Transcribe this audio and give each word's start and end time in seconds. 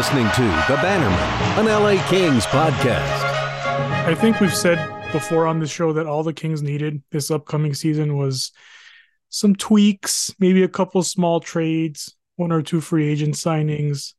listening 0.00 0.30
to 0.30 0.40
The 0.66 0.78
Bannerman, 0.80 1.58
an 1.58 1.66
LA 1.66 2.02
Kings 2.08 2.46
podcast. 2.46 3.20
I 4.06 4.14
think 4.14 4.40
we've 4.40 4.56
said 4.56 4.78
before 5.12 5.46
on 5.46 5.60
the 5.60 5.66
show 5.66 5.92
that 5.92 6.06
all 6.06 6.22
the 6.22 6.32
Kings 6.32 6.62
needed 6.62 7.02
this 7.10 7.30
upcoming 7.30 7.74
season 7.74 8.16
was 8.16 8.50
some 9.28 9.54
tweaks, 9.54 10.34
maybe 10.38 10.62
a 10.62 10.68
couple 10.68 11.02
small 11.02 11.38
trades, 11.38 12.16
one 12.36 12.50
or 12.50 12.62
two 12.62 12.80
free 12.80 13.10
agent 13.10 13.34
signings. 13.34 14.14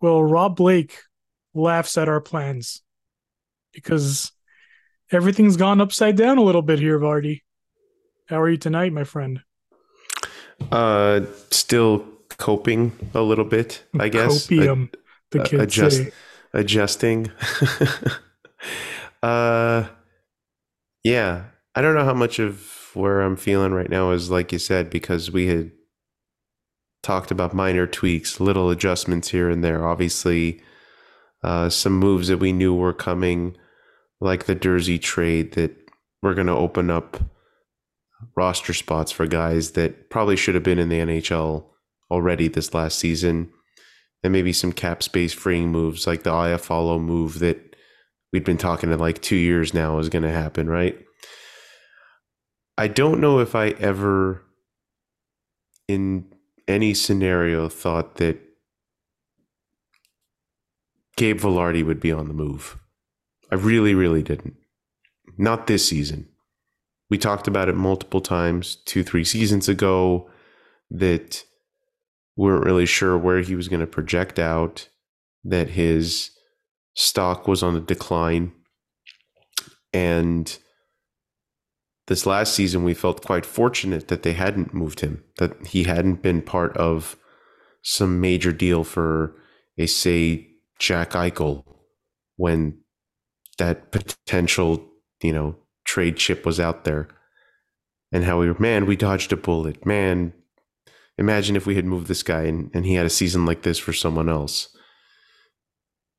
Well, 0.00 0.22
Rob 0.22 0.54
Blake 0.54 0.96
laughs 1.54 1.98
at 1.98 2.08
our 2.08 2.20
plans 2.20 2.80
because 3.72 4.30
everything's 5.10 5.56
gone 5.56 5.80
upside 5.80 6.16
down 6.16 6.38
a 6.38 6.44
little 6.44 6.62
bit 6.62 6.78
here, 6.78 7.00
Vardy. 7.00 7.40
How 8.26 8.40
are 8.40 8.48
you 8.48 8.58
tonight, 8.58 8.92
my 8.92 9.02
friend? 9.02 9.40
Uh, 10.70 11.22
still 11.50 12.13
coping 12.38 12.92
a 13.14 13.20
little 13.20 13.44
bit, 13.44 13.84
I 13.98 14.08
guess. 14.08 14.46
Copium, 14.46 14.92
the 15.30 15.42
kids 15.42 15.62
adjust, 15.62 15.96
say. 15.96 16.12
adjusting. 16.52 17.32
uh, 19.22 19.86
yeah, 21.02 21.44
I 21.74 21.82
don't 21.82 21.94
know 21.94 22.04
how 22.04 22.14
much 22.14 22.38
of 22.38 22.90
where 22.94 23.20
I'm 23.22 23.36
feeling 23.36 23.72
right 23.72 23.90
now 23.90 24.12
is 24.12 24.30
like 24.30 24.52
you 24.52 24.58
said 24.58 24.90
because 24.90 25.30
we 25.30 25.48
had 25.48 25.72
talked 27.02 27.30
about 27.30 27.54
minor 27.54 27.86
tweaks, 27.86 28.40
little 28.40 28.70
adjustments 28.70 29.28
here 29.28 29.50
and 29.50 29.62
there. 29.62 29.86
Obviously, 29.86 30.62
uh, 31.42 31.68
some 31.68 31.98
moves 31.98 32.28
that 32.28 32.38
we 32.38 32.52
knew 32.52 32.74
were 32.74 32.94
coming, 32.94 33.56
like 34.20 34.46
the 34.46 34.56
Durzi 34.56 35.00
trade 35.00 35.52
that 35.52 35.76
we're 36.22 36.34
going 36.34 36.46
to 36.46 36.54
open 36.54 36.90
up 36.90 37.20
roster 38.36 38.72
spots 38.72 39.12
for 39.12 39.26
guys 39.26 39.72
that 39.72 40.08
probably 40.08 40.36
should 40.36 40.54
have 40.54 40.64
been 40.64 40.78
in 40.78 40.88
the 40.88 40.98
NHL 40.98 41.66
already 42.10 42.48
this 42.48 42.74
last 42.74 42.98
season. 42.98 43.50
And 44.22 44.32
maybe 44.32 44.52
some 44.52 44.72
cap 44.72 45.02
space 45.02 45.32
freeing 45.34 45.70
moves 45.70 46.06
like 46.06 46.22
the 46.22 46.30
Iafallo 46.30 47.00
move 47.00 47.40
that 47.40 47.76
we'd 48.32 48.44
been 48.44 48.58
talking 48.58 48.90
in 48.90 48.98
like 48.98 49.20
two 49.20 49.36
years 49.36 49.74
now 49.74 49.98
is 49.98 50.08
going 50.08 50.22
to 50.22 50.30
happen, 50.30 50.68
right? 50.68 50.98
I 52.76 52.88
don't 52.88 53.20
know 53.20 53.38
if 53.38 53.54
I 53.54 53.68
ever, 53.68 54.42
in 55.86 56.32
any 56.66 56.94
scenario, 56.94 57.68
thought 57.68 58.16
that 58.16 58.40
Gabe 61.16 61.38
Vilardi 61.38 61.84
would 61.84 62.00
be 62.00 62.10
on 62.10 62.26
the 62.26 62.34
move. 62.34 62.78
I 63.52 63.54
really, 63.54 63.94
really 63.94 64.22
didn't. 64.22 64.56
Not 65.38 65.66
this 65.66 65.88
season. 65.88 66.28
We 67.10 67.18
talked 67.18 67.46
about 67.46 67.68
it 67.68 67.76
multiple 67.76 68.20
times, 68.20 68.76
two, 68.86 69.04
three 69.04 69.24
seasons 69.24 69.68
ago, 69.68 70.28
that 70.90 71.44
weren't 72.36 72.64
really 72.64 72.86
sure 72.86 73.16
where 73.16 73.40
he 73.40 73.54
was 73.54 73.68
going 73.68 73.80
to 73.80 73.86
project 73.86 74.38
out, 74.38 74.88
that 75.44 75.70
his 75.70 76.30
stock 76.94 77.46
was 77.46 77.62
on 77.62 77.74
the 77.74 77.80
decline. 77.80 78.52
And 79.92 80.58
this 82.06 82.26
last 82.26 82.54
season, 82.54 82.84
we 82.84 82.94
felt 82.94 83.24
quite 83.24 83.46
fortunate 83.46 84.08
that 84.08 84.22
they 84.22 84.32
hadn't 84.32 84.74
moved 84.74 85.00
him, 85.00 85.22
that 85.38 85.66
he 85.66 85.84
hadn't 85.84 86.22
been 86.22 86.42
part 86.42 86.76
of 86.76 87.16
some 87.82 88.20
major 88.20 88.52
deal 88.52 88.84
for 88.84 89.36
a, 89.78 89.86
say, 89.86 90.48
Jack 90.78 91.10
Eichel 91.10 91.64
when 92.36 92.78
that 93.58 93.92
potential, 93.92 94.84
you 95.22 95.32
know, 95.32 95.56
trade 95.84 96.16
chip 96.16 96.44
was 96.44 96.58
out 96.58 96.84
there. 96.84 97.08
And 98.10 98.24
how 98.24 98.40
we 98.40 98.48
were, 98.48 98.58
man, 98.58 98.86
we 98.86 98.96
dodged 98.96 99.32
a 99.32 99.36
bullet. 99.36 99.86
Man, 99.86 100.32
imagine 101.18 101.56
if 101.56 101.66
we 101.66 101.76
had 101.76 101.84
moved 101.84 102.08
this 102.08 102.22
guy 102.22 102.42
and, 102.42 102.70
and 102.74 102.84
he 102.84 102.94
had 102.94 103.06
a 103.06 103.10
season 103.10 103.46
like 103.46 103.62
this 103.62 103.78
for 103.78 103.92
someone 103.92 104.28
else. 104.28 104.68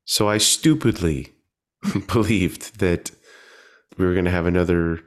So 0.05 0.29
I 0.29 0.37
stupidly 0.37 1.33
believed 2.07 2.79
that 2.79 3.11
we 3.97 4.05
were 4.05 4.13
going 4.13 4.25
to 4.25 4.31
have 4.31 4.45
another 4.45 5.01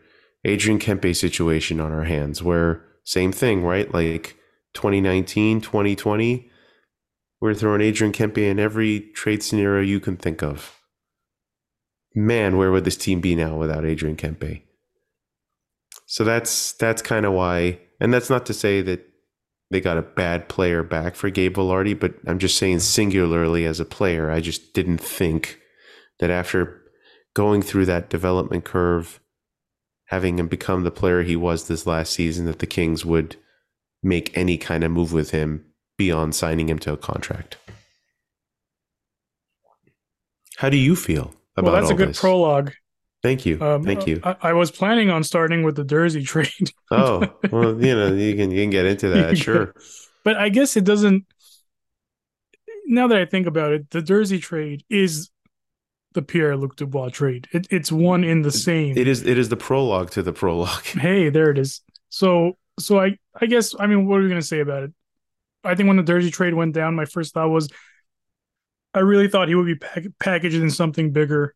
Adrian 0.45 0.79
Kempe 0.79 1.15
situation 1.15 1.81
on 1.81 1.93
our 1.93 2.05
hands 2.05 2.43
where 2.43 2.85
same 3.05 3.33
thing, 3.33 3.63
right? 3.63 3.93
Like 3.93 4.37
2019, 4.75 5.61
2020, 5.61 6.51
we're 7.41 7.55
throwing 7.55 7.81
Adrian 7.81 8.13
Kempe 8.13 8.51
in 8.51 8.59
every 8.59 9.01
trade 9.15 9.43
scenario 9.43 9.83
you 9.83 10.01
can 10.01 10.17
think 10.17 10.43
of. 10.43 10.79
Man, 12.15 12.57
where 12.57 12.73
would 12.73 12.85
this 12.85 12.97
team 12.97 13.21
be 13.21 13.35
now 13.35 13.57
without 13.57 13.85
Adrian 13.85 14.17
Kempe? 14.17 14.63
So 16.07 16.25
that's 16.25 16.73
that's 16.73 17.03
kind 17.03 17.27
of 17.27 17.33
why, 17.33 17.81
and 18.01 18.13
that's 18.13 18.31
not 18.31 18.47
to 18.47 18.55
say 18.55 18.81
that 18.83 19.08
they 19.71 19.81
got 19.81 19.99
a 19.99 20.03
bad 20.03 20.49
player 20.49 20.83
back 20.83 21.15
for 21.15 21.31
Gabe 21.31 21.57
Vilardi, 21.57 21.99
but 21.99 22.15
I'm 22.27 22.39
just 22.39 22.57
saying 22.57 22.81
singularly 22.81 23.67
as 23.67 23.81
a 23.81 23.85
player, 23.85 24.31
I 24.31 24.41
just 24.41 24.73
didn't 24.73 24.99
think 24.99 25.59
that 26.21 26.31
after 26.31 26.81
going 27.35 27.63
through 27.63 27.87
that 27.87 28.09
development 28.09 28.65
curve, 28.65 29.21
having 30.07 30.39
him 30.39 30.49
become 30.49 30.85
the 30.85 30.91
player 30.91 31.23
he 31.23 31.37
was 31.37 31.69
this 31.69 31.87
last 31.87 32.13
season, 32.13 32.47
that 32.47 32.61
the 32.61 32.67
Kings 32.67 33.05
would 33.05 33.37
make 34.03 34.37
any 34.37 34.57
kind 34.57 34.85
of 34.85 34.91
move 34.91 35.13
with 35.13 35.33
him 35.33 35.65
beyond 35.99 36.35
signing 36.35 36.69
him 36.69 36.79
to 36.79 36.93
a 36.93 36.97
contract. 36.97 37.59
How 40.57 40.71
do 40.71 40.77
you 40.77 40.97
feel 40.97 41.35
about 41.57 41.71
that? 41.71 41.73
Well, 41.73 41.81
that's 41.81 41.91
a 41.91 41.95
good 41.95 42.09
this? 42.11 42.21
prologue. 42.21 42.73
Thank 43.23 43.45
you. 43.45 43.61
Um, 43.61 43.83
Thank 43.83 44.07
you. 44.07 44.21
I, 44.23 44.37
I 44.43 44.53
was 44.53 44.71
planning 44.71 45.11
on 45.11 45.25
starting 45.25 45.63
with 45.63 45.77
the 45.77 45.85
Durzi 45.85 46.25
trade. 46.27 46.71
oh, 46.91 47.27
well, 47.51 47.83
you 47.83 47.95
know, 47.95 48.15
you 48.15 48.37
can 48.37 48.51
you 48.51 48.63
can 48.63 48.71
get 48.71 48.87
into 48.87 49.09
that, 49.09 49.37
sure. 49.45 49.75
but 50.25 50.37
I 50.37 50.49
guess 50.49 50.77
it 50.77 50.85
doesn't. 50.85 51.27
Now 52.87 53.09
that 53.09 53.19
I 53.19 53.27
think 53.27 53.47
about 53.47 53.73
it, 53.73 53.91
the 53.91 54.01
Durzi 54.01 54.41
trade 54.41 54.85
is 54.89 55.31
the 56.15 56.23
Pierre 56.23 56.57
Luc 56.57 56.77
Dubois 56.77 57.11
trade. 57.11 57.49
It, 57.53 57.67
it's 57.71 57.93
one 57.93 58.25
in 58.25 58.43
the 58.43 58.51
same. 58.51 58.97
It 58.97 59.07
is 59.07 59.25
it 59.25 59.39
is 59.39 59.49
the 59.49 59.57
prologue 59.57 60.11
to 60.13 60.23
the 60.23 60.33
prologue. 60.33 60.85
hey, 60.85 61.29
there 61.31 61.51
it 61.51 61.59
is. 61.59 61.81
So, 62.09 62.57
so 62.79 62.99
I, 62.99 63.19
I 63.39 63.47
guess, 63.47 63.75
I 63.79 63.87
mean, 63.87 64.07
what 64.07 64.19
are 64.19 64.23
we 64.23 64.29
gonna 64.29 64.43
say 64.43 64.61
about 64.61 64.85
it? 64.85 64.93
I 65.65 65.75
think 65.75 65.89
when 65.89 65.97
the 65.97 66.03
Jersey 66.03 66.31
trade 66.31 66.55
went 66.55 66.75
down, 66.75 66.95
my 66.95 67.05
first 67.05 67.35
thought 67.35 67.51
was, 67.51 67.69
I 68.95 69.01
really 69.01 69.29
thought 69.29 69.49
he 69.49 69.55
would 69.55 69.67
be 69.67 69.75
pack- 69.75 70.07
packaged 70.19 70.57
in 70.57 70.71
something 70.71 71.13
bigger, 71.13 71.55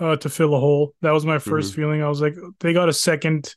uh, 0.00 0.16
to 0.16 0.28
fill 0.28 0.54
a 0.54 0.60
hole. 0.60 0.94
That 1.02 1.12
was 1.12 1.24
my 1.24 1.36
1st 1.36 1.74
feeling. 1.74 2.02
I 2.02 2.08
was 2.08 2.20
like, 2.20 2.34
they 2.60 2.72
got 2.72 2.88
a 2.88 2.92
second. 2.92 3.54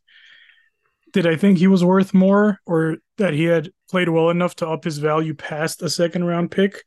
Did 1.11 1.25
I 1.25 1.35
think 1.35 1.57
he 1.57 1.67
was 1.67 1.83
worth 1.83 2.13
more, 2.13 2.59
or 2.65 2.97
that 3.17 3.33
he 3.33 3.45
had 3.45 3.71
played 3.89 4.09
well 4.09 4.29
enough 4.29 4.55
to 4.57 4.67
up 4.67 4.83
his 4.83 4.99
value 4.99 5.33
past 5.33 5.81
a 5.81 5.89
second 5.89 6.25
round 6.25 6.51
pick? 6.51 6.83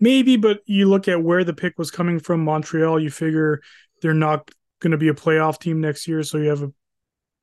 Maybe, 0.00 0.36
but 0.36 0.60
you 0.66 0.88
look 0.88 1.08
at 1.08 1.22
where 1.22 1.44
the 1.44 1.54
pick 1.54 1.78
was 1.78 1.90
coming 1.90 2.18
from, 2.18 2.44
Montreal. 2.44 3.00
You 3.00 3.10
figure 3.10 3.60
they're 4.00 4.14
not 4.14 4.50
going 4.80 4.92
to 4.92 4.98
be 4.98 5.08
a 5.08 5.14
playoff 5.14 5.58
team 5.58 5.80
next 5.80 6.06
year, 6.06 6.22
so 6.22 6.38
you 6.38 6.48
have 6.48 6.62
a, 6.62 6.72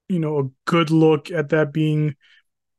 you 0.07 0.19
know, 0.19 0.39
a 0.39 0.49
good 0.69 0.89
look 0.89 1.31
at 1.31 1.49
that 1.49 1.73
being 1.73 2.16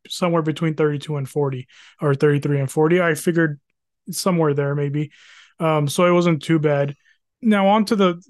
somewhere 0.09 0.43
between 0.43 0.75
32 0.75 1.17
and 1.17 1.29
40 1.29 1.67
or 2.01 2.15
33 2.15 2.61
and 2.61 2.71
40. 2.71 3.01
I 3.01 3.15
figured 3.15 3.61
somewhere 4.11 4.55
there 4.55 4.75
maybe. 4.75 5.11
Um, 5.61 5.89
so 5.89 6.07
it 6.07 6.13
wasn't 6.13 6.43
too 6.43 6.59
bad. 6.59 6.97
Now 7.41 7.69
on 7.69 7.85
to 7.87 7.97
the 7.97 8.23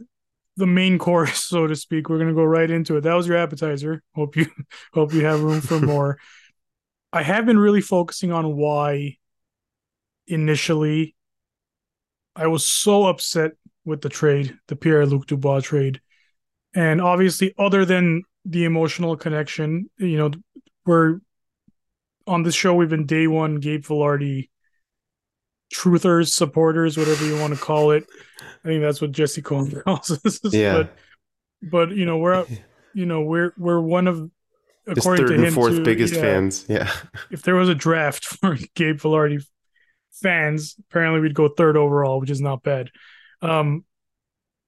the 0.56 0.66
main 0.66 0.98
course, 0.98 1.44
so 1.44 1.66
to 1.66 1.76
speak. 1.76 2.08
We're 2.08 2.18
gonna 2.18 2.34
go 2.34 2.44
right 2.44 2.70
into 2.70 2.96
it. 2.96 3.02
That 3.02 3.14
was 3.14 3.26
your 3.26 3.36
appetizer. 3.36 4.02
Hope 4.14 4.36
you 4.36 4.46
hope 4.92 5.12
you 5.12 5.24
have 5.24 5.42
room 5.42 5.60
for 5.60 5.80
more. 5.80 6.18
I 7.12 7.22
have 7.22 7.44
been 7.44 7.58
really 7.58 7.82
focusing 7.82 8.32
on 8.32 8.56
why 8.56 9.18
initially 10.26 11.14
I 12.34 12.46
was 12.46 12.64
so 12.64 13.06
upset 13.06 13.52
with 13.84 14.00
the 14.00 14.08
trade, 14.08 14.56
the 14.68 14.76
Pierre 14.76 15.04
Luc 15.04 15.26
Dubois 15.26 15.60
trade. 15.60 16.00
And 16.75 17.02
obviously, 17.02 17.55
other 17.58 17.84
than 17.84 18.22
the 18.46 18.64
emotional 18.64 19.16
connection, 19.16 19.90
you 19.98 20.16
know, 20.16 20.31
we're 20.87 21.19
on 22.26 22.44
this 22.44 22.55
show, 22.55 22.75
we've 22.75 22.88
been 22.88 23.05
day 23.05 23.26
one 23.26 23.56
Gabe 23.56 23.82
Vilardi 23.82 24.48
truthers, 25.72 26.28
supporters, 26.28 26.96
whatever 26.96 27.26
you 27.26 27.38
want 27.38 27.54
to 27.54 27.60
call 27.60 27.90
it. 27.92 28.06
I 28.64 28.69
think 28.69 28.82
that's 28.82 29.00
what 29.00 29.12
Jesse 29.12 29.42
Cohen 29.42 29.70
calls 29.84 30.10
us. 30.24 30.40
Yeah. 30.52 30.74
But, 30.74 30.96
but 31.62 31.90
you 31.96 32.06
know, 32.06 32.19
we're 32.19 32.46
you 32.94 33.06
know, 33.06 33.22
we're 33.22 33.52
we're 33.56 33.80
one 33.80 34.06
of 34.06 34.30
according 34.86 35.26
third 35.26 35.34
to 35.34 35.40
him 35.40 35.44
and 35.44 35.54
fourth 35.54 35.76
too, 35.76 35.84
biggest 35.84 36.14
yeah, 36.14 36.20
fans. 36.20 36.66
Yeah. 36.69 36.92
If 37.30 37.42
there 37.42 37.54
was 37.54 37.69
a 37.69 37.74
draft 37.74 38.24
for 38.40 38.56
Gabe 38.74 38.98
Vilardi 38.98 39.44
fans, 40.12 40.76
apparently 40.88 41.20
we'd 41.20 41.34
go 41.34 41.48
third 41.48 41.76
overall, 41.76 42.20
which 42.20 42.30
is 42.30 42.40
not 42.40 42.62
bad. 42.62 42.90
Um, 43.40 43.84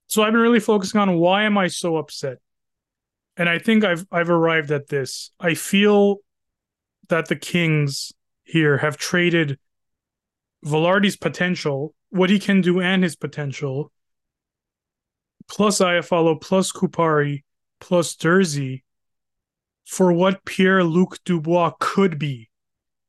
so 0.07 0.23
I've 0.23 0.33
been 0.33 0.43
really 0.43 0.61
focusing 0.61 1.01
on 1.01 1.15
why 1.15 1.45
am 1.45 1.59
I 1.59 1.69
so 1.69 1.97
upset, 1.97 2.39
and 3.37 3.49
I 3.49 3.59
think 3.59 3.85
I've 3.85 4.07
I've 4.11 4.31
arrived 4.31 4.71
at 4.71 4.89
this. 4.89 5.31
I 5.41 5.55
feel 5.55 6.19
that 7.09 7.29
the 7.29 7.37
Kings 7.37 8.13
here 8.45 8.79
have 8.79 8.97
traded 8.97 9.59
Vilardi's 10.65 11.17
potential, 11.17 11.95
what 12.11 12.31
he 12.31 12.39
can 12.39 12.61
do, 12.61 12.81
and 12.81 13.03
his 13.03 13.17
potential, 13.17 13.93
plus 15.49 15.79
Iafallo, 15.79 16.41
plus 16.41 16.73
Kupari, 16.73 17.45
plus 17.81 18.17
Durzi, 18.17 18.83
for 19.85 20.13
what 20.13 20.45
Pierre 20.45 20.83
Luc 20.85 21.19
Dubois 21.25 21.73
could 21.79 22.19
be, 22.19 22.49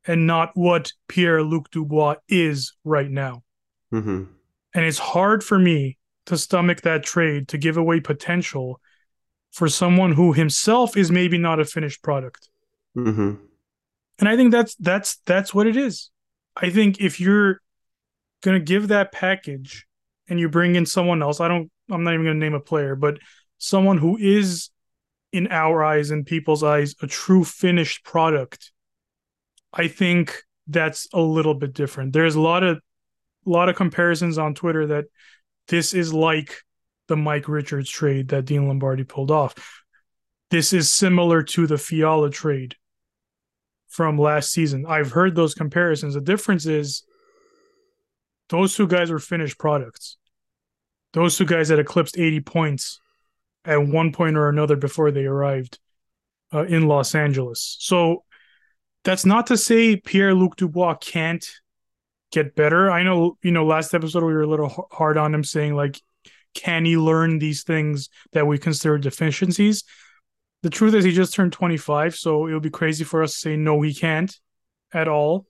and 0.06 0.28
not 0.28 0.52
what 0.54 0.92
Pierre 1.08 1.44
Luc 1.44 1.72
Dubois 1.72 2.16
is 2.28 2.74
right 2.84 3.10
now. 3.10 3.44
Mm-hmm. 3.94 4.24
And 4.74 4.86
it's 4.86 5.00
hard 5.00 5.44
for 5.44 5.58
me 5.58 5.98
to 6.26 6.38
stomach 6.38 6.82
that 6.82 7.04
trade 7.04 7.48
to 7.50 7.58
give 7.58 7.78
away 7.78 8.02
potential 8.02 8.82
for 9.52 9.70
someone 9.70 10.12
who 10.12 10.34
himself 10.34 10.98
is 10.98 11.12
maybe 11.12 11.38
not 11.38 11.62
a 11.62 11.66
finished 11.66 12.04
product. 12.04 12.50
Mm-hmm. 12.98 13.36
And 14.20 14.30
I 14.30 14.36
think 14.36 14.52
that's 14.52 14.76
that's 14.76 15.18
that's 15.26 15.54
what 15.54 15.68
it 15.68 15.78
is. 15.78 16.10
I 16.56 16.70
think 16.70 17.02
if 17.02 17.20
you're 17.20 17.62
gonna 18.44 18.60
give 18.60 18.90
that 18.90 19.12
package 19.12 19.86
and 20.28 20.40
you 20.40 20.50
bring 20.50 20.76
in 20.76 20.86
someone 20.86 21.22
else, 21.22 21.40
I 21.40 21.48
don't 21.48 21.72
I'm 21.90 22.04
not 22.04 22.14
even 22.14 22.26
gonna 22.26 22.40
name 22.40 22.54
a 22.54 22.60
player, 22.60 22.96
but 22.96 23.20
someone 23.58 23.98
who 23.98 24.18
is 24.18 24.70
in 25.32 25.48
our 25.52 25.84
eyes 25.84 26.12
and 26.12 26.26
people's 26.26 26.64
eyes 26.64 26.96
a 27.02 27.08
true 27.08 27.44
finished 27.44 28.04
product, 28.06 28.72
I 29.74 29.88
think 29.88 30.44
that's 30.68 31.08
a 31.14 31.22
little 31.22 31.54
bit 31.54 31.74
different. 31.74 32.14
There's 32.14 32.36
a 32.36 32.42
lot 32.42 32.64
of 32.64 32.78
a 33.46 33.50
lot 33.50 33.70
of 33.70 33.76
comparisons 33.76 34.38
on 34.38 34.56
Twitter 34.56 34.88
that 34.88 35.06
this 35.68 35.94
is 35.94 36.14
like 36.14 36.56
the 37.08 37.18
Mike 37.18 37.48
Richards 37.48 37.90
trade 37.90 38.30
that 38.30 38.46
Dean 38.46 38.68
Lombardi 38.68 39.04
pulled 39.04 39.32
off. 39.32 39.84
This 40.52 40.74
is 40.74 40.92
similar 40.92 41.44
to 41.44 41.68
the 41.68 41.78
Fiala 41.78 42.30
trade 42.30 42.76
from 43.96 44.18
last 44.18 44.52
season. 44.52 44.86
I've 44.86 45.12
heard 45.12 45.36
those 45.36 45.54
comparisons. 45.54 46.16
The 46.16 46.22
difference 46.22 46.66
is 46.66 47.04
those 48.50 48.76
two 48.76 48.88
guys 48.88 49.10
were 49.10 49.20
finished 49.20 49.58
products. 49.58 50.18
Those 51.14 51.38
two 51.38 51.46
guys 51.46 51.70
had 51.70 51.80
eclipsed 51.80 52.18
80 52.18 52.42
points 52.42 53.00
at 53.64 53.88
one 53.88 54.12
point 54.12 54.36
or 54.36 54.50
another 54.50 54.76
before 54.76 55.12
they 55.12 55.26
arrived 55.26 55.80
uh, 56.54 56.66
in 56.66 56.88
Los 56.88 57.16
Angeles. 57.16 57.78
So 57.80 58.26
that's 59.06 59.26
not 59.26 59.48
to 59.48 59.58
say 59.58 59.96
Pierre 59.96 60.34
Luc 60.34 60.58
Dubois 60.58 60.96
can't 60.96 61.50
get 62.32 62.54
better. 62.54 62.92
I 62.92 63.04
know, 63.04 63.38
you 63.42 63.52
know, 63.52 63.66
last 63.66 63.94
episode 63.94 64.26
we 64.26 64.34
were 64.34 64.42
a 64.42 64.48
little 64.48 64.90
hard 64.92 65.18
on 65.18 65.34
him 65.34 65.44
saying, 65.46 65.74
like, 65.74 66.02
can 66.54 66.84
he 66.84 66.98
learn 66.98 67.40
these 67.40 67.64
things 67.64 68.10
that 68.34 68.46
we 68.46 68.58
consider 68.58 68.98
deficiencies? 68.98 69.86
The 70.66 70.72
truth 70.72 70.96
is, 70.96 71.06
he 71.06 71.12
just 71.12 71.36
turned 71.36 71.54
25, 71.54 72.16
so 72.16 72.48
it 72.48 72.54
would 72.54 72.64
be 72.64 72.72
crazy 72.72 73.04
for 73.04 73.22
us 73.22 73.34
to 73.34 73.38
say 73.38 73.56
no, 73.56 73.84
he 73.84 73.94
can't 73.94 74.36
at 74.92 75.08
all. 75.08 75.46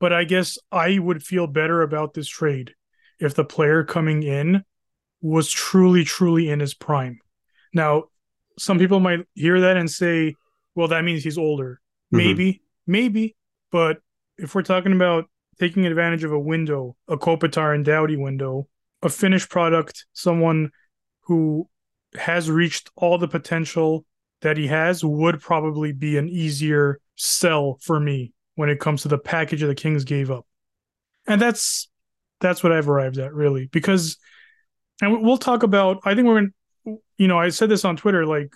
But 0.00 0.12
I 0.12 0.24
guess 0.24 0.58
I 0.72 0.98
would 0.98 1.22
feel 1.22 1.46
better 1.46 1.80
about 1.82 2.12
this 2.12 2.26
trade 2.26 2.74
if 3.20 3.36
the 3.36 3.44
player 3.44 3.84
coming 3.84 4.24
in 4.24 4.64
was 5.20 5.48
truly, 5.48 6.02
truly 6.02 6.50
in 6.50 6.58
his 6.58 6.74
prime. 6.74 7.20
Now, 7.72 8.06
some 8.58 8.80
people 8.80 8.98
might 8.98 9.20
hear 9.34 9.60
that 9.60 9.76
and 9.76 9.88
say, 9.88 10.34
well, 10.74 10.88
that 10.88 11.04
means 11.04 11.22
he's 11.22 11.38
older. 11.38 11.80
Mhm. 12.12 12.16
Maybe, 12.16 12.62
maybe. 12.84 13.36
But 13.70 14.00
if 14.38 14.56
we're 14.56 14.62
talking 14.62 14.92
about 14.92 15.30
taking 15.60 15.86
advantage 15.86 16.24
of 16.24 16.32
a 16.32 16.40
window, 16.40 16.96
a 17.06 17.16
Kopitar 17.16 17.76
and 17.76 17.84
Doughty 17.84 18.16
window, 18.16 18.66
a 19.02 19.08
finished 19.08 19.50
product, 19.50 20.04
someone 20.14 20.72
who 21.26 21.70
has 22.14 22.50
reached 22.50 22.90
all 22.96 23.18
the 23.18 23.28
potential 23.28 24.04
that 24.42 24.56
he 24.56 24.66
has 24.68 25.04
would 25.04 25.40
probably 25.40 25.92
be 25.92 26.16
an 26.16 26.28
easier 26.28 27.00
sell 27.16 27.78
for 27.82 27.98
me 27.98 28.32
when 28.54 28.68
it 28.68 28.80
comes 28.80 29.02
to 29.02 29.08
the 29.08 29.18
package 29.18 29.60
that 29.60 29.66
the 29.66 29.74
Kings 29.74 30.04
gave 30.04 30.30
up. 30.30 30.46
And 31.26 31.40
that's 31.40 31.88
that's 32.40 32.62
what 32.62 32.72
I've 32.72 32.88
arrived 32.88 33.18
at 33.18 33.34
really 33.34 33.66
because 33.66 34.16
and 35.02 35.22
we'll 35.22 35.38
talk 35.38 35.62
about 35.62 36.00
I 36.04 36.14
think 36.14 36.26
we're 36.26 36.40
going 36.40 36.52
you 37.18 37.28
know, 37.28 37.38
I 37.38 37.48
said 37.50 37.68
this 37.68 37.84
on 37.84 37.96
Twitter 37.96 38.24
like 38.24 38.52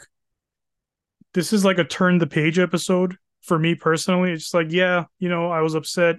this 1.35 1.53
is 1.53 1.65
like 1.65 1.79
a 1.79 1.85
turn 1.85 2.19
the 2.19 2.27
page 2.27 2.59
episode 2.59 3.17
for 3.43 3.59
me 3.59 3.75
personally. 3.75 4.33
It's 4.33 4.45
just 4.45 4.55
like, 4.55 4.71
yeah, 4.71 5.05
you 5.19 5.29
know, 5.29 5.51
I 5.51 5.61
was 5.61 5.75
upset, 5.75 6.17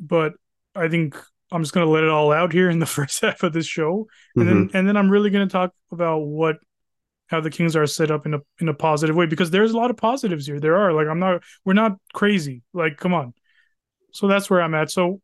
but 0.00 0.34
I 0.74 0.88
think 0.88 1.16
I'm 1.50 1.62
just 1.62 1.74
gonna 1.74 1.90
let 1.90 2.04
it 2.04 2.10
all 2.10 2.32
out 2.32 2.52
here 2.52 2.68
in 2.68 2.78
the 2.78 2.86
first 2.98 3.22
half 3.22 3.42
of 3.42 3.52
this 3.52 3.66
show, 3.66 4.06
and 4.36 4.46
then 4.46 4.66
mm-hmm. 4.66 4.76
and 4.76 4.88
then 4.88 4.96
I'm 4.96 5.10
really 5.10 5.30
gonna 5.30 5.48
talk 5.48 5.72
about 5.90 6.18
what 6.18 6.58
how 7.28 7.40
the 7.40 7.50
Kings 7.50 7.76
are 7.76 7.86
set 7.86 8.10
up 8.10 8.26
in 8.26 8.34
a 8.34 8.40
in 8.60 8.68
a 8.68 8.74
positive 8.74 9.16
way 9.16 9.26
because 9.26 9.50
there's 9.50 9.72
a 9.72 9.76
lot 9.76 9.90
of 9.90 9.96
positives 9.96 10.46
here. 10.46 10.60
There 10.60 10.76
are 10.76 10.92
like 10.92 11.06
I'm 11.06 11.18
not 11.20 11.42
we're 11.64 11.74
not 11.74 11.96
crazy. 12.12 12.62
Like 12.72 12.96
come 12.96 13.14
on, 13.14 13.34
so 14.12 14.26
that's 14.28 14.50
where 14.50 14.62
I'm 14.62 14.74
at. 14.74 14.90
So 14.90 15.20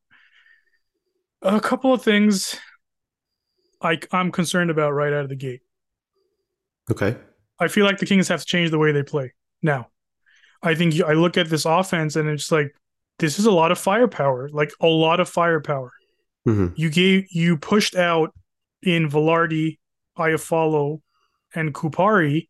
a 1.42 1.60
couple 1.60 1.92
of 1.92 2.02
things 2.02 2.58
I 3.82 3.98
I'm 4.12 4.32
concerned 4.32 4.70
about 4.70 4.92
right 4.92 5.12
out 5.12 5.24
of 5.24 5.28
the 5.28 5.36
gate. 5.36 5.60
Okay. 6.90 7.16
I 7.58 7.68
feel 7.68 7.84
like 7.84 7.98
the 7.98 8.06
Kings 8.06 8.28
have 8.28 8.40
to 8.40 8.46
change 8.46 8.70
the 8.70 8.78
way 8.78 8.92
they 8.92 9.02
play 9.02 9.32
now. 9.62 9.88
I 10.62 10.74
think 10.74 10.94
you, 10.94 11.04
I 11.04 11.12
look 11.12 11.36
at 11.36 11.48
this 11.50 11.64
offense 11.66 12.16
and 12.16 12.28
it's 12.28 12.50
like 12.50 12.74
this 13.18 13.38
is 13.38 13.46
a 13.46 13.52
lot 13.52 13.72
of 13.72 13.78
firepower, 13.78 14.48
like 14.50 14.72
a 14.80 14.86
lot 14.86 15.20
of 15.20 15.28
firepower. 15.28 15.92
hmm 16.44 16.68
You 16.76 16.90
gave 16.90 17.26
you 17.30 17.56
pushed 17.56 17.94
out 17.96 18.34
in 18.82 19.08
Vilardi, 19.08 19.78
Iafallo, 20.18 21.00
and 21.54 21.74
Kupari 21.74 22.48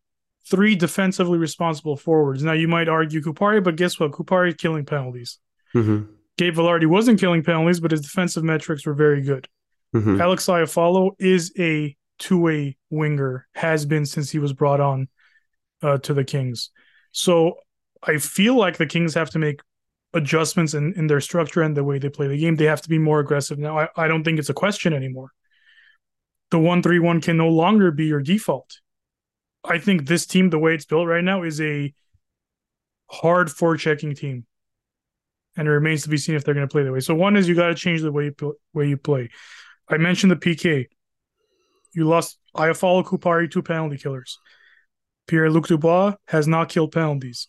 three 0.49 0.75
defensively 0.75 1.37
responsible 1.37 1.97
forwards. 1.97 2.43
Now 2.43 2.53
you 2.53 2.67
might 2.67 2.87
argue 2.87 3.21
Kupari, 3.21 3.63
but 3.63 3.75
guess 3.75 3.99
what? 3.99 4.11
Kupari 4.11 4.49
is 4.49 4.55
killing 4.55 4.85
penalties. 4.85 5.39
hmm 5.73 6.03
Gabe 6.37 6.55
Vilardi 6.55 6.85
wasn't 6.85 7.19
killing 7.19 7.43
penalties, 7.43 7.79
but 7.79 7.91
his 7.91 8.01
defensive 8.01 8.43
metrics 8.43 8.85
were 8.85 8.93
very 8.93 9.21
good. 9.21 9.47
hmm 9.93 10.19
Alex 10.19 10.45
Iafallo 10.47 11.11
is 11.17 11.53
a 11.57 11.95
two-way 12.19 12.77
winger, 12.89 13.47
has 13.55 13.85
been 13.85 14.05
since 14.05 14.29
he 14.29 14.39
was 14.39 14.53
brought 14.53 14.81
on 14.81 15.07
uh, 15.81 15.97
to 15.99 16.13
the 16.13 16.23
Kings. 16.23 16.71
So 17.11 17.55
I 18.03 18.17
feel 18.17 18.55
like 18.55 18.77
the 18.77 18.85
Kings 18.85 19.13
have 19.13 19.29
to 19.31 19.39
make 19.39 19.61
adjustments 20.13 20.73
in, 20.73 20.93
in 20.93 21.07
their 21.07 21.19
structure 21.21 21.61
and 21.61 21.75
the 21.75 21.83
way 21.83 21.99
they 21.99 22.09
play 22.09 22.27
the 22.27 22.37
game. 22.37 22.55
They 22.55 22.65
have 22.65 22.81
to 22.81 22.89
be 22.89 22.97
more 22.99 23.19
aggressive 23.19 23.57
now. 23.57 23.79
I, 23.79 23.87
I 23.97 24.07
don't 24.07 24.23
think 24.23 24.39
it's 24.39 24.49
a 24.49 24.53
question 24.53 24.93
anymore. 24.93 25.31
The 26.51 26.59
one 26.59 26.83
three 26.83 26.99
one 26.99 27.19
can 27.21 27.37
no 27.37 27.49
longer 27.49 27.91
be 27.91 28.05
your 28.05 28.21
default. 28.21 28.79
I 29.67 29.79
think 29.79 30.05
this 30.05 30.25
team, 30.25 30.49
the 30.49 30.59
way 30.59 30.73
it's 30.73 30.85
built 30.85 31.07
right 31.07 31.23
now, 31.23 31.43
is 31.43 31.59
a 31.61 31.93
hard 33.09 33.47
forechecking 33.47 34.17
team. 34.17 34.45
And 35.57 35.67
it 35.67 35.71
remains 35.71 36.03
to 36.03 36.09
be 36.09 36.17
seen 36.17 36.35
if 36.35 36.43
they're 36.43 36.53
going 36.53 36.67
to 36.67 36.71
play 36.71 36.83
that 36.83 36.91
way. 36.91 36.99
So 36.99 37.15
one 37.15 37.37
is 37.37 37.47
you 37.47 37.55
got 37.55 37.67
to 37.67 37.75
change 37.75 38.01
the 38.01 38.11
way 38.11 38.25
you 38.25 38.57
way 38.73 38.89
you 38.89 38.97
play. 38.97 39.29
I 39.87 39.97
mentioned 39.97 40.31
the 40.31 40.35
PK. 40.35 40.87
You 41.93 42.05
lost 42.05 42.37
Iafallo 42.55 43.05
Kupari, 43.05 43.49
two 43.49 43.61
penalty 43.61 43.97
killers. 43.97 44.37
Pierre 45.27 45.49
Luc 45.49 45.67
Dubois 45.67 46.15
has 46.27 46.47
not 46.47 46.69
killed 46.69 46.91
penalties. 46.91 47.47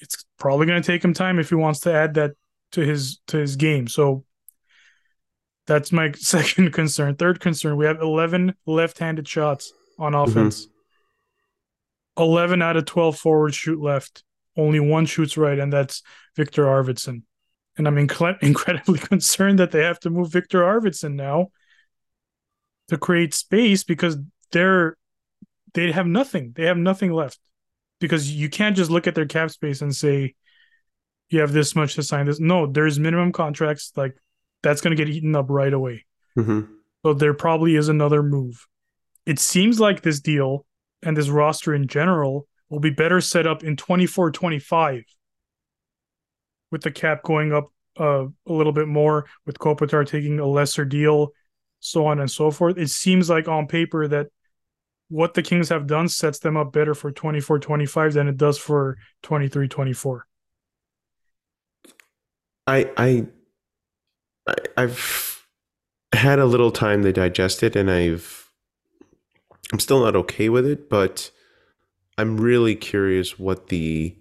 It's 0.00 0.24
probably 0.38 0.66
going 0.66 0.82
to 0.82 0.86
take 0.86 1.04
him 1.04 1.14
time 1.14 1.38
if 1.38 1.50
he 1.50 1.54
wants 1.54 1.80
to 1.80 1.92
add 1.92 2.14
that 2.14 2.32
to 2.72 2.84
his 2.84 3.20
to 3.28 3.38
his 3.38 3.56
game. 3.56 3.86
So 3.86 4.24
that's 5.66 5.92
my 5.92 6.12
second 6.16 6.72
concern. 6.72 7.14
Third 7.14 7.40
concern: 7.40 7.76
we 7.76 7.86
have 7.86 8.00
eleven 8.00 8.54
left-handed 8.66 9.28
shots 9.28 9.72
on 9.98 10.12
mm-hmm. 10.12 10.30
offense. 10.30 10.66
Eleven 12.18 12.62
out 12.62 12.76
of 12.76 12.84
twelve 12.84 13.18
forwards 13.18 13.56
shoot 13.56 13.80
left. 13.80 14.22
Only 14.56 14.80
one 14.80 15.06
shoots 15.06 15.36
right, 15.36 15.58
and 15.58 15.72
that's 15.72 16.02
Viktor 16.36 16.64
Arvidsson. 16.64 17.22
And 17.76 17.88
I'm 17.88 17.96
incre- 17.96 18.38
incredibly 18.42 18.98
concerned 19.00 19.58
that 19.58 19.72
they 19.72 19.82
have 19.82 19.98
to 20.00 20.10
move 20.10 20.30
Viktor 20.30 20.62
Arvidsson 20.62 21.14
now 21.14 21.48
to 22.88 22.98
create 22.98 23.34
space 23.34 23.84
because 23.84 24.16
they're 24.52 24.96
they 25.74 25.90
have 25.90 26.06
nothing. 26.06 26.52
They 26.54 26.66
have 26.66 26.76
nothing 26.76 27.12
left 27.12 27.38
because 28.00 28.30
you 28.30 28.48
can't 28.48 28.76
just 28.76 28.90
look 28.90 29.06
at 29.06 29.14
their 29.14 29.26
cap 29.26 29.50
space 29.50 29.82
and 29.82 29.94
say 29.94 30.34
you 31.30 31.40
have 31.40 31.52
this 31.52 31.74
much 31.74 31.94
to 31.94 32.02
sign 32.02 32.26
this. 32.26 32.38
No, 32.38 32.66
there's 32.66 32.98
minimum 32.98 33.32
contracts 33.32 33.92
like 33.96 34.16
that's 34.62 34.80
going 34.80 34.96
to 34.96 35.04
get 35.04 35.12
eaten 35.12 35.34
up 35.34 35.46
right 35.48 35.72
away. 35.72 36.04
hmm 36.36 36.60
So 37.04 37.14
there 37.14 37.34
probably 37.34 37.76
is 37.76 37.88
another 37.88 38.22
move. 38.22 38.66
It 39.26 39.38
seems 39.38 39.80
like 39.80 40.02
this 40.02 40.20
deal 40.20 40.64
and 41.04 41.16
this 41.16 41.28
roster 41.28 41.74
in 41.74 41.86
general 41.86 42.46
will 42.68 42.80
be 42.80 42.90
better 42.90 43.20
set 43.20 43.46
up 43.46 43.62
in 43.62 43.76
24 43.76 44.30
25 44.30 45.04
with 46.70 46.82
the 46.82 46.90
cap 46.90 47.22
going 47.22 47.52
up 47.52 47.70
uh, 48.00 48.24
a 48.24 48.52
little 48.52 48.72
bit 48.72 48.88
more, 48.88 49.26
with 49.46 49.58
Kopitar 49.58 50.04
taking 50.06 50.40
a 50.40 50.46
lesser 50.46 50.84
deal, 50.84 51.28
so 51.78 52.06
on 52.06 52.18
and 52.18 52.30
so 52.30 52.50
forth. 52.50 52.76
It 52.78 52.90
seems 52.90 53.30
like 53.30 53.46
on 53.46 53.68
paper 53.68 54.08
that 54.08 54.28
what 55.08 55.34
the 55.34 55.42
Kings 55.42 55.68
have 55.68 55.86
done 55.86 56.08
sets 56.08 56.40
them 56.40 56.56
up 56.56 56.72
better 56.72 56.94
for 56.94 57.12
24 57.12 57.60
25 57.60 58.14
than 58.14 58.26
it 58.28 58.36
does 58.36 58.58
for 58.58 58.98
23 59.22 59.68
24. 59.68 60.26
I 62.66 62.90
I 62.96 63.26
I- 64.46 64.54
I've 64.76 65.46
had 66.12 66.38
a 66.38 66.44
little 66.46 66.70
time 66.70 67.02
to 67.02 67.12
digest 67.12 67.62
it, 67.62 67.76
and 67.76 67.90
I've 67.90 68.43
I'm 69.72 69.80
still 69.80 70.00
not 70.04 70.14
okay 70.16 70.48
with 70.48 70.66
it, 70.66 70.88
but 70.88 71.30
I'm 72.18 72.36
really 72.40 72.76
curious 72.76 73.38
what 73.38 73.68
the 73.68 74.16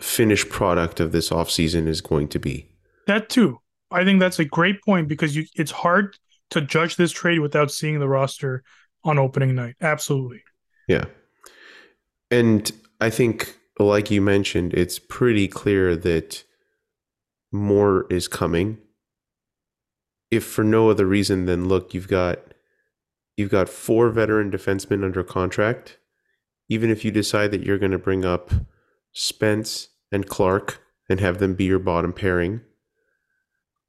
finished 0.00 0.48
product 0.48 1.00
of 1.00 1.12
this 1.12 1.30
offseason 1.30 1.86
is 1.86 2.00
going 2.00 2.28
to 2.28 2.38
be. 2.38 2.68
That 3.06 3.28
too. 3.28 3.58
I 3.90 4.04
think 4.04 4.20
that's 4.20 4.38
a 4.38 4.44
great 4.44 4.82
point 4.82 5.08
because 5.08 5.34
you 5.34 5.46
it's 5.56 5.70
hard 5.70 6.16
to 6.50 6.60
judge 6.60 6.96
this 6.96 7.10
trade 7.10 7.40
without 7.40 7.70
seeing 7.70 7.98
the 7.98 8.08
roster 8.08 8.62
on 9.04 9.18
opening 9.18 9.54
night. 9.54 9.74
Absolutely. 9.80 10.42
Yeah. 10.86 11.06
And 12.30 12.70
I 13.00 13.10
think, 13.10 13.56
like 13.78 14.10
you 14.10 14.20
mentioned, 14.20 14.74
it's 14.74 14.98
pretty 14.98 15.48
clear 15.48 15.96
that 15.96 16.44
more 17.50 18.06
is 18.10 18.28
coming. 18.28 18.78
if 20.30 20.44
for 20.44 20.64
no 20.64 20.90
other 20.90 21.06
reason 21.06 21.46
than 21.46 21.68
look, 21.68 21.94
you've 21.94 22.08
got 22.08 22.38
you've 23.38 23.50
got 23.50 23.68
four 23.68 24.10
veteran 24.10 24.50
defensemen 24.50 25.04
under 25.04 25.22
contract. 25.22 25.98
Even 26.68 26.90
if 26.90 27.04
you 27.04 27.12
decide 27.12 27.52
that 27.52 27.62
you're 27.62 27.78
going 27.78 27.92
to 27.92 27.98
bring 27.98 28.24
up 28.24 28.50
Spence 29.12 29.88
and 30.10 30.28
Clarke 30.28 30.82
and 31.08 31.20
have 31.20 31.38
them 31.38 31.54
be 31.54 31.64
your 31.64 31.78
bottom 31.78 32.12
pairing, 32.12 32.60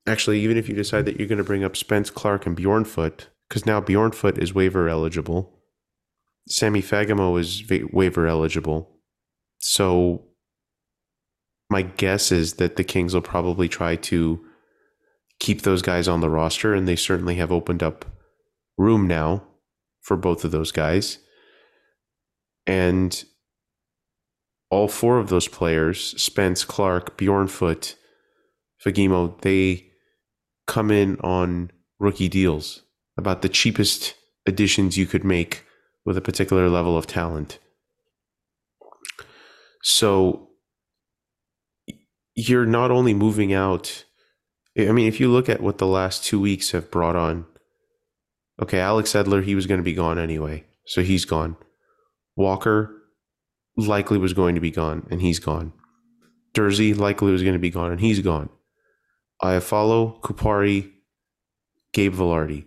actually, 0.08 0.39
even 0.41 0.56
if 0.56 0.70
you 0.70 0.75
decide 0.75 1.06
that 1.06 1.18
you're 1.18 1.27
going 1.27 1.39
to 1.39 1.44
bring 1.44 1.63
up 1.63 1.75
Spence, 1.75 2.12
Clarke, 2.12 2.46
and 2.46 2.56
Bjornfot, 2.56 3.25
because 3.50 3.65
now 3.65 3.82
Bjornfot 3.82 4.38
is 4.38 4.53
waiver 4.53 4.88
eligible, 4.88 5.60
Sammy 6.48 6.82
Fagemo 6.82 7.38
is 7.39 7.62
va- 7.62 7.89
waiver 7.91 8.27
eligible. 8.27 9.00
So 9.58 10.25
my 11.72 11.82
guess 11.82 12.32
is 12.32 12.53
that 12.53 12.75
the 12.75 12.84
Kings 12.84 13.15
will 13.15 13.22
probably 13.22 13.68
try 13.68 13.96
to 13.96 14.46
keep 15.39 15.63
those 15.63 15.82
guys 15.82 16.08
on 16.08 16.22
the 16.22 16.29
roster, 16.29 16.75
and 16.75 16.88
they 16.88 16.96
certainly 16.96 17.36
have 17.36 17.51
opened 17.51 17.82
up 17.82 18.06
room 18.79 19.05
now 19.05 19.43
for 20.01 20.17
both 20.17 20.43
of 20.43 20.51
those 20.51 20.71
guys. 20.71 21.19
And 22.65 23.24
all 24.71 24.88
four 24.88 25.19
of 25.19 25.29
those 25.29 25.48
players, 25.48 26.19
Spence, 26.21 26.63
Clarke, 26.63 27.17
Bjornfot, 27.17 27.95
Fagemo, 28.83 29.39
they 29.41 29.91
come 30.65 30.89
in 30.89 31.19
on 31.19 31.71
rookie 32.00 32.29
deals, 32.29 32.83
about 33.17 33.41
the 33.41 33.50
cheapest 33.50 34.15
additions 34.45 34.98
you 34.98 35.05
could 35.05 35.25
make 35.25 35.65
with 36.05 36.17
a 36.17 36.21
particular 36.21 36.69
level 36.69 36.98
of 36.98 37.05
talent. 37.05 37.59
So 39.83 40.50
you're 42.36 42.65
not 42.65 42.91
only 42.91 43.13
moving 43.13 43.51
out. 43.51 44.05
I 44.77 44.91
mean, 44.91 45.07
if 45.07 45.19
you 45.19 45.29
look 45.29 45.50
at 45.50 45.62
what 45.62 45.77
the 45.79 45.88
last 45.88 46.24
two 46.24 46.39
weeks 46.39 46.71
have 46.71 46.89
brought 46.89 47.15
on, 47.15 47.45
okay, 48.62 48.80
Alex 48.80 49.13
Edler, 49.13 49.44
he 49.44 49.56
was 49.56 49.68
going 49.68 49.80
to 49.80 49.84
be 49.84 49.94
gone 49.94 50.20
anyway, 50.20 50.66
so 50.86 51.01
he's 51.01 51.25
gone. 51.25 51.56
Walker 52.36 52.96
likely 53.78 54.18
was 54.18 54.34
going 54.34 54.56
to 54.56 54.62
be 54.62 54.72
gone, 54.72 55.08
and 55.10 55.22
he's 55.22 55.39
gone. 55.39 55.74
Durzi 56.54 56.98
likely 56.98 57.32
was 57.32 57.44
going 57.44 57.54
to 57.54 57.60
be 57.60 57.70
gone, 57.70 57.92
and 57.92 58.01
he's 58.01 58.20
gone. 58.20 58.50
Iafallo, 59.42 60.20
Kupari, 60.22 60.92
Gabe 61.94 62.13
Vilardi. 62.13 62.66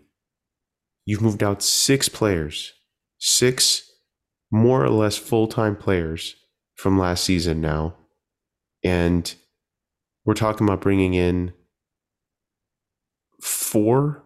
You've 1.05 1.21
moved 1.21 1.43
out 1.43 1.63
six 1.63 2.09
players, 2.09 2.73
six 3.19 3.91
more 4.51 4.85
or 4.85 4.91
less 4.91 5.17
full 5.17 5.49
time 5.49 5.77
players 5.77 6.37
from 6.77 6.99
last 6.99 7.25
season 7.25 7.61
now. 7.61 7.97
And 8.85 9.35
we're 10.25 10.35
talking 10.35 10.67
about 10.67 10.81
bringing 10.81 11.15
in 11.15 11.53
four, 13.41 14.22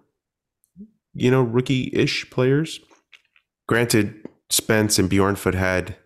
you 1.16 1.30
know, 1.30 1.42
rookie 1.42 1.90
ish 1.92 2.28
players. 2.30 2.78
Granted, 3.66 4.28
Spence 4.50 4.98
and 4.98 5.10
Bjornfot 5.10 5.54
had 5.54 5.96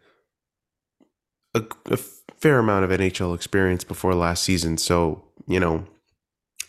a, 1.54 1.62
a, 1.86 1.98
fair 2.38 2.58
amount 2.58 2.84
of 2.84 2.90
NHL 2.90 3.34
experience 3.34 3.84
before 3.84 4.14
last 4.14 4.42
season. 4.42 4.78
So, 4.78 5.22
you 5.46 5.60
know, 5.60 5.86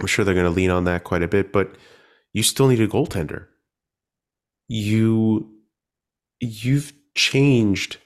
I'm 0.01 0.07
sure 0.07 0.25
they're 0.25 0.33
going 0.33 0.45
to 0.45 0.51
lean 0.51 0.69
on 0.69 0.83
that 0.83 1.05
quite 1.05 1.23
a 1.23 1.29
bit, 1.29 1.53
but 1.53 1.77
you 2.33 2.43
still 2.43 2.67
need 2.67 2.81
a 2.81 2.89
goaltender. 2.89 3.45
You, 4.67 5.49
you've 6.41 6.91
changed 7.15 7.97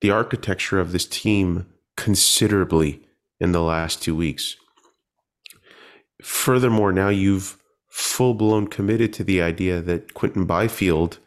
the 0.00 0.10
architecture 0.10 0.80
of 0.80 0.90
this 0.90 1.06
team 1.06 1.66
considerably 1.96 3.02
in 3.38 3.52
the 3.52 3.62
last 3.62 4.02
two 4.02 4.16
weeks. 4.16 4.56
Furthermore, 6.22 6.90
now 6.90 7.08
you've 7.08 7.61
full 7.92 8.32
blown 8.32 8.66
committed 8.66 9.12
to 9.12 9.22
the 9.22 9.42
idea 9.42 9.78
that 9.78 10.14
Quinton 10.14 10.46
Byfield 10.46 11.18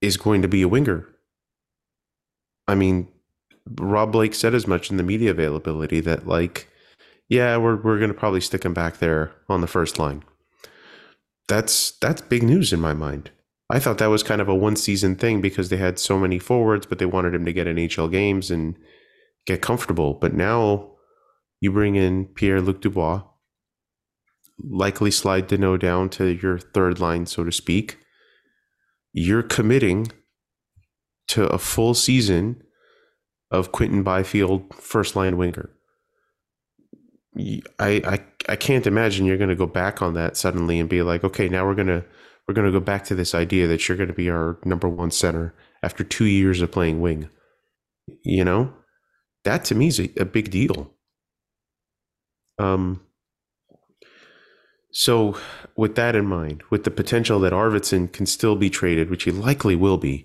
is 0.00 0.16
going 0.16 0.40
to 0.40 0.48
be 0.48 0.62
a 0.62 0.68
winger. 0.68 1.08
I 2.68 2.76
mean, 2.76 3.08
Rob 3.80 4.12
Blake 4.12 4.32
said 4.32 4.54
as 4.54 4.68
much 4.68 4.92
in 4.92 4.96
the 4.96 5.02
media 5.02 5.32
availability 5.32 5.98
that 6.00 6.24
like, 6.24 6.68
yeah, 7.28 7.56
we're 7.56 7.82
we're 7.82 7.98
gonna 7.98 8.14
probably 8.14 8.40
stick 8.40 8.64
him 8.64 8.74
back 8.74 8.98
there 8.98 9.32
on 9.48 9.60
the 9.60 9.66
first 9.66 9.98
line. 9.98 10.22
That's 11.48 11.90
that's 11.90 12.22
big 12.22 12.44
news 12.44 12.72
in 12.72 12.80
my 12.80 12.94
mind. 12.94 13.32
I 13.68 13.80
thought 13.80 13.98
that 13.98 14.06
was 14.06 14.22
kind 14.22 14.40
of 14.40 14.48
a 14.48 14.54
one 14.54 14.76
season 14.76 15.16
thing 15.16 15.40
because 15.40 15.68
they 15.68 15.78
had 15.78 15.98
so 15.98 16.16
many 16.16 16.38
forwards, 16.38 16.86
but 16.86 17.00
they 17.00 17.06
wanted 17.06 17.34
him 17.34 17.44
to 17.44 17.52
get 17.52 17.66
NHL 17.66 18.12
games 18.12 18.52
and 18.52 18.76
get 19.46 19.62
comfortable. 19.62 20.14
But 20.14 20.32
now 20.32 20.92
you 21.60 21.72
bring 21.72 21.96
in 21.96 22.26
Pierre 22.26 22.60
Luc 22.60 22.80
Dubois, 22.80 23.22
likely 24.58 25.10
slide 25.10 25.48
Danault 25.48 25.80
down 25.80 26.08
to 26.10 26.26
your 26.26 26.58
third 26.58 27.00
line, 27.00 27.26
so 27.26 27.44
to 27.44 27.52
speak. 27.52 27.98
You're 29.12 29.42
committing 29.42 30.12
to 31.28 31.46
a 31.46 31.58
full 31.58 31.94
season 31.94 32.62
of 33.50 33.72
Quinton 33.72 34.02
Byfield 34.02 34.74
first 34.74 35.16
line 35.16 35.36
winger. 35.36 35.70
I, 37.78 38.02
I 38.06 38.24
I 38.48 38.56
can't 38.56 38.86
imagine 38.86 39.26
you're 39.26 39.36
going 39.36 39.50
to 39.50 39.54
go 39.56 39.66
back 39.66 40.00
on 40.00 40.14
that 40.14 40.36
suddenly 40.36 40.80
and 40.80 40.88
be 40.88 41.02
like, 41.02 41.22
okay, 41.24 41.48
now 41.48 41.66
we're 41.66 41.74
gonna 41.74 42.04
we're 42.46 42.54
gonna 42.54 42.72
go 42.72 42.80
back 42.80 43.04
to 43.04 43.14
this 43.14 43.34
idea 43.34 43.66
that 43.66 43.86
you're 43.88 43.96
going 43.96 44.08
to 44.08 44.14
be 44.14 44.30
our 44.30 44.58
number 44.64 44.88
one 44.88 45.10
center 45.10 45.54
after 45.82 46.02
two 46.02 46.24
years 46.24 46.62
of 46.62 46.72
playing 46.72 47.00
wing. 47.00 47.28
You 48.22 48.44
know, 48.44 48.72
that 49.44 49.64
to 49.66 49.74
me 49.74 49.88
is 49.88 50.00
a, 50.00 50.10
a 50.18 50.24
big 50.24 50.50
deal. 50.50 50.94
Um. 52.58 53.02
So, 54.98 55.36
with 55.76 55.94
that 55.96 56.16
in 56.16 56.24
mind, 56.24 56.62
with 56.70 56.84
the 56.84 56.90
potential 56.90 57.38
that 57.40 57.52
Arvidsson 57.52 58.10
can 58.10 58.24
still 58.24 58.56
be 58.56 58.70
traded, 58.70 59.10
which 59.10 59.24
he 59.24 59.30
likely 59.30 59.76
will 59.76 59.98
be, 59.98 60.24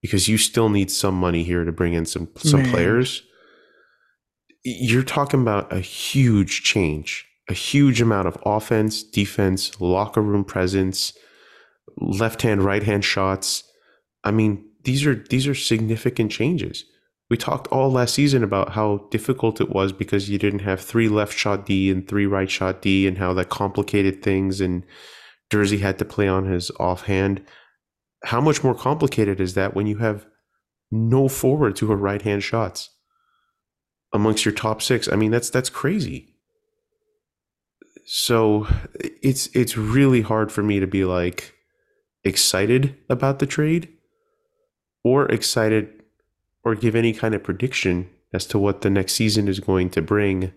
because 0.00 0.28
you 0.28 0.38
still 0.38 0.68
need 0.68 0.92
some 0.92 1.16
money 1.16 1.42
here 1.42 1.64
to 1.64 1.72
bring 1.72 1.94
in 1.94 2.06
some 2.06 2.28
some 2.36 2.62
Man. 2.62 2.70
players. 2.70 3.24
You're 4.62 5.02
talking 5.02 5.42
about 5.42 5.72
a 5.72 5.80
huge 5.80 6.62
change, 6.62 7.26
a 7.48 7.52
huge 7.52 8.00
amount 8.00 8.28
of 8.28 8.38
offense, 8.46 9.02
defense, 9.02 9.80
locker 9.80 10.22
room 10.22 10.44
presence, 10.44 11.14
left 11.96 12.42
hand, 12.42 12.62
right 12.62 12.84
hand 12.84 13.04
shots. 13.04 13.64
I 14.22 14.30
mean, 14.30 14.64
these 14.84 15.04
are 15.04 15.16
these 15.16 15.48
are 15.48 15.54
significant 15.56 16.30
changes. 16.30 16.84
We 17.32 17.38
talked 17.38 17.66
all 17.68 17.90
last 17.90 18.12
season 18.12 18.44
about 18.44 18.72
how 18.72 19.06
difficult 19.10 19.58
it 19.58 19.70
was 19.70 19.90
because 19.90 20.28
you 20.28 20.36
didn't 20.36 20.58
have 20.58 20.82
three 20.82 21.08
left 21.08 21.32
shot 21.32 21.64
D 21.64 21.90
and 21.90 22.06
three 22.06 22.26
right 22.26 22.50
shot 22.50 22.82
D, 22.82 23.06
and 23.06 23.16
how 23.16 23.32
that 23.32 23.48
complicated 23.48 24.22
things. 24.22 24.60
And 24.60 24.84
Durzi 25.50 25.80
had 25.80 25.98
to 26.00 26.04
play 26.04 26.28
on 26.28 26.44
his 26.44 26.70
offhand 26.78 27.42
how 28.24 28.42
much 28.42 28.62
more 28.62 28.74
complicated 28.74 29.40
is 29.40 29.54
that 29.54 29.72
when 29.72 29.86
you 29.86 29.96
have 29.96 30.26
no 30.90 31.26
forward 31.26 31.74
to 31.76 31.86
her 31.86 31.96
right 31.96 32.20
hand 32.20 32.42
shots 32.42 32.90
amongst 34.12 34.44
your 34.44 34.52
top 34.52 34.82
six? 34.82 35.08
I 35.10 35.16
mean, 35.16 35.30
that's 35.30 35.48
that's 35.48 35.70
crazy. 35.70 36.34
So 38.04 38.66
it's 39.22 39.46
it's 39.54 39.78
really 39.78 40.20
hard 40.20 40.52
for 40.52 40.62
me 40.62 40.80
to 40.80 40.86
be 40.86 41.06
like 41.06 41.54
excited 42.24 42.94
about 43.08 43.38
the 43.38 43.46
trade 43.46 43.88
or 45.02 45.24
excited 45.32 46.01
or 46.64 46.74
give 46.74 46.94
any 46.94 47.12
kind 47.12 47.34
of 47.34 47.42
prediction 47.42 48.08
as 48.32 48.46
to 48.46 48.58
what 48.58 48.80
the 48.80 48.90
next 48.90 49.14
season 49.14 49.48
is 49.48 49.60
going 49.60 49.90
to 49.90 50.02
bring 50.02 50.52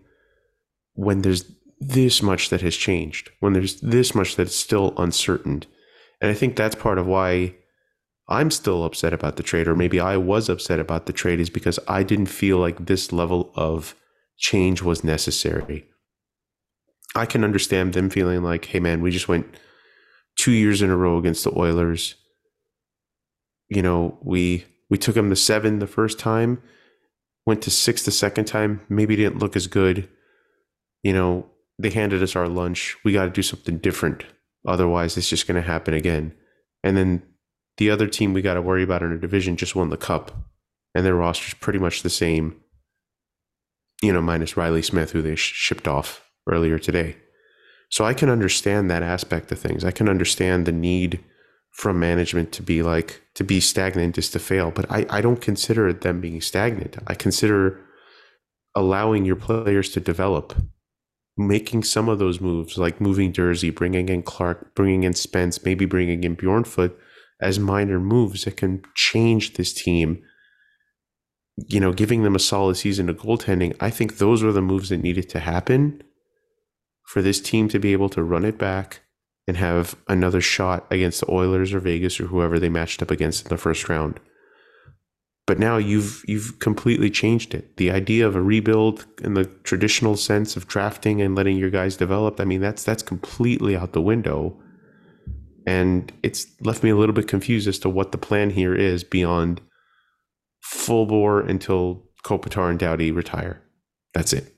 when 0.94 1.22
there's 1.22 1.52
this 1.80 2.22
much 2.22 2.50
that 2.50 2.62
has 2.62 2.76
changed, 2.76 3.32
when 3.40 3.54
there's 3.54 3.82
this 3.82 4.16
much 4.16 4.36
that's 4.36 4.56
still 4.56 4.94
uncertain. 4.98 5.64
And 6.22 6.32
I 6.32 6.34
think 6.34 6.56
that's 6.56 6.76
part 6.76 6.98
of 6.98 7.06
why 7.06 7.56
I'm 8.28 8.50
still 8.50 8.84
upset 8.84 9.14
about 9.14 9.36
the 9.36 9.44
trade, 9.44 9.68
or 9.68 9.76
maybe 9.76 10.00
I 10.00 10.18
was 10.18 10.50
upset 10.50 10.80
about 10.80 11.06
the 11.06 11.14
trade, 11.14 11.40
is 11.40 11.50
because 11.50 11.80
I 11.88 12.04
didn't 12.04 12.28
feel 12.28 12.58
like 12.58 12.86
this 12.86 13.12
level 13.12 13.52
of 13.56 13.94
change 14.38 14.82
was 14.82 15.04
necessary. 15.04 15.86
I 17.14 17.26
can 17.26 17.44
understand 17.44 17.94
them 17.94 18.10
feeling 18.10 18.42
like, 18.44 18.66
hey, 18.66 18.80
man, 18.80 19.02
we 19.02 19.12
just 19.12 19.28
went 19.28 19.46
two 20.38 20.52
years 20.52 20.82
in 20.82 20.90
a 20.90 20.98
row 20.98 21.18
against 21.18 21.44
the 21.44 21.58
Oilers. 21.58 22.16
You 23.70 23.82
know, 23.82 24.18
we 24.22 24.66
we 24.90 24.98
took 24.98 25.16
them 25.16 25.30
to 25.30 25.36
seven 25.36 25.80
the 25.80 25.88
first 25.88 26.20
time, 26.20 26.62
went 27.46 27.62
to 27.64 27.72
six 27.72 28.04
the 28.04 28.12
second 28.12 28.46
time, 28.46 28.82
maybe 28.90 29.16
didn't 29.16 29.40
look 29.40 29.56
as 29.56 29.68
good. 29.68 30.10
You 31.04 31.14
know, 31.14 31.48
they 31.78 31.90
handed 31.90 32.24
us 32.24 32.36
our 32.36 32.48
lunch. 32.48 32.96
We 33.04 33.14
got 33.14 33.26
to 33.26 33.32
do 33.32 33.42
something 33.42 33.78
different. 33.78 34.24
Otherwise, 34.68 35.18
it's 35.18 35.30
just 35.30 35.48
going 35.48 35.62
to 35.62 35.68
happen 35.68 35.94
again. 35.94 36.34
And 36.84 36.96
then 36.98 37.24
the 37.78 37.92
other 37.92 38.08
team 38.08 38.34
we 38.34 38.42
got 38.42 38.56
to 38.56 38.62
worry 38.62 38.84
about 38.84 39.02
in 39.02 39.12
our 39.12 39.18
division 39.18 39.58
just 39.58 39.76
won 39.76 39.90
the 39.90 39.98
cup, 39.98 40.32
and 40.94 41.06
their 41.06 41.16
roster's 41.16 41.54
pretty 41.56 41.80
much 41.80 42.02
the 42.02 42.10
same. 42.10 42.62
You 44.02 44.14
know, 44.14 44.22
minus 44.22 44.58
Reilly 44.58 44.82
Smith, 44.82 45.12
who 45.12 45.22
they 45.22 45.36
sh- 45.36 45.54
shipped 45.54 45.88
off 45.88 46.30
earlier 46.48 46.80
today. 46.80 47.18
So 47.90 48.06
I 48.06 48.14
can 48.14 48.30
understand 48.30 48.90
that 48.90 49.04
aspect 49.04 49.52
of 49.52 49.60
things. 49.60 49.84
I 49.84 49.92
can 49.92 50.10
understand 50.10 50.66
the 50.66 50.72
need 50.72 51.24
from 51.76 52.00
management 52.00 52.54
to 52.54 52.64
be 52.64 52.82
like 52.82 53.22
to 53.34 53.44
be 53.44 53.60
stagnant 53.60 54.18
is 54.18 54.30
to 54.30 54.40
fail, 54.40 54.72
but 54.72 54.90
I, 54.90 55.06
I 55.10 55.20
don't 55.20 55.42
consider 55.42 55.92
them 55.92 56.22
being 56.22 56.40
stagnant. 56.40 56.96
I 57.06 57.16
consider 57.16 57.82
allowing 58.74 59.26
your 59.26 59.36
players 59.36 59.90
to 59.90 60.00
develop 60.00 60.56
making 61.38 61.84
some 61.84 62.08
of 62.08 62.18
those 62.18 62.40
moves, 62.40 62.78
like 62.78 63.02
moving 63.02 63.34
Durzi 63.34 63.76
bringing 63.76 64.08
in 64.08 64.24
Clarke, 64.24 64.74
bringing 64.74 65.04
in 65.04 65.14
Spence, 65.14 65.66
maybe 65.66 65.86
bringing 65.86 66.24
in 66.24 66.38
Bjornfot 66.38 66.94
as 67.42 67.60
minor 67.60 68.00
moves 68.00 68.46
that 68.46 68.56
can 68.56 68.82
change 68.96 69.56
this 69.56 69.74
team. 69.74 70.24
You 71.58 71.82
know, 71.82 71.92
giving 71.92 72.24
them 72.24 72.36
a 72.36 72.40
solid 72.40 72.78
season 72.78 73.10
of 73.10 73.18
goaltending. 73.18 73.76
I 73.82 73.90
think 73.90 74.18
those 74.18 74.44
were 74.44 74.54
the 74.54 74.62
moves 74.62 74.90
that 74.90 75.04
needed 75.04 75.28
to 75.30 75.42
happen 75.42 76.02
for 77.04 77.22
this 77.22 77.42
team 77.42 77.68
to 77.70 77.80
be 77.80 77.92
able 77.92 78.10
to 78.10 78.24
run 78.24 78.46
it 78.46 78.58
back 78.58 79.02
and 79.48 79.58
have 79.58 79.96
another 80.08 80.42
shot 80.42 80.86
against 80.90 81.22
the 81.22 81.32
Oilers 81.32 81.74
or 81.74 81.80
Vegas 81.80 82.20
or 82.20 82.28
whoever 82.28 82.60
they 82.60 82.70
matched 82.70 83.02
up 83.02 83.12
against 83.12 83.46
in 83.46 83.50
the 83.50 83.58
first 83.58 83.88
round. 83.90 84.20
But 85.46 85.60
now 85.60 85.78
you've 85.78 86.24
you've 86.28 86.60
completely 86.60 87.12
changed 87.12 87.54
it. 87.54 87.78
The 87.78 87.92
idea 87.92 88.26
of 88.28 88.36
a 88.36 88.42
rebuild 88.42 89.06
in 89.22 89.36
the 89.36 89.46
traditional 89.64 90.18
sense 90.18 90.58
of 90.58 90.68
drafting 90.68 91.22
and 91.22 91.36
letting 91.36 91.58
your 91.58 91.70
guys 91.70 91.96
develop, 91.96 92.40
I 92.40 92.46
mean 92.46 92.62
that's 92.62 92.84
that's 92.84 93.04
completely 93.04 93.78
out 93.78 93.94
the 93.94 94.02
window. 94.02 94.60
And 95.68 96.12
it's 96.24 96.48
left 96.62 96.84
me 96.84 96.90
a 96.90 96.96
little 96.96 97.14
bit 97.14 97.28
confused 97.28 97.68
as 97.68 97.80
to 97.80 97.90
what 97.90 98.12
the 98.12 98.18
plan 98.18 98.52
here 98.52 98.74
is 98.74 99.04
beyond 99.04 99.62
full 100.62 101.06
bore 101.06 101.42
until 101.42 102.04
Kopitar 102.24 102.72
and 102.72 102.80
Doughty 102.80 103.12
retire. 103.12 103.62
That's 104.14 104.34
it. 104.34 104.56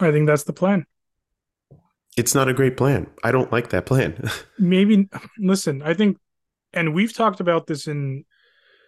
I 0.00 0.10
think 0.10 0.26
that's 0.26 0.44
the 0.44 0.52
plan. 0.52 0.84
It's 2.16 2.34
not 2.34 2.48
a 2.48 2.54
great 2.54 2.76
plan. 2.76 3.08
I 3.24 3.32
don't 3.32 3.50
like 3.50 3.70
that 3.70 3.86
plan. 3.86 4.28
Maybe 4.58 5.08
listen, 5.38 5.82
I 5.82 5.94
think 5.94 6.18
and 6.72 6.94
we've 6.94 7.12
talked 7.12 7.40
about 7.40 7.66
this 7.66 7.86
in 7.86 8.24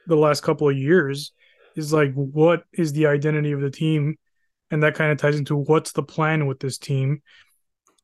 the 0.07 0.17
last 0.17 0.43
couple 0.43 0.69
of 0.69 0.77
years 0.77 1.33
is 1.77 1.93
like 1.93 2.13
what 2.15 2.65
is 2.73 2.93
the 2.93 3.07
identity 3.07 3.53
of 3.53 3.61
the 3.61 3.71
team 3.71 4.17
and 4.71 4.83
that 4.83 4.95
kind 4.95 5.13
of 5.13 5.19
ties 5.19 5.39
into 5.39 5.57
what's 5.57 5.93
the 5.93 6.03
plan 6.03 6.47
with 6.47 6.61
this 6.61 6.79
team 6.79 7.23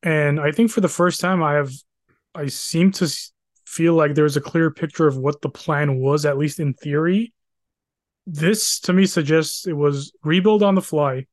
and 0.02 0.40
i 0.40 0.50
think 0.50 0.70
for 0.70 0.80
the 0.80 0.88
first 0.88 1.20
time 1.20 1.42
i 1.42 1.54
have 1.54 1.70
i 2.34 2.46
seem 2.46 2.90
to 2.90 3.08
feel 3.66 3.94
like 3.94 4.14
there's 4.14 4.36
a 4.36 4.40
clear 4.40 4.70
picture 4.70 5.06
of 5.06 5.16
what 5.16 5.40
the 5.42 5.48
plan 5.48 5.98
was 5.98 6.24
at 6.24 6.38
least 6.38 6.58
in 6.58 6.74
theory 6.74 7.32
this 8.26 8.80
to 8.80 8.92
me 8.92 9.06
suggests 9.06 9.66
it 9.66 9.76
was 9.76 10.12
rebuild 10.24 10.62
on 10.62 10.74
the 10.74 10.82
fly 10.82 11.26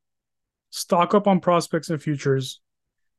stock 0.69 1.13
up 1.13 1.27
on 1.27 1.39
prospects 1.39 1.89
and 1.89 2.01
futures 2.01 2.59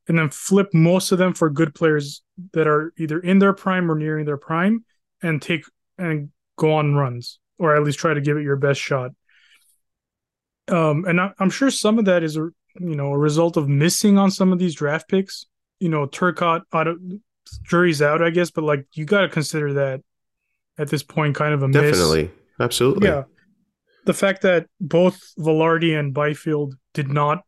and 0.09 0.19
then 0.19 0.31
flip 0.31 0.73
most 0.73 1.13
of 1.13 1.19
them 1.19 1.35
for 1.35 1.51
good 1.51 1.75
players 1.75 2.23
that 2.53 2.67
are 2.67 2.93
either 2.99 3.21
in 3.21 3.39
their 3.39 3.53
prime 3.53 3.91
or 3.91 3.95
nearing 3.95 4.25
their 4.25 4.39
prime 4.39 4.85
and 5.23 5.41
take 5.43 5.65
and 5.99 6.31
go 6.57 6.75
on 6.75 6.95
runs 6.95 7.39
or 7.59 7.77
at 7.77 7.83
least 7.83 7.99
try 7.99 8.15
to 8.15 8.21
give 8.21 8.37
it 8.37 8.43
your 8.43 8.57
best 8.57 8.81
shot. 8.81 9.11
Um, 10.69 11.05
and 11.07 11.21
I, 11.21 11.33
am 11.41 11.51
sure 11.51 11.71
some 11.71 11.99
of 11.99 12.07
that 12.07 12.23
is 12.23 12.37
a 12.37 12.49
you 12.81 12.95
know 12.97 13.13
a 13.13 13.19
result 13.19 13.57
of 13.57 13.69
missing 13.69 14.19
on 14.19 14.31
some 14.31 14.53
of 14.53 14.59
these 14.59 14.75
draft 14.75 15.09
picks. 15.09 15.47
You 15.81 15.89
know, 15.89 16.07
Turcotte 16.07 16.63
out 16.73 16.89
of 16.89 16.99
jury's 17.65 18.03
out, 18.03 18.23
I 18.23 18.31
guess, 18.31 18.51
but 18.51 18.65
like 18.65 18.87
you 18.93 19.05
got 19.05 19.23
to 19.23 19.29
consider 19.29 19.75
that 19.75 20.03
at 20.79 20.89
this 20.89 21.03
point, 21.03 21.35
kind 21.35 21.55
of 21.55 21.63
a 21.63 21.71
definitely, 21.71 22.25
miss. 22.25 22.33
absolutely, 22.61 23.09
yeah. 23.09 23.25
The 24.05 24.15
fact 24.15 24.43
that 24.43 24.67
both 24.81 25.21
Vilardi 25.39 25.99
and 25.99 26.15
Byfield 26.15 26.75
did 26.95 27.09
not 27.09 27.43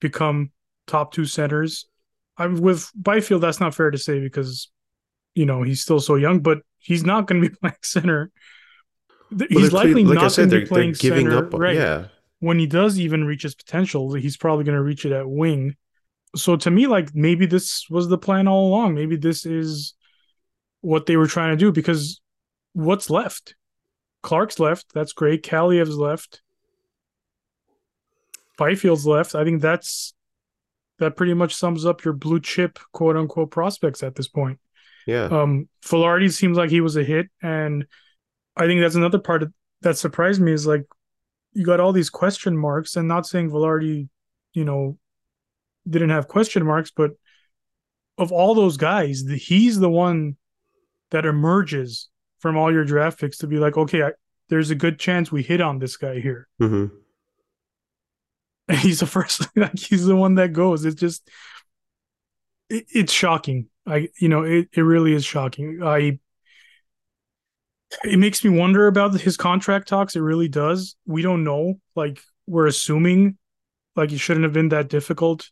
become 0.00 0.50
top 0.86 1.12
two 1.12 1.24
centers. 1.24 1.86
I'm 2.40 2.60
with 2.60 2.90
Byfield. 2.94 3.42
That's 3.42 3.60
not 3.60 3.74
fair 3.74 3.90
to 3.90 3.98
say 3.98 4.18
because 4.18 4.70
you 5.34 5.44
know 5.44 5.62
he's 5.62 5.82
still 5.82 6.00
so 6.00 6.16
young, 6.16 6.40
but 6.40 6.60
he's 6.78 7.04
not 7.04 7.26
going 7.26 7.42
to 7.42 7.50
be 7.50 7.54
playing 7.60 7.76
center. 7.82 8.30
He's 9.48 9.72
likely 9.72 10.04
like 10.04 10.14
not 10.16 10.34
going 10.34 10.50
to 10.50 10.60
be 10.60 10.66
playing 10.66 10.94
giving 10.98 11.26
center, 11.26 11.46
up. 11.46 11.52
Right. 11.52 11.76
Yeah. 11.76 12.06
When 12.40 12.58
he 12.58 12.66
does 12.66 12.98
even 12.98 13.24
reach 13.24 13.42
his 13.42 13.54
potential, 13.54 14.14
he's 14.14 14.38
probably 14.38 14.64
going 14.64 14.76
to 14.76 14.82
reach 14.82 15.04
it 15.04 15.12
at 15.12 15.28
wing. 15.28 15.76
So 16.34 16.56
to 16.56 16.70
me, 16.70 16.86
like 16.86 17.14
maybe 17.14 17.44
this 17.44 17.86
was 17.90 18.08
the 18.08 18.18
plan 18.18 18.48
all 18.48 18.68
along. 18.68 18.94
Maybe 18.94 19.16
this 19.16 19.44
is 19.44 19.94
what 20.80 21.04
they 21.04 21.16
were 21.16 21.26
trying 21.26 21.50
to 21.50 21.56
do 21.56 21.70
because 21.70 22.20
what's 22.72 23.10
left? 23.10 23.54
Clarke's 24.22 24.58
left. 24.58 24.94
That's 24.94 25.12
great. 25.12 25.44
Kaliyev's 25.44 25.96
left. 25.96 26.40
Byfield's 28.58 29.06
left. 29.06 29.34
I 29.34 29.44
think 29.44 29.60
that's 29.60 30.14
that 31.00 31.16
pretty 31.16 31.34
much 31.34 31.54
sums 31.54 31.84
up 31.84 32.04
your 32.04 32.14
blue 32.14 32.40
chip 32.40 32.78
quote 32.92 33.16
unquote 33.16 33.50
prospects 33.50 34.02
at 34.02 34.14
this 34.14 34.28
point. 34.28 34.58
Yeah. 35.06 35.24
Um, 35.24 35.68
Vilardi 35.84 36.30
seems 36.30 36.56
like 36.56 36.70
he 36.70 36.80
was 36.80 36.96
a 36.96 37.02
hit, 37.02 37.26
and 37.42 37.86
I 38.56 38.66
think 38.66 38.80
that's 38.80 38.94
another 38.94 39.18
part 39.18 39.42
of, 39.42 39.52
that 39.80 39.98
surprised 39.98 40.40
me 40.40 40.52
is 40.52 40.66
like 40.66 40.84
you 41.52 41.64
got 41.64 41.80
all 41.80 41.92
these 41.92 42.10
question 42.10 42.56
marks, 42.56 42.96
and 42.96 43.08
not 43.08 43.26
saying 43.26 43.50
Vilardi, 43.50 44.08
you 44.52 44.64
know, 44.64 44.98
didn't 45.88 46.10
have 46.10 46.28
question 46.28 46.64
marks, 46.64 46.92
but 46.94 47.12
of 48.18 48.30
all 48.30 48.54
those 48.54 48.76
guys, 48.76 49.24
the, 49.24 49.36
he's 49.36 49.78
the 49.80 49.90
one 49.90 50.36
that 51.10 51.24
emerges 51.24 52.08
from 52.38 52.56
all 52.56 52.72
your 52.72 52.84
draft 52.84 53.18
picks 53.18 53.38
to 53.38 53.46
be 53.46 53.56
like, 53.56 53.76
okay, 53.76 54.02
I, 54.02 54.12
there's 54.48 54.70
a 54.70 54.74
good 54.74 54.98
chance 54.98 55.32
we 55.32 55.42
hit 55.42 55.60
on 55.60 55.78
this 55.78 55.96
guy 55.96 56.20
here. 56.20 56.46
Mm-hmm. 56.60 56.94
He's 58.78 59.00
the 59.00 59.06
first, 59.06 59.48
like 59.56 59.78
he's 59.78 60.06
the 60.06 60.14
one 60.14 60.36
that 60.36 60.52
goes. 60.52 60.84
It's 60.84 61.00
just, 61.00 61.28
it, 62.68 62.86
it's 62.88 63.12
shocking 63.12 63.68
I 63.86 64.08
you 64.18 64.28
know 64.28 64.42
it, 64.42 64.68
it 64.72 64.82
really 64.82 65.12
is 65.12 65.24
shocking. 65.24 65.80
I 65.82 66.18
it 68.04 68.18
makes 68.18 68.44
me 68.44 68.50
wonder 68.50 68.86
about 68.86 69.20
his 69.20 69.36
contract 69.36 69.88
talks. 69.88 70.14
It 70.14 70.20
really 70.20 70.48
does. 70.48 70.96
We 71.06 71.22
don't 71.22 71.42
know. 71.42 71.80
Like 71.96 72.20
we're 72.46 72.66
assuming, 72.66 73.36
like 73.96 74.12
it 74.12 74.18
shouldn't 74.18 74.44
have 74.44 74.52
been 74.52 74.68
that 74.68 74.88
difficult 74.88 75.50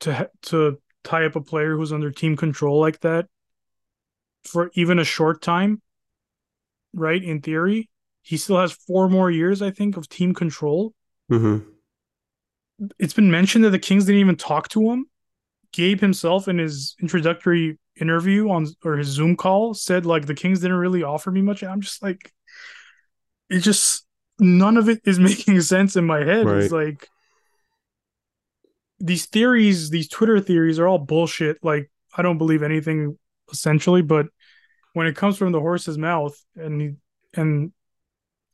to 0.00 0.28
to 0.42 0.78
tie 1.04 1.26
up 1.26 1.36
a 1.36 1.40
player 1.40 1.76
who's 1.76 1.92
under 1.92 2.10
team 2.10 2.36
control 2.36 2.80
like 2.80 3.00
that 3.00 3.26
for 4.44 4.70
even 4.74 4.98
a 4.98 5.04
short 5.04 5.42
time. 5.42 5.80
Right? 6.92 7.22
In 7.22 7.42
theory, 7.42 7.90
he 8.22 8.36
still 8.36 8.58
has 8.58 8.72
four 8.72 9.08
more 9.08 9.30
years, 9.30 9.60
I 9.60 9.70
think, 9.70 9.96
of 9.96 10.08
team 10.08 10.34
control. 10.34 10.94
Mm-hmm. 11.30 11.68
It's 12.98 13.14
been 13.14 13.30
mentioned 13.30 13.64
that 13.64 13.70
the 13.70 13.78
Kings 13.78 14.04
didn't 14.04 14.20
even 14.20 14.36
talk 14.36 14.68
to 14.70 14.90
him 14.90 15.06
Gabe 15.76 16.00
himself 16.00 16.48
in 16.48 16.58
his 16.58 16.96
introductory 17.02 17.78
interview 18.00 18.48
on 18.50 18.66
or 18.82 18.96
his 18.96 19.08
Zoom 19.08 19.36
call 19.36 19.74
said 19.74 20.06
like 20.06 20.26
the 20.26 20.34
Kings 20.34 20.60
didn't 20.60 20.78
really 20.78 21.02
offer 21.02 21.30
me 21.30 21.42
much. 21.42 21.62
I'm 21.62 21.82
just 21.82 22.02
like, 22.02 22.32
it 23.50 23.60
just 23.60 24.06
none 24.38 24.78
of 24.78 24.88
it 24.88 25.00
is 25.04 25.18
making 25.18 25.60
sense 25.60 25.96
in 25.96 26.06
my 26.06 26.24
head. 26.24 26.46
Right. 26.46 26.62
It's 26.62 26.72
like 26.72 27.08
these 28.98 29.26
theories, 29.26 29.90
these 29.90 30.08
Twitter 30.08 30.40
theories 30.40 30.78
are 30.78 30.88
all 30.88 30.98
bullshit. 30.98 31.58
Like 31.62 31.90
I 32.16 32.22
don't 32.22 32.38
believe 32.38 32.62
anything 32.62 33.18
essentially, 33.52 34.00
but 34.00 34.26
when 34.94 35.06
it 35.06 35.16
comes 35.16 35.36
from 35.36 35.52
the 35.52 35.60
horse's 35.60 35.98
mouth 35.98 36.34
and 36.54 36.96
and 37.34 37.72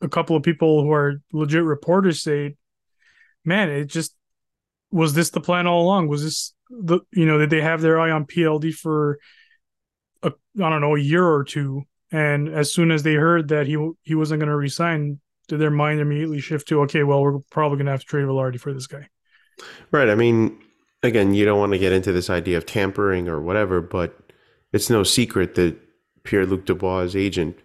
a 0.00 0.08
couple 0.08 0.34
of 0.34 0.42
people 0.42 0.82
who 0.82 0.90
are 0.90 1.22
legit 1.32 1.62
reporters 1.62 2.20
say, 2.20 2.56
man, 3.44 3.70
it 3.70 3.86
just 3.86 4.14
was 4.90 5.14
this 5.14 5.30
the 5.30 5.40
plan 5.40 5.66
all 5.66 5.82
along? 5.82 6.08
Was 6.08 6.22
this 6.22 6.54
the 6.70 7.00
you 7.12 7.26
know 7.26 7.38
did 7.38 7.50
they 7.50 7.60
have 7.60 7.80
their 7.80 8.00
eye 8.00 8.10
on 8.10 8.26
PLD 8.26 8.72
for 8.72 9.18
a 10.22 10.28
I 10.28 10.70
don't 10.70 10.80
know 10.80 10.96
a 10.96 11.00
year 11.00 11.24
or 11.24 11.44
two, 11.44 11.82
and 12.10 12.48
as 12.48 12.72
soon 12.72 12.90
as 12.90 13.02
they 13.02 13.14
heard 13.14 13.48
that 13.48 13.66
he 13.66 13.76
he 14.02 14.14
wasn't 14.14 14.40
going 14.40 14.50
to 14.50 14.56
resign, 14.56 15.20
did 15.48 15.58
their 15.58 15.70
mind 15.70 16.00
immediately 16.00 16.40
shift 16.40 16.68
to 16.68 16.82
okay, 16.82 17.02
well 17.02 17.22
we're 17.22 17.38
probably 17.50 17.76
going 17.76 17.86
to 17.86 17.92
have 17.92 18.00
to 18.00 18.06
trade 18.06 18.24
Vilardi 18.24 18.60
for 18.60 18.72
this 18.72 18.86
guy? 18.86 19.08
Right. 19.90 20.08
I 20.08 20.14
mean, 20.14 20.58
again, 21.02 21.34
you 21.34 21.44
don't 21.44 21.58
want 21.58 21.72
to 21.72 21.78
get 21.78 21.92
into 21.92 22.12
this 22.12 22.30
idea 22.30 22.56
of 22.56 22.66
tampering 22.66 23.28
or 23.28 23.40
whatever, 23.40 23.80
but 23.80 24.18
it's 24.72 24.90
no 24.90 25.02
secret 25.02 25.54
that 25.56 25.76
Pierre 26.24 26.46
Luc 26.46 26.64
Dubois' 26.64 27.14
agent 27.14 27.58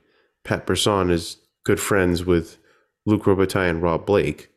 Pat 0.44 0.66
Brisson 0.66 1.10
is 1.10 1.38
good 1.64 1.80
friends 1.80 2.26
with 2.26 2.58
Luc 3.06 3.24
Robitaille 3.24 3.70
and 3.70 3.82
Rob 3.82 4.06
Blake. 4.06 4.50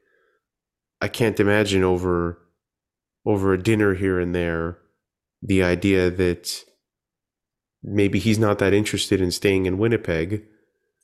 I 1.01 1.09
can't 1.09 1.41
imagine 1.41 1.83
over 1.83 2.39
over 3.27 3.53
a 3.53 3.63
dinner 3.63 3.95
here 3.95 4.19
and 4.19 4.35
there 4.35 4.79
the 5.43 5.63
idea 5.63 6.11
that 6.11 6.65
maybe 7.83 8.19
he's 8.19 8.39
not 8.39 8.59
that 8.59 8.73
interested 8.73 9.21
in 9.21 9.31
staying 9.31 9.67
in 9.67 9.79
Winnipeg 9.79 10.45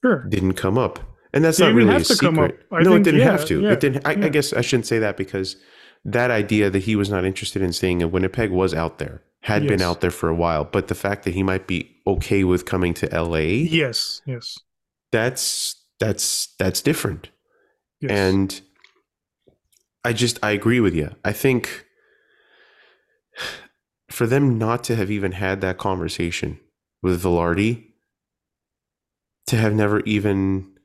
sure. 0.02 0.24
didn't 0.28 0.54
come 0.54 0.78
up. 0.78 0.98
And 1.32 1.44
that's 1.44 1.59
not 1.59 1.74
really 1.74 1.94
a 1.94 2.04
secret. 2.04 2.66
no, 2.70 2.82
think, 2.82 3.00
it 3.00 3.02
didn't 3.02 3.20
yeah, 3.20 3.30
have 3.30 3.44
to. 3.46 3.62
Yeah, 3.62 3.72
it 3.72 3.80
didn't. 3.80 4.06
I. 4.06 4.12
I, 4.12 4.28
guess 4.28 4.52
I 4.52 4.62
shouldn't 4.62 4.87
say 4.87 4.98
that 5.00 5.18
because 5.18 5.56
that 6.04 6.30
idea 6.30 6.70
that 6.70 6.85
he 6.85 6.96
was 6.96 7.11
not 7.11 7.24
interested 7.26 7.61
in 7.61 7.72
staying 7.72 8.00
in 8.00 8.11
Winnipeg 8.11 8.50
was 8.50 8.72
out 8.72 8.98
there, 8.98 9.22
had 9.42 9.64
yes. 9.64 9.68
been 9.68 9.82
out 9.82 10.00
there 10.00 10.11
for 10.11 10.30
a 10.30 10.35
while. 10.35 10.64
But 10.64 10.88
the 10.88 10.94
fact 10.94 11.24
that 11.24 11.35
he 11.35 11.42
might 11.42 11.66
be 11.66 11.94
okay 12.06 12.44
with 12.44 12.64
coming 12.64 12.94
to 12.94 13.06
LA, 13.09 13.38
yes, 13.38 14.22
yes, 14.24 14.59
that's 15.12 15.85
that's 16.00 16.54
that's 16.59 16.80
different. 16.80 17.28
Yes. 18.00 18.12
And 18.12 18.61
I 20.06 20.12
just 20.12 20.38
I 20.40 20.52
agree 20.52 20.78
with 20.78 20.94
you. 20.94 21.10
I 21.24 21.32
think 21.32 21.84
for 24.08 24.24
them 24.24 24.56
not 24.56 24.84
to 24.84 24.94
have 24.94 25.10
even 25.10 25.32
had 25.32 25.60
that 25.62 25.78
conversation 25.78 26.60
with 27.02 27.20
Vilardi, 27.20 27.86
to 29.48 29.56
have 29.56 29.74
never 29.74 30.00
even 30.00 30.78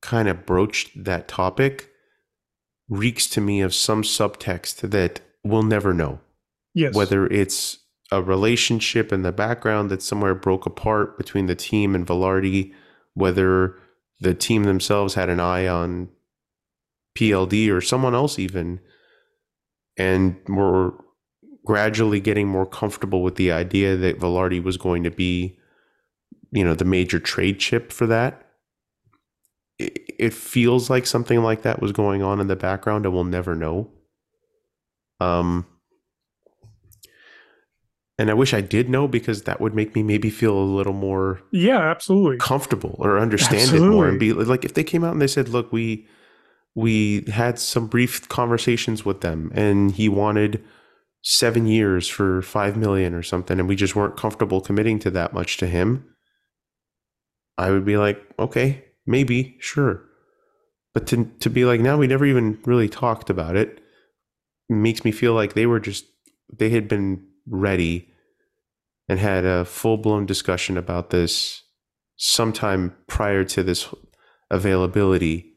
kind 0.00 0.26
of 0.26 0.46
broached 0.46 1.04
that 1.04 1.28
topic, 1.28 1.90
reeks 2.88 3.26
to 3.28 3.42
me 3.42 3.60
of 3.60 3.74
some 3.74 4.02
subtext 4.02 4.90
that 4.90 5.20
we'll 5.44 5.62
never 5.62 5.92
know. 5.92 6.20
Yes. 6.72 6.94
Whether 6.94 7.26
it's 7.26 7.76
a 8.10 8.22
relationship 8.22 9.12
in 9.12 9.20
the 9.20 9.32
background 9.32 9.90
that 9.90 10.00
somewhere 10.00 10.34
broke 10.34 10.64
apart 10.64 11.18
between 11.18 11.44
the 11.44 11.54
team 11.54 11.94
and 11.94 12.06
Vilardi, 12.06 12.72
whether 13.12 13.76
the 14.20 14.32
team 14.32 14.64
themselves 14.64 15.12
had 15.12 15.28
an 15.28 15.40
eye 15.40 15.66
on 15.66 16.08
PLD 17.16 17.70
or 17.70 17.80
someone 17.80 18.14
else 18.14 18.38
even, 18.38 18.80
and 19.96 20.36
were 20.48 20.94
gradually 21.64 22.20
getting 22.20 22.48
more 22.48 22.66
comfortable 22.66 23.22
with 23.22 23.36
the 23.36 23.52
idea 23.52 23.96
that 23.96 24.18
Vilardi 24.18 24.62
was 24.62 24.76
going 24.76 25.04
to 25.04 25.10
be, 25.10 25.58
you 26.50 26.64
know, 26.64 26.74
the 26.74 26.84
major 26.84 27.20
trade 27.20 27.58
chip 27.58 27.92
for 27.92 28.06
that. 28.06 28.48
It, 29.78 29.98
it 30.18 30.34
feels 30.34 30.90
like 30.90 31.06
something 31.06 31.42
like 31.42 31.62
that 31.62 31.80
was 31.80 31.92
going 31.92 32.22
on 32.22 32.40
in 32.40 32.46
the 32.46 32.56
background, 32.56 33.04
and 33.04 33.14
we'll 33.14 33.24
never 33.24 33.54
know. 33.54 33.90
Um, 35.20 35.66
and 38.18 38.30
I 38.30 38.34
wish 38.34 38.52
I 38.52 38.60
did 38.60 38.88
know 38.88 39.08
because 39.08 39.42
that 39.42 39.60
would 39.60 39.74
make 39.74 39.94
me 39.94 40.02
maybe 40.02 40.30
feel 40.30 40.56
a 40.56 40.62
little 40.62 40.92
more 40.92 41.40
yeah, 41.50 41.78
absolutely. 41.78 42.38
comfortable 42.38 42.96
or 42.98 43.18
understand 43.18 43.72
it 43.72 43.80
more 43.80 44.08
and 44.08 44.20
be 44.20 44.32
like 44.32 44.64
if 44.64 44.74
they 44.74 44.84
came 44.84 45.02
out 45.02 45.12
and 45.12 45.20
they 45.20 45.26
said, 45.26 45.48
"Look, 45.48 45.72
we 45.72 46.06
we 46.74 47.24
had 47.30 47.58
some 47.58 47.86
brief 47.86 48.28
conversations 48.28 49.04
with 49.04 49.20
them 49.20 49.52
and 49.54 49.92
he 49.92 50.08
wanted 50.08 50.62
7 51.22 51.66
years 51.66 52.08
for 52.08 52.42
5 52.42 52.76
million 52.76 53.14
or 53.14 53.22
something 53.22 53.58
and 53.60 53.68
we 53.68 53.76
just 53.76 53.94
weren't 53.94 54.16
comfortable 54.16 54.60
committing 54.60 54.98
to 55.00 55.10
that 55.10 55.32
much 55.32 55.56
to 55.58 55.66
him." 55.66 56.04
I 57.58 57.70
would 57.70 57.84
be 57.84 57.96
like, 57.96 58.20
"Okay, 58.38 58.84
maybe, 59.06 59.56
sure." 59.60 60.02
But 60.94 61.06
to 61.08 61.30
to 61.40 61.50
be 61.50 61.64
like, 61.64 61.80
"Now 61.80 61.98
we 61.98 62.06
never 62.06 62.26
even 62.26 62.58
really 62.64 62.88
talked 62.88 63.30
about 63.30 63.56
it." 63.56 63.78
makes 64.68 65.04
me 65.04 65.12
feel 65.12 65.34
like 65.34 65.52
they 65.52 65.66
were 65.66 65.80
just 65.80 66.06
they 66.56 66.70
had 66.70 66.88
been 66.88 67.22
ready 67.46 68.08
and 69.08 69.18
had 69.18 69.44
a 69.44 69.64
full 69.64 69.98
blown 69.98 70.26
discussion 70.26 70.76
about 70.76 71.10
this 71.10 71.62
sometime 72.16 72.94
prior 73.06 73.44
to 73.44 73.62
this 73.62 73.88
availability 74.50 75.51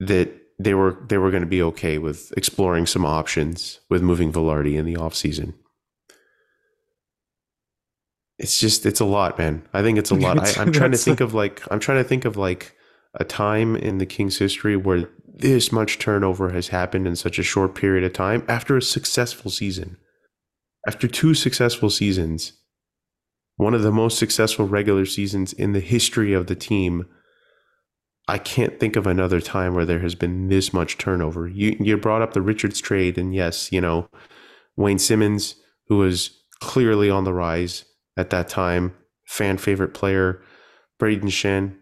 that 0.00 0.30
they 0.58 0.74
were 0.74 0.98
they 1.08 1.18
were 1.18 1.30
going 1.30 1.42
to 1.42 1.48
be 1.48 1.62
okay 1.62 1.98
with 1.98 2.32
exploring 2.36 2.86
some 2.86 3.04
options 3.04 3.80
with 3.88 4.02
moving 4.02 4.32
Vilardi 4.32 4.76
in 4.76 4.84
the 4.84 4.94
offseason. 4.94 5.54
It's 8.38 8.58
just 8.58 8.86
it's 8.86 9.00
a 9.00 9.04
lot, 9.04 9.38
man. 9.38 9.66
I 9.72 9.82
think 9.82 9.98
it's 9.98 10.10
a 10.10 10.14
lot. 10.14 10.38
I, 10.38 10.52
I'm 10.62 10.72
trying 10.72 10.92
to 10.92 10.98
think 10.98 11.20
of 11.20 11.34
like 11.34 11.62
I'm 11.70 11.80
trying 11.80 12.02
to 12.02 12.08
think 12.08 12.24
of 12.24 12.36
like 12.36 12.74
a 13.14 13.24
time 13.24 13.76
in 13.76 13.98
the 13.98 14.06
Kings 14.06 14.38
history 14.38 14.76
where 14.76 15.08
this 15.26 15.72
much 15.72 15.98
turnover 15.98 16.50
has 16.50 16.68
happened 16.68 17.06
in 17.06 17.16
such 17.16 17.38
a 17.38 17.42
short 17.42 17.74
period 17.74 18.04
of 18.04 18.12
time 18.12 18.44
after 18.48 18.76
a 18.76 18.82
successful 18.82 19.50
season. 19.50 19.96
After 20.86 21.08
two 21.08 21.34
successful 21.34 21.90
seasons, 21.90 22.52
one 23.56 23.74
of 23.74 23.82
the 23.82 23.92
most 23.92 24.18
successful 24.18 24.66
regular 24.66 25.06
seasons 25.06 25.52
in 25.52 25.72
the 25.72 25.80
history 25.80 26.32
of 26.32 26.46
the 26.46 26.54
team, 26.54 27.06
I 28.26 28.38
can't 28.38 28.80
think 28.80 28.96
of 28.96 29.06
another 29.06 29.40
time 29.40 29.74
where 29.74 29.84
there 29.84 30.00
has 30.00 30.14
been 30.14 30.48
this 30.48 30.72
much 30.72 30.98
turnover. 30.98 31.46
You 31.46 31.76
you 31.78 31.96
brought 31.96 32.22
up 32.22 32.32
the 32.32 32.42
Richards 32.42 32.80
trade, 32.80 33.18
and 33.18 33.34
yes, 33.34 33.70
you 33.70 33.80
know, 33.80 34.08
Wayne 34.76 34.98
Simmonds, 34.98 35.56
who 35.88 35.98
was 35.98 36.30
clearly 36.60 37.10
on 37.10 37.24
the 37.24 37.34
rise 37.34 37.84
at 38.16 38.30
that 38.30 38.48
time, 38.48 38.94
fan 39.26 39.58
favorite 39.58 39.92
player, 39.92 40.42
Brayden 40.98 41.24
Schenn, 41.24 41.76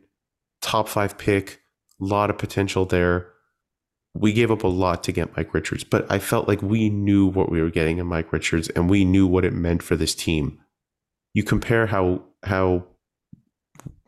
top 0.61 0.89
five 0.89 1.17
pick, 1.17 1.61
a 2.01 2.05
lot 2.05 2.31
of 2.31 2.39
potential 2.39 2.87
there 2.87 3.33
we 4.15 4.33
gave 4.33 4.51
up 4.51 4.63
a 4.63 4.69
lot 4.69 5.03
to 5.05 5.13
get 5.13 5.35
Mike 5.37 5.55
Richards, 5.55 5.85
but 5.85 6.11
I 6.11 6.19
felt 6.19 6.47
like 6.47 6.61
we 6.61 6.91
knew 6.91 7.27
what 7.27 7.51
we 7.51 7.63
were 7.63 7.71
getting 7.71 7.99
in 7.99 8.07
Mike 8.07 8.33
Richards 8.33 8.69
and 8.71 8.91
we 8.91 9.05
knew 9.05 9.27
what 9.27 9.45
it 9.45 9.55
meant 9.55 9.83
for 9.83 9.97
this 9.97 10.15
team. 10.15 10.59
You 11.33 11.43
compare 11.43 11.87
how 11.87 12.23
how 12.45 12.87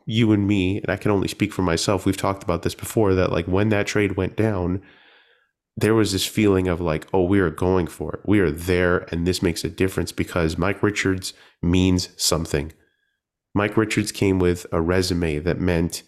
you 0.05 0.31
and 0.31 0.47
me, 0.47 0.77
and 0.77 0.89
I 0.89 0.97
can 0.97 1.11
only 1.11 1.27
speak 1.27 1.51
for 1.53 1.61
myself, 1.61 2.05
we've 2.05 2.17
talked 2.17 2.43
about 2.43 2.61
this 2.63 2.75
before, 2.75 3.15
that 3.15 3.31
like 3.31 3.45
when 3.45 3.69
that 3.69 3.87
trade 3.87 4.15
went 4.15 4.35
down, 4.35 4.81
there 5.77 5.95
was 5.95 6.11
this 6.11 6.25
feeling 6.25 6.67
of 6.67 6.79
like, 6.79 7.07
oh, 7.13 7.23
we 7.23 7.39
are 7.39 7.49
going 7.49 7.87
for 7.87 8.13
it. 8.13 8.21
We 8.25 8.39
are 8.39 8.51
there, 8.51 8.99
and 9.11 9.27
this 9.27 9.41
makes 9.41 9.63
a 9.63 9.69
difference 9.69 10.11
because 10.11 10.57
Mike 10.57 10.81
Richards 10.81 11.33
means 11.61 12.09
something. 12.17 12.71
Mike 13.53 13.77
Richards 13.77 14.11
came 14.11 14.39
with 14.39 14.65
a 14.71 14.81
resume 14.81 15.39
that 15.39 15.59
meant 15.59 16.03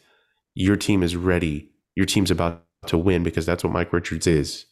your 0.53 0.75
team 0.75 1.03
is 1.03 1.15
ready. 1.15 1.69
Your 1.95 2.05
team's 2.05 2.31
about 2.31 2.63
to 2.87 2.97
win 2.97 3.23
because 3.23 3.45
that's 3.45 3.63
what 3.63 3.73
Mike 3.73 3.93
Richards 3.93 4.27
is. 4.27 4.65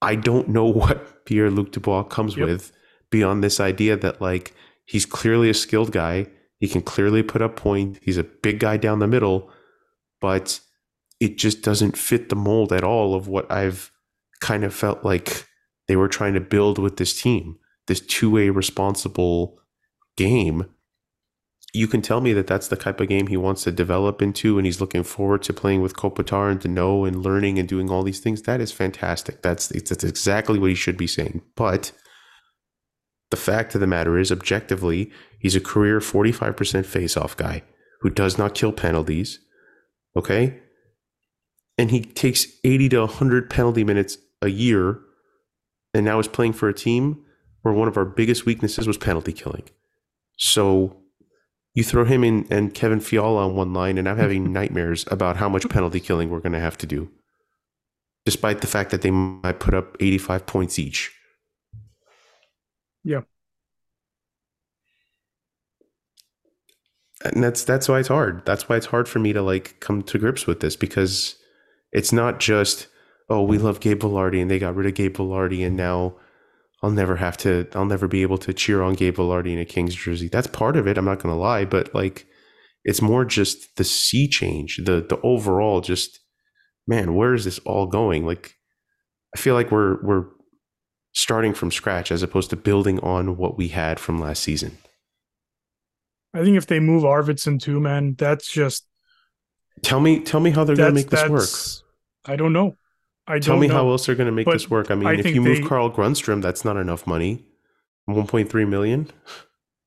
I 0.00 0.16
don't 0.16 0.48
know 0.48 0.66
what 0.72 1.24
Pierre 1.24 1.50
Luc 1.50 1.72
Dubois 1.72 2.04
comes 2.04 2.36
yep. 2.36 2.46
with 2.46 2.72
beyond 3.10 3.44
this 3.44 3.60
idea 3.60 3.96
that 3.96 4.20
like 4.20 4.54
he's 4.84 5.06
clearly 5.06 5.48
a 5.48 5.54
skilled 5.54 5.92
guy. 5.92 6.26
He 6.62 6.68
can 6.68 6.80
clearly 6.80 7.24
put 7.24 7.42
up 7.42 7.56
point. 7.56 7.98
He's 8.02 8.16
a 8.16 8.22
big 8.22 8.60
guy 8.60 8.76
down 8.76 9.00
the 9.00 9.08
middle, 9.08 9.50
but 10.20 10.60
it 11.18 11.36
just 11.36 11.62
doesn't 11.62 11.96
fit 11.96 12.28
the 12.28 12.36
mold 12.36 12.72
at 12.72 12.84
all 12.84 13.16
of 13.16 13.26
what 13.26 13.50
I've 13.50 13.90
kind 14.40 14.62
of 14.62 14.72
felt 14.72 15.04
like 15.04 15.48
they 15.88 15.96
were 15.96 16.06
trying 16.06 16.34
to 16.34 16.40
build 16.40 16.78
with 16.78 16.98
this 16.98 17.20
team. 17.20 17.58
This 17.88 18.00
two-way 18.00 18.48
responsible 18.48 19.58
game 20.16 20.66
you 21.74 21.88
can 21.88 22.02
tell 22.02 22.20
me 22.20 22.32
that 22.34 22.46
that's 22.46 22.68
the 22.68 22.76
type 22.76 23.00
of 23.00 23.08
game 23.08 23.28
he 23.28 23.36
wants 23.36 23.64
to 23.64 23.72
develop 23.72 24.20
into 24.20 24.58
and 24.58 24.66
he's 24.66 24.80
looking 24.80 25.02
forward 25.02 25.42
to 25.42 25.54
playing 25.54 25.80
with 25.80 25.96
Kopitar 25.96 26.50
and 26.50 26.60
Danault 26.60 27.08
and 27.08 27.22
learning 27.22 27.58
and 27.58 27.66
doing 27.66 27.90
all 27.90 28.02
these 28.02 28.20
things. 28.20 28.42
That 28.42 28.60
is 28.60 28.72
fantastic. 28.72 29.40
That's 29.40 29.68
that's 29.68 30.04
exactly 30.04 30.58
what 30.58 30.68
he 30.68 30.74
should 30.74 30.98
be 30.98 31.06
saying. 31.06 31.40
But 31.56 31.92
the 33.32 33.36
fact 33.36 33.74
of 33.74 33.80
the 33.80 33.86
matter 33.88 34.16
is, 34.16 34.30
objectively, 34.30 35.10
he's 35.40 35.56
a 35.56 35.60
career 35.60 35.98
45% 35.98 36.86
face-off 36.86 37.36
guy 37.36 37.64
who 38.02 38.10
does 38.10 38.38
not 38.38 38.54
kill 38.54 38.70
penalties. 38.70 39.40
Okay? 40.14 40.60
And 41.76 41.90
he 41.90 42.02
takes 42.02 42.46
80 42.62 42.90
to 42.90 43.00
100 43.00 43.50
penalty 43.50 43.82
minutes 43.82 44.18
a 44.40 44.48
year 44.48 45.00
and 45.94 46.04
now 46.04 46.18
is 46.18 46.28
playing 46.28 46.52
for 46.52 46.68
a 46.68 46.74
team 46.74 47.24
where 47.62 47.74
one 47.74 47.88
of 47.88 47.96
our 47.96 48.04
biggest 48.04 48.46
weaknesses 48.46 48.86
was 48.86 48.98
penalty 48.98 49.32
killing. 49.32 49.64
So 50.36 50.96
you 51.74 51.82
throw 51.82 52.04
him 52.04 52.22
in 52.22 52.46
and 52.50 52.74
Kevin 52.74 53.00
Fiala 53.00 53.48
on 53.48 53.56
one 53.56 53.72
line, 53.72 53.98
and 53.98 54.08
I'm 54.08 54.18
having 54.18 54.52
nightmares 54.52 55.06
about 55.10 55.38
how 55.38 55.48
much 55.48 55.68
penalty 55.68 56.00
killing 56.00 56.28
we're 56.28 56.40
going 56.40 56.52
to 56.52 56.60
have 56.60 56.78
to 56.78 56.86
do, 56.86 57.10
despite 58.24 58.60
the 58.60 58.66
fact 58.66 58.90
that 58.90 59.02
they 59.02 59.10
might 59.10 59.60
put 59.60 59.74
up 59.74 59.96
85 60.00 60.46
points 60.46 60.78
each. 60.78 61.12
Yeah. 63.04 63.22
And 67.24 67.42
that's 67.42 67.62
that's 67.64 67.88
why 67.88 68.00
it's 68.00 68.08
hard. 68.08 68.44
That's 68.44 68.68
why 68.68 68.76
it's 68.76 68.86
hard 68.86 69.08
for 69.08 69.18
me 69.20 69.32
to 69.32 69.42
like 69.42 69.78
come 69.80 70.02
to 70.02 70.18
grips 70.18 70.46
with 70.46 70.60
this 70.60 70.74
because 70.76 71.36
it's 71.92 72.12
not 72.12 72.40
just 72.40 72.88
oh 73.28 73.42
we 73.42 73.58
love 73.58 73.80
Gabe 73.80 74.00
Vilardi 74.00 74.40
and 74.42 74.50
they 74.50 74.58
got 74.58 74.74
rid 74.74 74.86
of 74.86 74.94
Gabe 74.94 75.16
Vilardi 75.16 75.64
and 75.64 75.76
now 75.76 76.16
I'll 76.82 76.90
never 76.90 77.16
have 77.16 77.36
to, 77.38 77.68
I'll 77.74 77.84
never 77.84 78.08
be 78.08 78.22
able 78.22 78.38
to 78.38 78.52
cheer 78.52 78.82
on 78.82 78.94
Gabe 78.94 79.16
Vilardi 79.16 79.52
in 79.52 79.58
a 79.60 79.64
Kings 79.64 79.94
jersey. 79.94 80.28
That's 80.28 80.48
part 80.48 80.76
of 80.76 80.88
it. 80.88 80.98
I'm 80.98 81.04
not 81.04 81.20
going 81.20 81.32
to 81.32 81.40
lie, 81.40 81.64
but 81.64 81.94
like, 81.94 82.26
it's 82.84 83.00
more 83.00 83.24
just 83.24 83.76
the 83.76 83.84
sea 83.84 84.26
change, 84.28 84.78
the 84.84 85.06
the 85.08 85.20
overall 85.22 85.80
just, 85.80 86.18
man, 86.88 87.14
where 87.14 87.34
is 87.34 87.44
this 87.44 87.60
all 87.60 87.86
going? 87.86 88.26
Like, 88.26 88.56
I 89.36 89.38
feel 89.38 89.54
like 89.54 89.70
we're 89.70 90.02
we're 90.04 90.26
starting 91.32 91.54
from 91.54 91.70
scratch 91.70 92.12
as 92.12 92.22
opposed 92.22 92.50
to 92.50 92.56
building 92.56 93.00
on 93.00 93.38
what 93.38 93.56
we 93.56 93.68
had 93.68 93.98
from 93.98 94.20
last 94.20 94.42
season. 94.42 94.76
I 96.34 96.44
think 96.44 96.58
if 96.58 96.66
they 96.66 96.78
move 96.78 97.04
Arvidsson 97.04 97.58
too, 97.58 97.80
man, 97.80 98.16
that's 98.18 98.46
just. 98.52 98.86
Tell 99.80 99.98
me, 99.98 100.20
tell 100.20 100.40
me 100.40 100.50
how 100.50 100.64
they're 100.64 100.76
going 100.76 100.90
to 100.90 100.94
make 100.94 101.08
this 101.08 101.30
work. 101.30 101.48
I 102.26 102.36
don't 102.36 102.52
know. 102.52 102.76
I 103.26 103.38
Tell 103.38 103.56
me 103.56 103.66
know. 103.66 103.74
how 103.74 103.88
else 103.88 104.04
they're 104.04 104.14
going 104.14 104.26
to 104.26 104.32
make 104.32 104.44
But 104.44 104.52
this 104.52 104.68
work. 104.68 104.90
I 104.90 104.94
mean, 104.94 105.06
I 105.08 105.14
if 105.14 105.24
you 105.26 105.40
move 105.40 105.62
they- 105.62 105.66
Carl 105.66 105.90
Grundstrom, 105.90 106.42
that's 106.42 106.66
not 106.66 106.76
enough 106.76 107.06
money. 107.06 107.46
1.3 108.10 108.68
million. 108.68 109.08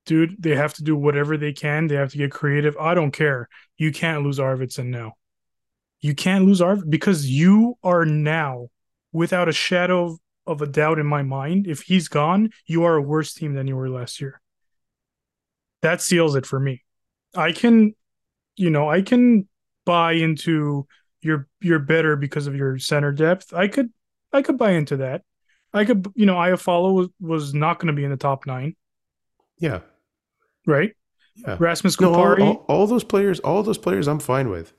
dude, 0.08 0.36
they 0.40 0.56
have 0.56 0.74
to 0.76 0.84
do 0.84 0.96
whatever 0.96 1.38
they 1.38 1.54
can. 1.54 1.86
They 1.86 1.96
have 1.96 2.12
to 2.14 2.18
get 2.18 2.32
creative. 2.32 2.76
I 2.78 2.96
don't 2.96 3.12
care. 3.12 3.50
You 3.78 3.92
can't 3.92 4.24
lose 4.24 4.40
Arvidsson 4.40 4.88
now. 4.88 5.14
You 6.02 6.16
can't 6.16 6.46
lose 6.46 6.60
Arv 6.60 6.90
because 6.90 7.30
you 7.30 7.78
are 7.84 8.04
now, 8.04 8.70
without 9.12 9.48
a 9.48 9.54
shadow 9.54 10.18
of, 10.48 10.62
a 10.62 10.68
doubt 10.68 11.00
in 11.00 11.06
my 11.06 11.24
mind, 11.24 11.68
if 11.68 11.82
he's 11.82 12.08
gone, 12.08 12.50
you 12.66 12.84
are 12.84 12.96
a 12.96 13.02
worse 13.02 13.34
team 13.34 13.54
than 13.54 13.68
you 13.68 13.76
were 13.76 13.90
last 13.90 14.22
year. 14.22 14.42
That 15.82 16.02
seals 16.02 16.36
it 16.36 16.46
for 16.46 16.60
me. 16.60 16.84
I 17.36 17.52
can, 17.52 17.94
you 18.56 18.70
know, 18.70 18.90
I 18.90 19.02
can 19.02 19.48
buy 19.86 20.14
into 20.14 20.88
you're 21.22 21.48
you're 21.62 21.80
better 21.80 22.16
because 22.16 22.48
of 22.48 22.56
your 22.56 22.78
center 22.80 23.12
depth. 23.12 23.54
I 23.54 23.68
could 23.68 23.92
I 24.32 24.42
could 24.42 24.58
buy 24.58 24.72
into 24.72 24.98
that. 24.98 25.22
I 25.74 25.84
could, 25.86 26.08
you 26.16 26.26
know, 26.26 26.36
Iafallo 26.36 26.94
was, 26.94 27.08
was 27.20 27.54
not 27.54 27.80
going 27.80 27.88
to 27.88 27.94
be 27.94 28.06
in 28.06 28.12
the 28.12 28.16
top 28.18 28.46
nine, 28.46 28.76
Yeah. 29.60 29.82
right? 30.66 30.94
Yeah. 31.36 31.58
Rasmus 31.60 32.00
No, 32.00 32.14
all, 32.14 32.26
Kupari. 32.26 32.42
all, 32.42 32.66
all 32.70 32.88
those 32.88 33.04
players, 33.04 33.42
all 33.42 33.62
those 33.62 33.78
players, 33.78 34.08
I'm 34.08 34.20
fine 34.20 34.50
with. 34.50 34.72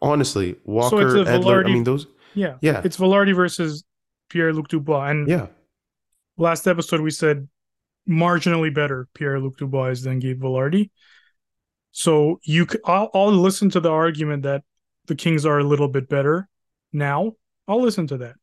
Honestly, 0.00 0.54
Walker, 0.64 1.16
a 1.18 1.24
Edler. 1.24 1.66
I 1.66 1.72
mean, 1.72 1.82
those. 1.82 2.06
yeah, 2.34 2.56
Yeah, 2.60 2.82
it's 2.84 2.96
Vilardi 2.96 3.34
versus 3.34 3.82
Pierre 4.28 4.52
Luc 4.52 4.68
Dubois. 4.68 5.10
And 5.10 5.28
Yeah. 5.28 5.46
last 6.36 6.66
episode 6.66 7.00
we 7.00 7.10
said 7.10 7.48
marginally 8.08 8.72
better 8.74 9.08
Pierre 9.14 9.40
Luc 9.40 9.56
Dubois 9.58 9.90
is 9.90 10.02
than 10.02 10.18
Gabe 10.18 10.40
Vilardi. 10.42 10.90
So 11.92 12.40
you, 12.42 12.66
c- 12.70 12.78
I'll, 12.84 13.10
I'll 13.14 13.30
listen 13.32 13.70
to 13.70 13.80
the 13.80 13.90
argument 13.90 14.42
that 14.42 14.62
the 15.06 15.14
Kings 15.14 15.46
are 15.46 15.58
a 15.58 15.64
little 15.64 15.88
bit 15.88 16.08
better 16.08 16.48
now. 16.92 17.34
I'll 17.68 17.80
listen 17.80 18.06
to 18.08 18.18
that. 18.18 18.34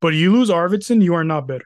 But 0.00 0.14
you 0.14 0.32
lose 0.32 0.50
Arvidsson, 0.50 1.02
you 1.02 1.14
are 1.14 1.24
not 1.24 1.46
better. 1.46 1.64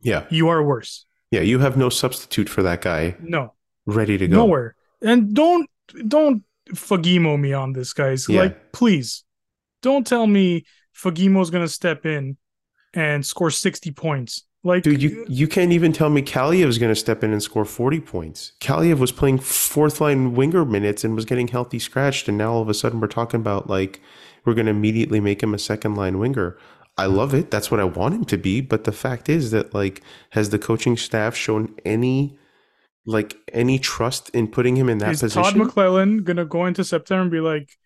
Yeah. 0.00 0.26
You 0.30 0.48
are 0.48 0.62
worse. 0.62 1.04
Yeah. 1.30 1.40
You 1.40 1.58
have 1.60 1.76
no 1.76 1.88
substitute 1.90 2.48
for 2.48 2.62
that 2.62 2.80
guy 2.80 3.16
No, 3.20 3.54
ready 3.86 4.16
to 4.18 4.26
go. 4.28 4.36
nowhere. 4.36 4.74
And 5.02 5.34
don't 5.34 5.68
don't 6.06 6.42
Fagemo 6.70 7.38
me 7.40 7.52
on 7.52 7.72
this, 7.72 7.92
guys. 7.92 8.28
Yeah. 8.28 8.42
Like, 8.42 8.72
please, 8.72 9.24
don't 9.82 10.06
tell 10.06 10.26
me 10.26 10.64
Fagemo's 10.94 11.50
gonna 11.50 11.68
step 11.68 12.04
in 12.04 12.36
and 12.94 13.24
score 13.24 13.50
sixty 13.50 13.90
points. 13.90 14.44
Like, 14.64 14.82
Dude, 14.82 15.00
you, 15.00 15.24
you 15.28 15.46
can't 15.46 15.70
even 15.72 15.92
tell 15.92 16.10
me 16.10 16.20
Kaliyev's 16.20 16.78
going 16.78 16.90
to 16.90 16.96
step 16.96 17.22
in 17.22 17.32
and 17.32 17.42
score 17.42 17.64
40 17.64 18.00
points. 18.00 18.52
Kaliyev 18.60 18.98
was 18.98 19.12
playing 19.12 19.38
fourth 19.38 20.00
line 20.00 20.34
winger 20.34 20.64
minutes 20.64 21.04
and 21.04 21.14
was 21.14 21.24
getting 21.24 21.48
healthy 21.48 21.78
scratched. 21.78 22.28
And 22.28 22.36
now 22.36 22.52
all 22.52 22.62
of 22.62 22.68
a 22.68 22.74
sudden 22.74 22.98
we're 22.98 23.06
talking 23.06 23.38
about 23.38 23.70
like, 23.70 24.00
we're 24.44 24.54
going 24.54 24.66
to 24.66 24.72
immediately 24.72 25.20
make 25.20 25.42
him 25.42 25.54
a 25.54 25.58
second 25.58 25.94
line 25.94 26.18
winger. 26.18 26.58
I 26.96 27.06
love 27.06 27.34
it. 27.34 27.52
That's 27.52 27.70
what 27.70 27.78
I 27.78 27.84
want 27.84 28.14
him 28.14 28.24
to 28.26 28.36
be. 28.36 28.60
But 28.60 28.82
the 28.82 28.92
fact 28.92 29.28
is 29.28 29.52
that 29.52 29.72
like, 29.74 30.02
has 30.30 30.50
the 30.50 30.58
coaching 30.58 30.96
staff 30.96 31.36
shown 31.36 31.76
any, 31.84 32.36
like 33.06 33.36
any 33.52 33.78
trust 33.78 34.28
in 34.30 34.48
putting 34.48 34.76
him 34.76 34.88
in 34.88 34.98
that 34.98 35.12
is 35.12 35.20
position? 35.20 35.42
Todd 35.42 35.54
McLellan 35.54 36.24
gonna 36.24 36.44
go 36.44 36.66
into 36.66 36.82
September 36.82 37.22
and 37.22 37.30
be 37.30 37.40
like, 37.40 37.78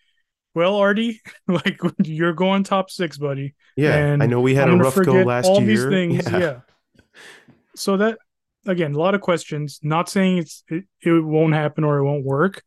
"Well, 0.55 0.77
Artie, 0.77 1.21
like 1.49 1.79
you're 2.05 2.33
going 2.35 2.65
top 2.65 2.91
six, 2.91 3.19
buddy." 3.19 3.55
yeah. 3.77 3.97
and 3.97 4.23
I 4.23 4.27
know 4.27 4.41
we 4.41 4.55
had 4.55 4.69
I'm 4.69 4.81
a 4.81 4.85
rough 4.85 4.97
go 4.97 5.23
last 5.23 5.47
all 5.47 5.63
year. 5.63 5.67
these 5.67 5.85
things. 5.85 6.31
Yeah. 6.31 6.61
So 7.75 7.97
that 7.97 8.19
again, 8.67 8.95
a 8.95 8.99
lot 8.99 9.15
of 9.15 9.21
questions. 9.21 9.81
Not 9.83 10.09
saying 10.09 10.39
it's 10.39 10.65
it, 10.69 10.85
it 11.01 11.25
won't 11.25 11.55
happen 11.55 11.85
or 11.85 11.99
it 11.99 12.05
won't 12.05 12.25
work, 12.25 12.63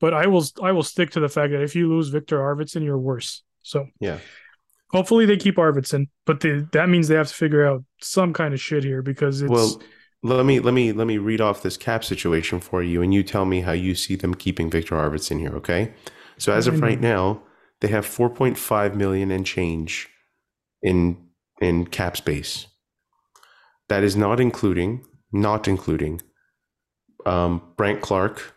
but 0.00 0.14
I 0.14 0.26
will 0.26 0.44
I 0.62 0.72
will 0.72 0.82
stick 0.82 1.10
to 1.10 1.20
the 1.20 1.28
fact 1.28 1.52
that 1.52 1.62
if 1.62 1.74
you 1.74 1.88
lose 1.88 2.08
Viktor 2.08 2.38
Arvidsson, 2.38 2.82
you're 2.84 2.98
worse. 2.98 3.42
So 3.62 3.86
Yeah. 4.00 4.18
hopefully 4.90 5.26
they 5.26 5.36
keep 5.36 5.56
Arvidsson, 5.56 6.08
but 6.24 6.40
they, 6.40 6.60
that 6.72 6.88
means 6.88 7.08
they 7.08 7.16
have 7.16 7.28
to 7.28 7.34
figure 7.34 7.66
out 7.66 7.84
some 8.00 8.32
kind 8.32 8.54
of 8.54 8.60
shit 8.60 8.84
here 8.84 9.02
because 9.02 9.42
it's 9.42 9.50
Well, 9.50 9.82
let 10.22 10.46
me 10.46 10.60
let 10.60 10.72
me 10.74 10.92
let 10.92 11.06
me 11.06 11.18
read 11.18 11.40
off 11.40 11.62
this 11.62 11.76
cap 11.76 12.04
situation 12.04 12.60
for 12.60 12.82
you, 12.82 13.02
and 13.02 13.12
you 13.12 13.22
tell 13.22 13.44
me 13.44 13.60
how 13.60 13.72
you 13.72 13.94
see 13.94 14.16
them 14.16 14.34
keeping 14.34 14.70
Viktor 14.70 14.94
Arvidsson 14.94 15.38
here. 15.38 15.54
Okay, 15.56 15.92
so 16.38 16.52
as 16.52 16.66
of 16.66 16.80
right 16.80 17.00
now, 17.00 17.42
they 17.80 17.88
have 17.88 18.06
4.5 18.06 18.94
million 18.94 19.30
and 19.30 19.46
change 19.46 20.08
in 20.82 21.18
in 21.60 21.86
cap 21.86 22.16
space. 22.16 22.66
That 23.88 24.02
is 24.02 24.16
not 24.16 24.40
including 24.40 25.04
not 25.32 25.68
including 25.68 26.22
um, 27.24 27.62
Brandt 27.76 28.00
Clarke 28.00 28.54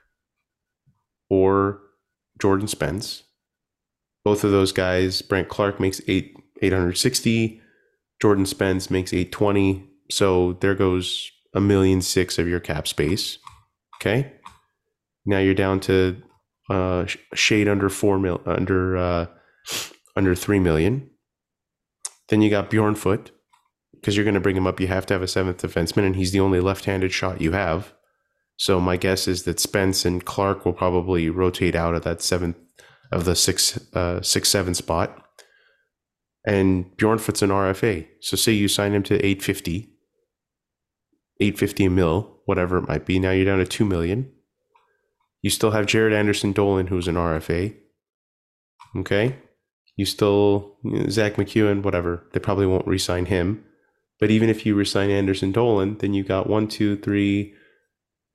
or 1.30 1.82
Jordan 2.40 2.68
Spence. 2.68 3.24
Both 4.24 4.44
of 4.44 4.52
those 4.52 4.72
guys, 4.72 5.22
Brandt 5.22 5.50
Clarke 5.50 5.80
makes 5.80 6.02
eight 6.08 6.36
eight 6.62 6.74
hundred 6.74 6.98
sixty. 6.98 7.62
Jordan 8.22 8.46
Spence 8.46 8.90
makes 8.90 9.14
820. 9.14 9.88
So 10.12 10.54
there 10.60 10.76
goes 10.76 11.32
a 11.56 11.62
million 11.62 12.02
six 12.02 12.38
of 12.38 12.48
your 12.48 12.60
cap 12.60 12.88
space. 12.88 13.38
Okay. 13.96 14.34
Now 15.26 15.40
you're 15.40 15.54
down 15.54 15.80
to 15.82 16.22
uh, 16.70 17.06
shade 17.34 17.68
under 17.68 17.90
four 17.90 18.20
mil, 18.20 18.42
under 18.46 18.98
uh, 18.98 19.26
under 20.16 20.36
three 20.36 20.60
million. 20.60 21.10
Then 22.30 22.42
you 22.42 22.50
got 22.50 22.70
Bjornfot 22.70 23.32
because 23.94 24.16
you're 24.16 24.26
going 24.26 24.36
to 24.36 24.40
bring 24.40 24.56
him 24.56 24.68
up. 24.68 24.80
You 24.80 24.88
have 24.88 25.06
to 25.08 25.14
have 25.14 25.24
a 25.24 25.28
seventh 25.28 25.62
defenseman, 25.62 26.06
and 26.06 26.16
he's 26.16 26.32
the 26.32 26.40
only 26.40 26.60
left-handed 26.60 27.12
shot 27.12 27.42
you 27.42 27.52
have. 27.52 27.94
So 28.58 28.80
my 28.80 28.98
guess 28.98 29.28
is 29.28 29.44
that 29.44 29.60
Spence 29.60 30.06
and 30.06 30.24
Clarke 30.24 30.66
will 30.66 30.74
probably 30.74 31.30
rotate 31.30 31.76
out 31.76 31.96
of 31.96 32.04
that 32.04 32.22
seventh 32.22 32.58
of 33.12 33.26
the 33.26 33.36
six 33.36 33.80
uh, 33.94 34.22
six 34.22 34.50
seven 34.50 34.74
spot 34.74 35.26
and 36.46 36.86
Bjornfot's 36.98 37.42
an 37.42 37.50
RFA. 37.50 38.08
So 38.22 38.36
say 38.36 38.54
you 38.54 38.68
sign 38.68 38.94
him 38.94 39.04
to 39.04 39.16
850, 39.16 39.90
850 41.40 41.86
a 41.86 41.90
mil, 41.90 42.42
whatever 42.46 42.78
it 42.78 42.88
might 42.88 43.06
be. 43.06 43.20
Now 43.20 43.32
you're 43.32 43.46
down 43.46 43.60
to 43.60 43.66
2 43.66 43.86
million. 43.86 44.32
You 45.42 45.50
still 45.50 45.72
have 45.72 45.86
Jaret 45.86 46.14
Anderson 46.14 46.52
Dolan, 46.52 46.88
who's 46.88 47.08
an 47.08 47.16
RFA. 47.16 47.76
Okay. 48.98 49.38
You 49.96 50.06
still, 50.06 50.78
Zack 51.10 51.36
MacEwen, 51.36 51.84
whatever. 51.84 52.24
They 52.34 52.40
probably 52.40 52.66
won't 52.66 52.88
re 52.88 52.98
sign 52.98 53.26
him. 53.26 53.64
But 54.20 54.32
even 54.32 54.50
if 54.50 54.66
you 54.66 54.76
resign 54.76 55.10
Anderson 55.10 55.52
Dolan, 55.52 55.98
then 56.00 56.14
you 56.14 56.24
got 56.24 56.48
one, 56.48 56.68
two, 56.68 56.98
three. 56.98 57.54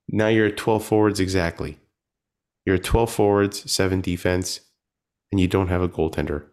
Now 0.09 0.29
you're 0.29 0.47
at 0.47 0.57
12 0.57 0.85
forwards 0.85 1.21
exactly. 1.21 1.79
You're 2.65 2.77
at 2.77 2.85
12 2.85 3.13
forwards, 3.13 3.71
seven 3.71 4.01
defense, 4.01 4.61
and 5.31 5.41
you 5.41 5.49
don't 5.49 5.69
have 5.69 5.83
a 5.83 5.89
goaltender 5.89 6.47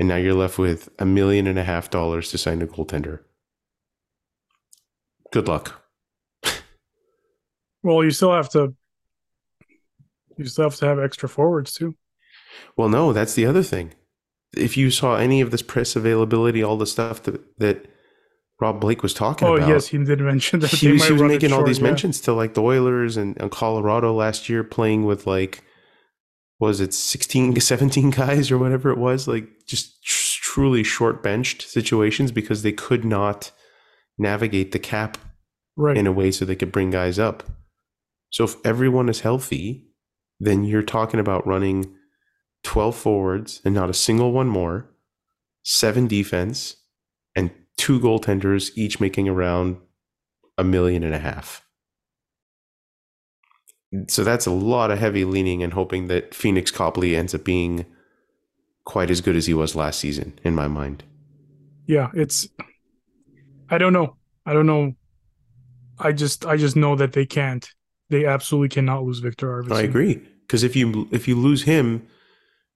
and 0.00 0.08
now 0.08 0.16
you're 0.16 0.34
left 0.34 0.58
with 0.58 0.88
a 0.98 1.04
million 1.04 1.46
and 1.46 1.58
a 1.58 1.62
half 1.62 1.90
dollars 1.90 2.30
to 2.30 2.38
sign 2.38 2.62
a 2.62 2.66
goaltender. 2.66 3.20
Good 5.30 5.46
luck. 5.46 5.82
well, 7.82 8.02
you 8.02 8.10
still 8.10 8.32
have 8.32 8.48
to 8.50 8.74
you 10.40 10.46
still 10.46 10.64
have 10.64 10.76
to 10.76 10.86
have 10.86 10.98
extra 10.98 11.28
forwards 11.28 11.72
too. 11.72 11.94
Well, 12.76 12.88
no, 12.88 13.12
that's 13.12 13.34
the 13.34 13.46
other 13.46 13.62
thing. 13.62 13.92
If 14.56 14.76
you 14.76 14.90
saw 14.90 15.16
any 15.16 15.40
of 15.40 15.50
this 15.52 15.62
press 15.62 15.94
availability, 15.94 16.62
all 16.62 16.76
the 16.76 16.86
stuff 16.86 17.22
that 17.24 17.40
that 17.58 17.86
Rob 18.60 18.80
Blake 18.80 19.02
was 19.02 19.14
talking 19.14 19.46
Oh 19.48 19.56
about, 19.56 19.68
Oh 19.68 19.72
yes, 19.72 19.86
he 19.88 19.98
did 19.98 20.20
mention 20.20 20.60
that 20.60 20.70
he 20.70 20.92
was, 20.92 21.06
he 21.06 21.12
was 21.12 21.22
making 21.22 21.52
all 21.52 21.62
these 21.64 21.78
yeah. 21.78 21.84
mentions 21.84 22.20
to 22.22 22.32
like 22.32 22.54
the 22.54 22.62
Oilers 22.62 23.16
and, 23.16 23.40
and 23.40 23.50
Colorado 23.50 24.12
last 24.12 24.48
year, 24.48 24.64
playing 24.64 25.04
with 25.06 25.26
like 25.26 25.62
was 26.58 26.80
it 26.80 26.92
16 26.92 27.58
17 27.60 28.10
guys 28.10 28.50
or 28.50 28.58
whatever 28.58 28.90
it 28.90 28.98
was 28.98 29.26
like 29.26 29.46
just 29.66 30.02
tr- 30.04 30.40
truly 30.42 30.82
short 30.84 31.22
benched 31.22 31.62
situations 31.62 32.32
because 32.32 32.62
they 32.62 32.72
could 32.72 33.04
not 33.04 33.50
navigate 34.18 34.72
the 34.72 34.78
cap 34.78 35.16
Right. 35.76 35.96
in 35.96 36.06
a 36.06 36.12
way 36.12 36.30
so 36.32 36.44
they 36.44 36.56
could 36.56 36.72
bring 36.72 36.90
guys 36.90 37.18
up. 37.18 37.42
So 38.30 38.44
if 38.44 38.56
everyone 38.66 39.08
is 39.08 39.20
healthy, 39.20 39.86
then 40.40 40.64
you're 40.64 40.82
talking 40.82 41.20
about 41.20 41.46
running 41.46 41.94
12 42.64 42.96
forwards 42.96 43.60
and 43.64 43.74
not 43.74 43.90
a 43.90 43.94
single 43.94 44.32
one 44.32 44.48
more, 44.48 44.90
seven 45.62 46.06
defense, 46.06 46.76
and 47.36 47.50
two 47.76 48.00
goaltenders, 48.00 48.70
each 48.74 48.98
making 48.98 49.28
around 49.28 49.76
a 50.58 50.64
million 50.64 51.02
and 51.02 51.14
a 51.14 51.18
half. 51.18 51.64
So 54.08 54.24
that's 54.24 54.46
a 54.46 54.50
lot 54.50 54.90
of 54.90 54.98
heavy 54.98 55.24
leaning 55.24 55.62
and 55.62 55.72
hoping 55.72 56.06
that 56.08 56.30
Pheonix 56.30 56.72
Copley 56.72 57.16
ends 57.16 57.34
up 57.34 57.44
being 57.44 57.86
quite 58.84 59.10
as 59.10 59.20
good 59.20 59.36
as 59.36 59.46
he 59.46 59.54
was 59.54 59.74
last 59.76 59.98
season, 59.98 60.38
in 60.44 60.54
my 60.54 60.68
mind. 60.68 61.02
yeah, 61.86 62.08
it's 62.14 62.48
I 63.68 63.78
don't 63.78 63.92
know. 63.92 64.16
I 64.46 64.52
don't 64.52 64.66
know. 64.66 64.94
I 65.98 66.12
just 66.12 66.46
I 66.46 66.56
just 66.56 66.76
know 66.76 66.96
that 66.96 67.12
they 67.12 67.26
can't. 67.26 67.68
They 68.10 68.26
absolutely 68.26 68.68
cannot 68.68 69.04
lose 69.04 69.20
Viktor 69.20 69.62
Arvidsson. 69.62 69.72
I 69.76 69.82
agree. 69.82 70.20
Because 70.50 70.64
if 70.64 70.74
you 70.74 71.06
if 71.12 71.28
you 71.28 71.36
lose 71.36 71.62
him, 71.62 72.08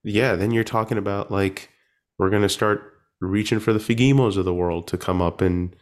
yeah, 0.05 0.37
then 0.37 0.53
you're 0.53 0.63
talking 0.63 0.97
about 0.97 1.33
like 1.33 1.71
we're 2.19 2.31
gonna 2.31 2.49
start 2.49 2.95
reaching 3.21 3.59
for 3.59 3.73
the 3.73 3.81
Fagemos 3.81 4.37
of 4.37 4.45
the 4.45 4.55
world 4.55 4.87
to 4.87 4.97
come 4.97 5.21
up 5.21 5.41
and 5.41 5.75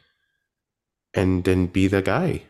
and 1.13 1.47
and 1.47 1.71
be 1.71 1.89
the 1.89 2.01
guy. 2.01 2.45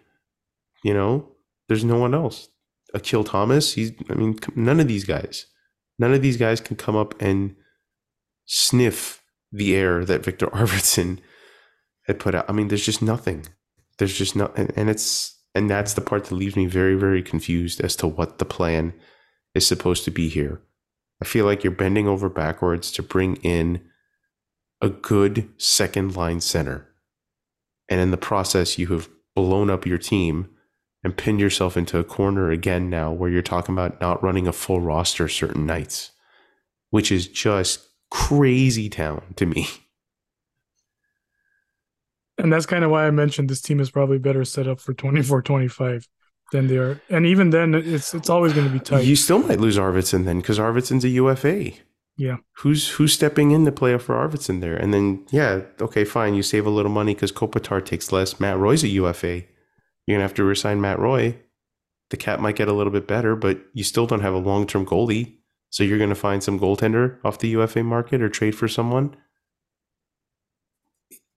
You 0.84 0.94
know, 0.94 1.28
there's 1.66 1.84
no 1.84 1.98
one 1.98 2.14
else. 2.14 2.50
Akil 2.94 3.24
Thomas, 3.24 3.72
he's. 3.72 3.90
I 4.08 4.14
mean, 4.14 4.38
none 4.54 4.78
of 4.78 4.86
these 4.86 5.04
guys, 5.04 5.46
none 5.98 6.14
of 6.14 6.22
these 6.22 6.36
guys 6.36 6.60
can 6.60 6.76
come 6.76 6.94
up 6.94 7.20
and 7.20 7.56
sniff 8.44 9.24
the 9.50 9.74
air 9.74 10.04
that 10.04 10.24
Viktor 10.24 10.46
Arvidsson 10.54 11.18
had 12.06 12.20
put 12.20 12.36
out. 12.36 12.48
I 12.48 12.52
mean, 12.52 12.68
there's 12.68 12.86
just 12.86 13.02
nothing. 13.02 13.48
There's 13.98 14.16
just 14.16 14.36
not, 14.36 14.56
and, 14.56 14.72
and 14.76 14.88
it's 14.88 15.36
and 15.52 15.68
that's 15.68 15.94
the 15.94 16.00
part 16.00 16.26
that 16.26 16.36
leaves 16.36 16.54
me 16.54 16.66
very, 16.66 16.94
very 16.94 17.24
confused 17.24 17.80
as 17.80 17.96
to 17.96 18.06
what 18.06 18.38
the 18.38 18.44
plan 18.44 18.94
is 19.54 19.66
supposed 19.66 20.04
to 20.04 20.10
be 20.10 20.28
here. 20.28 20.60
I 21.20 21.24
feel 21.24 21.44
like 21.44 21.62
you're 21.62 21.72
bending 21.72 22.08
over 22.08 22.28
backwards 22.28 22.90
to 22.92 23.02
bring 23.02 23.36
in 23.36 23.80
a 24.80 24.88
good 24.88 25.48
second 25.56 26.16
line 26.16 26.40
center. 26.40 26.88
And 27.88 28.00
in 28.00 28.10
the 28.10 28.16
process, 28.16 28.78
you 28.78 28.88
have 28.88 29.08
blown 29.34 29.70
up 29.70 29.86
your 29.86 29.98
team 29.98 30.48
and 31.04 31.16
pinned 31.16 31.40
yourself 31.40 31.76
into 31.76 31.98
a 31.98 32.04
corner 32.04 32.50
again 32.50 32.88
now 32.90 33.12
where 33.12 33.30
you're 33.30 33.42
talking 33.42 33.74
about 33.74 34.00
not 34.00 34.22
running 34.22 34.46
a 34.46 34.52
full 34.52 34.80
roster 34.80 35.28
certain 35.28 35.66
nights, 35.66 36.12
which 36.90 37.12
is 37.12 37.26
just 37.26 37.86
crazy 38.10 38.88
town 38.88 39.22
to 39.36 39.46
me. 39.46 39.66
And 42.38 42.52
that's 42.52 42.66
kind 42.66 42.84
of 42.84 42.90
why 42.90 43.06
I 43.06 43.10
mentioned 43.10 43.48
this 43.48 43.60
team 43.60 43.78
is 43.78 43.90
probably 43.90 44.18
better 44.18 44.44
set 44.44 44.66
up 44.66 44.80
for 44.80 44.94
24-25 44.94 46.08
than 46.52 46.68
they 46.68 46.76
are. 46.76 47.00
And 47.10 47.26
even 47.26 47.50
then 47.50 47.74
it's 47.74 48.14
it's 48.14 48.30
always 48.30 48.52
going 48.52 48.66
to 48.68 48.72
be 48.72 48.78
tight. 48.78 49.04
You 49.04 49.16
still 49.16 49.40
might 49.40 49.58
lose 49.58 49.76
Arvidsson 49.76 50.24
then 50.24 50.40
because 50.40 50.58
Arvidsson's 50.58 51.04
a 51.04 51.08
UFA. 51.08 51.72
Yeah. 52.16 52.36
Who's 52.58 52.90
who's 52.90 53.12
stepping 53.12 53.50
in 53.50 53.64
to 53.64 53.72
play 53.72 53.96
for 53.98 54.14
Arvidsson 54.14 54.60
there? 54.60 54.76
And 54.76 54.94
then 54.94 55.26
yeah, 55.30 55.62
okay, 55.80 56.04
fine. 56.04 56.34
You 56.34 56.42
save 56.42 56.66
a 56.66 56.70
little 56.70 56.92
money 56.92 57.14
because 57.14 57.32
Kopitar 57.32 57.84
takes 57.84 58.12
less. 58.12 58.38
Matt 58.38 58.58
Roy's 58.58 58.84
a 58.84 58.88
UFA. 58.88 59.42
You're 60.06 60.16
gonna 60.16 60.22
have 60.22 60.34
to 60.34 60.44
resign 60.44 60.80
Matt 60.80 60.98
Roy. 60.98 61.36
The 62.10 62.16
cap 62.16 62.38
might 62.38 62.56
get 62.56 62.68
a 62.68 62.74
little 62.74 62.92
bit 62.92 63.08
better, 63.08 63.34
but 63.34 63.58
you 63.72 63.82
still 63.82 64.06
don't 64.06 64.20
have 64.20 64.34
a 64.34 64.38
long 64.38 64.66
term 64.66 64.86
goalie. 64.86 65.36
So 65.70 65.82
you're 65.82 65.98
gonna 65.98 66.14
find 66.14 66.42
some 66.42 66.60
goaltender 66.60 67.18
off 67.24 67.38
the 67.38 67.48
UFA 67.48 67.82
market 67.82 68.20
or 68.20 68.28
trade 68.28 68.54
for 68.54 68.68
someone. 68.68 69.16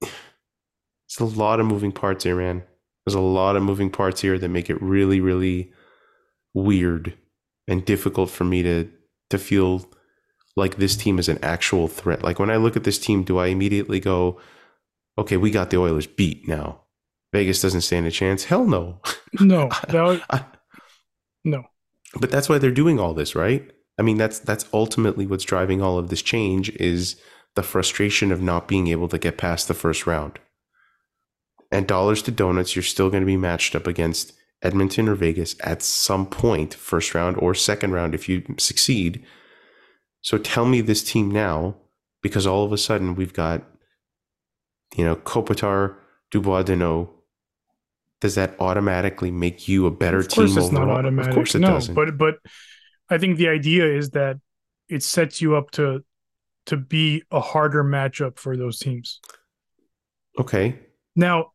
It's 0.01 1.19
a 1.19 1.25
lot 1.25 1.61
of 1.61 1.65
moving 1.65 1.93
parts 1.93 2.25
here, 2.25 2.35
man. 2.35 2.63
There's 3.05 3.15
a 3.15 3.19
lot 3.21 3.55
of 3.55 3.63
moving 3.63 3.89
parts 3.89 4.21
here 4.21 4.37
that 4.39 4.49
make 4.49 4.69
it 4.69 4.81
really, 4.81 5.19
really 5.21 5.71
weird 6.53 7.13
and 7.67 7.85
difficult 7.85 8.29
for 8.29 8.43
me 8.43 8.63
to 8.63 8.89
to 9.29 9.37
feel 9.37 9.85
like 10.55 10.77
this 10.77 10.95
team 10.95 11.19
is 11.19 11.27
an 11.29 11.39
actual 11.43 11.87
threat. 11.87 12.23
Like 12.23 12.39
when 12.39 12.49
I 12.51 12.55
look 12.57 12.75
at 12.75 12.83
this 12.83 12.99
team, 12.99 13.23
do 13.23 13.37
I 13.37 13.47
immediately 13.47 13.99
go, 13.99 14.39
okay, 15.17 15.35
we 15.37 15.51
got 15.51 15.69
the 15.69 15.77
Oilers 15.77 16.07
beat 16.07 16.47
now? 16.47 16.81
Vegas 17.33 17.61
doesn't 17.61 17.81
stand 17.81 18.05
a 18.05 18.11
chance. 18.11 18.45
Hell 18.45 18.65
no. 18.65 19.01
No, 19.41 19.69
I- 20.29 20.45
no. 21.43 21.63
but 22.21 22.31
that's 22.31 22.47
why 22.47 22.57
they're 22.57 22.71
doing 22.71 22.99
all 23.01 23.13
this, 23.13 23.35
right? 23.35 23.69
I 23.99 24.01
mean, 24.01 24.15
that's 24.17 24.39
that's 24.39 24.65
ultimately 24.73 25.25
what's 25.27 25.43
driving 25.43 25.81
all 25.81 25.97
of 25.97 26.09
this 26.09 26.21
change 26.21 26.69
is 26.77 27.17
the 27.55 27.63
frustration 27.63 28.31
of 28.31 28.41
not 28.41 28.67
being 28.69 28.87
able 28.87 29.07
to 29.09 29.17
get 29.19 29.37
past 29.37 29.67
the 29.67 29.73
first 29.73 30.07
round. 30.07 30.39
And 31.75 31.85
dollars 31.85 32.21
to 32.21 32.31
donuts, 32.31 32.73
you're 32.73 32.83
still 32.83 33.09
going 33.09 33.19
to 33.19 33.27
be 33.27 33.35
matched 33.35 33.75
up 33.75 33.85
against 33.85 34.31
Edmonton 34.61 35.09
or 35.09 35.15
Vegas 35.15 35.57
at 35.59 35.81
some 35.81 36.25
point, 36.25 36.73
first 36.73 37.13
round 37.13 37.35
or 37.37 37.53
second 37.53 37.91
round 37.91 38.15
if 38.15 38.29
you 38.29 38.43
succeed. 38.57 39.25
So 40.21 40.37
tell 40.37 40.65
me 40.65 40.79
this 40.79 41.03
team 41.03 41.29
now, 41.29 41.75
because 42.23 42.47
all 42.47 42.63
of 42.63 42.71
a 42.71 42.77
sudden 42.77 43.13
we've 43.15 43.33
got, 43.33 43.61
you 44.95 45.03
know, 45.03 45.17
Kopitar, 45.17 45.97
Dubois, 46.31 46.63
Danault. 46.63 47.09
Does 48.21 48.35
that 48.35 48.55
automatically 48.61 49.29
make 49.29 49.67
you 49.67 49.85
a 49.85 49.91
better 49.91 50.19
Of 50.19 50.29
course, 50.29 50.51
team 50.51 50.63
it's 50.63 50.71
not 50.71 50.87
automatic. 50.87 51.31
Of 51.31 51.35
course 51.35 51.55
it 51.55 51.59
no, 51.59 51.71
doesn't. 51.71 51.93
but 51.93 52.17
but 52.17 52.35
I 53.09 53.17
think 53.17 53.35
the 53.35 53.49
idea 53.49 53.85
is 53.85 54.11
that 54.11 54.37
it 54.87 55.03
sets 55.03 55.41
you 55.41 55.57
up 55.57 55.71
to 55.71 56.05
to 56.67 56.77
be 56.77 57.23
a 57.31 57.41
harder 57.41 57.83
matchup 57.83 58.39
for 58.39 58.55
those 58.55 58.79
teams. 58.79 59.19
okay. 60.39 60.79
Now, 61.17 61.51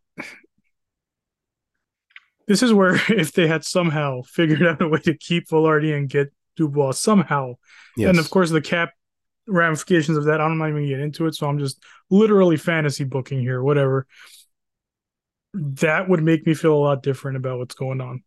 this 2.51 2.65
is 2.65 2.73
where 2.73 2.97
if 3.09 3.31
they 3.33 3.47
had 3.47 3.65
somehow 3.65 4.23
figured 4.23 4.67
out 4.67 4.83
a 4.83 4.89
way 4.89 4.99
to 4.99 5.15
keep 5.17 5.49
Vilardi 5.49 5.97
and 5.97 6.09
get 6.11 6.33
Dubois 6.57 6.91
somehow, 6.99 7.55
Yes. 7.97 8.09
and 8.11 8.19
of 8.19 8.29
course 8.29 8.51
the 8.51 8.61
cap 8.61 8.91
ramifications 9.47 10.19
of 10.19 10.25
that, 10.25 10.41
I'm 10.41 10.59
not 10.59 10.69
even 10.69 10.89
get 10.89 10.99
into 10.99 11.27
it. 11.27 11.37
So 11.37 11.49
I'm 11.49 11.61
just 11.61 11.81
literally 12.11 12.57
fantasy 12.57 13.05
booking 13.05 13.39
here, 13.41 13.63
whatever. 13.63 14.09
That 15.55 16.09
would 16.09 16.23
make 16.25 16.45
me 16.45 16.55
feel 16.55 16.75
a 16.75 16.83
lot 16.89 17.05
different 17.05 17.37
about 17.37 17.59
what's 17.59 17.77
going 17.77 18.01
on 18.01 18.25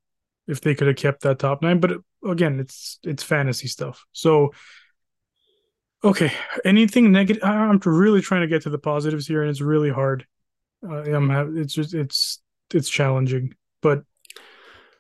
if 0.48 0.62
they 0.62 0.74
could 0.74 0.88
have 0.88 0.96
kept 0.96 1.24
that 1.24 1.40
top 1.40 1.62
nine. 1.62 1.82
But 1.82 1.98
again, 2.26 2.62
it's 2.62 3.00
it's 3.04 3.24
fantasy 3.24 3.68
stuff. 3.68 4.06
So 4.14 4.54
okay, 6.02 6.32
anything 6.64 7.12
negative? 7.12 7.44
I'm 7.44 7.80
really 7.86 8.22
trying 8.22 8.42
to 8.42 8.48
get 8.48 8.62
to 8.64 8.70
the 8.70 8.78
positives 8.78 9.28
here, 9.28 9.42
and 9.42 9.50
it's 9.50 9.62
really 9.62 9.90
hard. 9.90 10.26
Uh, 10.82 11.02
I'm 11.04 11.58
it's 11.58 11.74
just 11.74 11.94
it's 11.94 12.42
it's 12.74 12.90
challenging, 12.90 13.54
but 13.82 14.04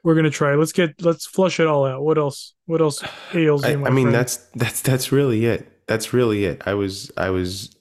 we're 0.04 0.16
gonna 0.16 0.30
try. 0.30 0.56
Let's 0.56 0.74
get 0.74 1.02
let's 1.02 1.26
flush 1.26 1.60
it 1.60 1.68
all 1.68 1.86
out. 1.86 2.04
What 2.04 2.18
else? 2.18 2.54
What 2.66 2.82
else 2.82 3.04
ails 3.34 3.64
I, 3.64 3.72
you? 3.72 3.80
my 3.80 3.88
I 3.88 3.92
mean 3.92 4.06
friend? 4.06 4.16
that's 4.16 4.38
that's 4.56 4.82
that's 4.82 5.12
really 5.12 5.46
it. 5.46 5.70
That's 5.88 6.14
really 6.14 6.46
it. 6.46 6.62
I 6.66 6.74
was 6.74 7.12
I 7.18 7.30
was 7.30 7.76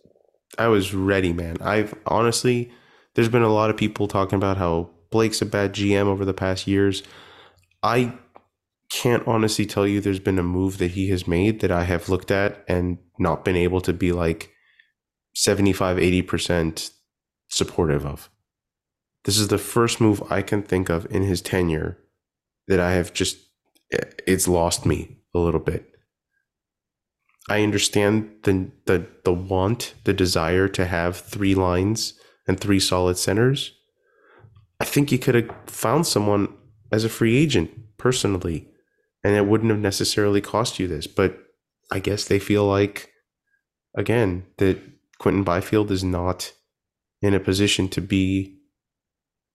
I 0.58 0.68
was 0.68 0.94
ready, 0.94 1.32
man. 1.32 1.56
I've 1.60 1.94
honestly 2.06 2.72
there's 3.14 3.28
been 3.28 3.42
a 3.42 3.52
lot 3.52 3.70
of 3.70 3.76
people 3.76 4.08
talking 4.08 4.36
about 4.36 4.56
how 4.56 4.90
Blake's 5.10 5.42
a 5.42 5.46
bad 5.46 5.74
GM 5.74 6.06
over 6.06 6.24
the 6.24 6.32
past 6.32 6.66
years. 6.66 7.02
I 7.82 8.14
can't 8.90 9.26
honestly 9.26 9.66
tell 9.66 9.86
you 9.86 10.00
there's 10.00 10.20
been 10.20 10.38
a 10.38 10.42
move 10.42 10.78
that 10.78 10.92
he 10.92 11.08
has 11.08 11.26
made 11.26 11.60
that 11.60 11.70
I 11.70 11.84
have 11.84 12.08
looked 12.08 12.30
at 12.30 12.64
and 12.68 12.98
not 13.18 13.44
been 13.44 13.56
able 13.56 13.80
to 13.82 13.92
be 13.92 14.12
like 14.12 14.50
75 15.34 15.96
80% 15.96 16.90
supportive 17.48 18.06
of. 18.06 18.30
This 19.24 19.38
is 19.38 19.48
the 19.48 19.58
first 19.58 20.00
move 20.00 20.22
I 20.30 20.42
can 20.42 20.62
think 20.62 20.88
of 20.90 21.06
in 21.10 21.22
his 21.22 21.40
tenure 21.40 21.98
that 22.68 22.80
I 22.80 22.92
have 22.92 23.12
just 23.12 23.38
it's 23.90 24.48
lost 24.48 24.86
me 24.86 25.18
a 25.34 25.38
little 25.38 25.60
bit. 25.60 25.88
I 27.48 27.62
understand 27.62 28.30
the 28.44 28.70
the 28.86 29.06
the 29.24 29.32
want, 29.32 29.94
the 30.04 30.12
desire 30.12 30.68
to 30.68 30.86
have 30.86 31.16
three 31.16 31.54
lines 31.54 32.14
and 32.46 32.58
three 32.58 32.80
solid 32.80 33.18
centers. 33.18 33.74
I 34.80 34.84
think 34.84 35.12
you 35.12 35.18
could 35.18 35.34
have 35.34 35.50
found 35.66 36.06
someone 36.06 36.52
as 36.90 37.04
a 37.04 37.08
free 37.08 37.36
agent 37.36 37.70
personally, 37.98 38.68
and 39.22 39.34
it 39.34 39.46
wouldn't 39.46 39.70
have 39.70 39.80
necessarily 39.80 40.40
cost 40.40 40.78
you 40.78 40.88
this. 40.88 41.06
But 41.06 41.38
I 41.90 41.98
guess 41.98 42.24
they 42.24 42.38
feel 42.38 42.66
like, 42.66 43.12
again, 43.96 44.44
that 44.58 44.78
Quinton 45.18 45.44
Byfield 45.44 45.90
is 45.90 46.02
not 46.02 46.52
in 47.20 47.34
a 47.34 47.40
position 47.40 47.88
to 47.90 48.00
be 48.00 48.58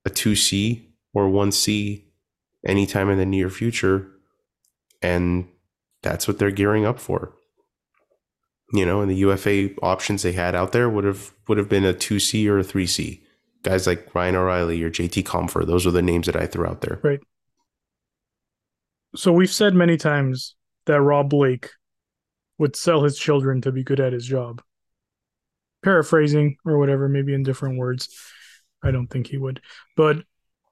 a 0.05 0.09
two 0.09 0.35
C 0.35 0.93
or 1.13 1.29
one 1.29 1.51
C 1.51 2.06
anytime 2.65 3.09
in 3.09 3.17
the 3.17 3.25
near 3.25 3.49
future, 3.49 4.09
and 5.01 5.47
that's 6.01 6.27
what 6.27 6.39
they're 6.39 6.51
gearing 6.51 6.85
up 6.85 6.99
for 6.99 7.33
you 8.73 8.85
know, 8.85 9.01
and 9.01 9.09
the 9.09 9.15
UFA 9.15 9.69
options 9.81 10.23
they 10.23 10.33
had 10.33 10.55
out 10.55 10.71
there 10.71 10.89
would 10.89 11.05
have 11.05 11.31
would 11.47 11.57
have 11.57 11.69
been 11.69 11.85
a 11.85 11.93
two 11.93 12.19
C 12.19 12.49
or 12.49 12.59
a 12.59 12.63
three 12.63 12.87
C. 12.87 13.23
Guys 13.63 13.87
like 13.87 14.13
Ryan 14.13 14.35
O'Reilly 14.35 14.81
or 14.83 14.89
JT 14.89 15.23
Compher, 15.23 15.65
those 15.65 15.85
were 15.85 15.91
the 15.91 16.01
names 16.01 16.25
that 16.27 16.35
I 16.35 16.45
threw 16.45 16.65
out 16.65 16.81
there. 16.81 16.99
Right. 17.03 17.19
So 19.15 19.31
we've 19.31 19.51
said 19.51 19.73
many 19.73 19.97
times 19.97 20.55
that 20.85 21.01
Rob 21.01 21.29
Blake 21.29 21.69
would 22.57 22.75
sell 22.75 23.03
his 23.03 23.17
children 23.17 23.61
to 23.61 23.71
be 23.71 23.83
good 23.83 23.99
at 23.99 24.13
his 24.13 24.25
job. 24.25 24.61
Paraphrasing 25.83 26.57
or 26.65 26.77
whatever, 26.77 27.07
maybe 27.07 27.33
in 27.33 27.43
different 27.43 27.77
words. 27.77 28.09
I 28.83 28.91
don't 28.91 29.07
think 29.07 29.27
he 29.27 29.37
would. 29.37 29.61
But 29.95 30.17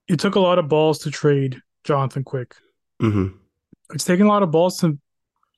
it 0.08 0.20
took 0.20 0.36
a 0.36 0.40
lot 0.40 0.60
of 0.60 0.70
balls 0.70 1.00
to 1.00 1.12
trade 1.12 1.60
Jonathan 1.86 2.24
Quick. 2.24 2.56
hmm 3.00 3.28
It's 3.94 4.04
taken 4.04 4.26
a 4.26 4.30
lot 4.30 4.44
of 4.44 4.52
balls 4.52 4.80
to 4.80 5.00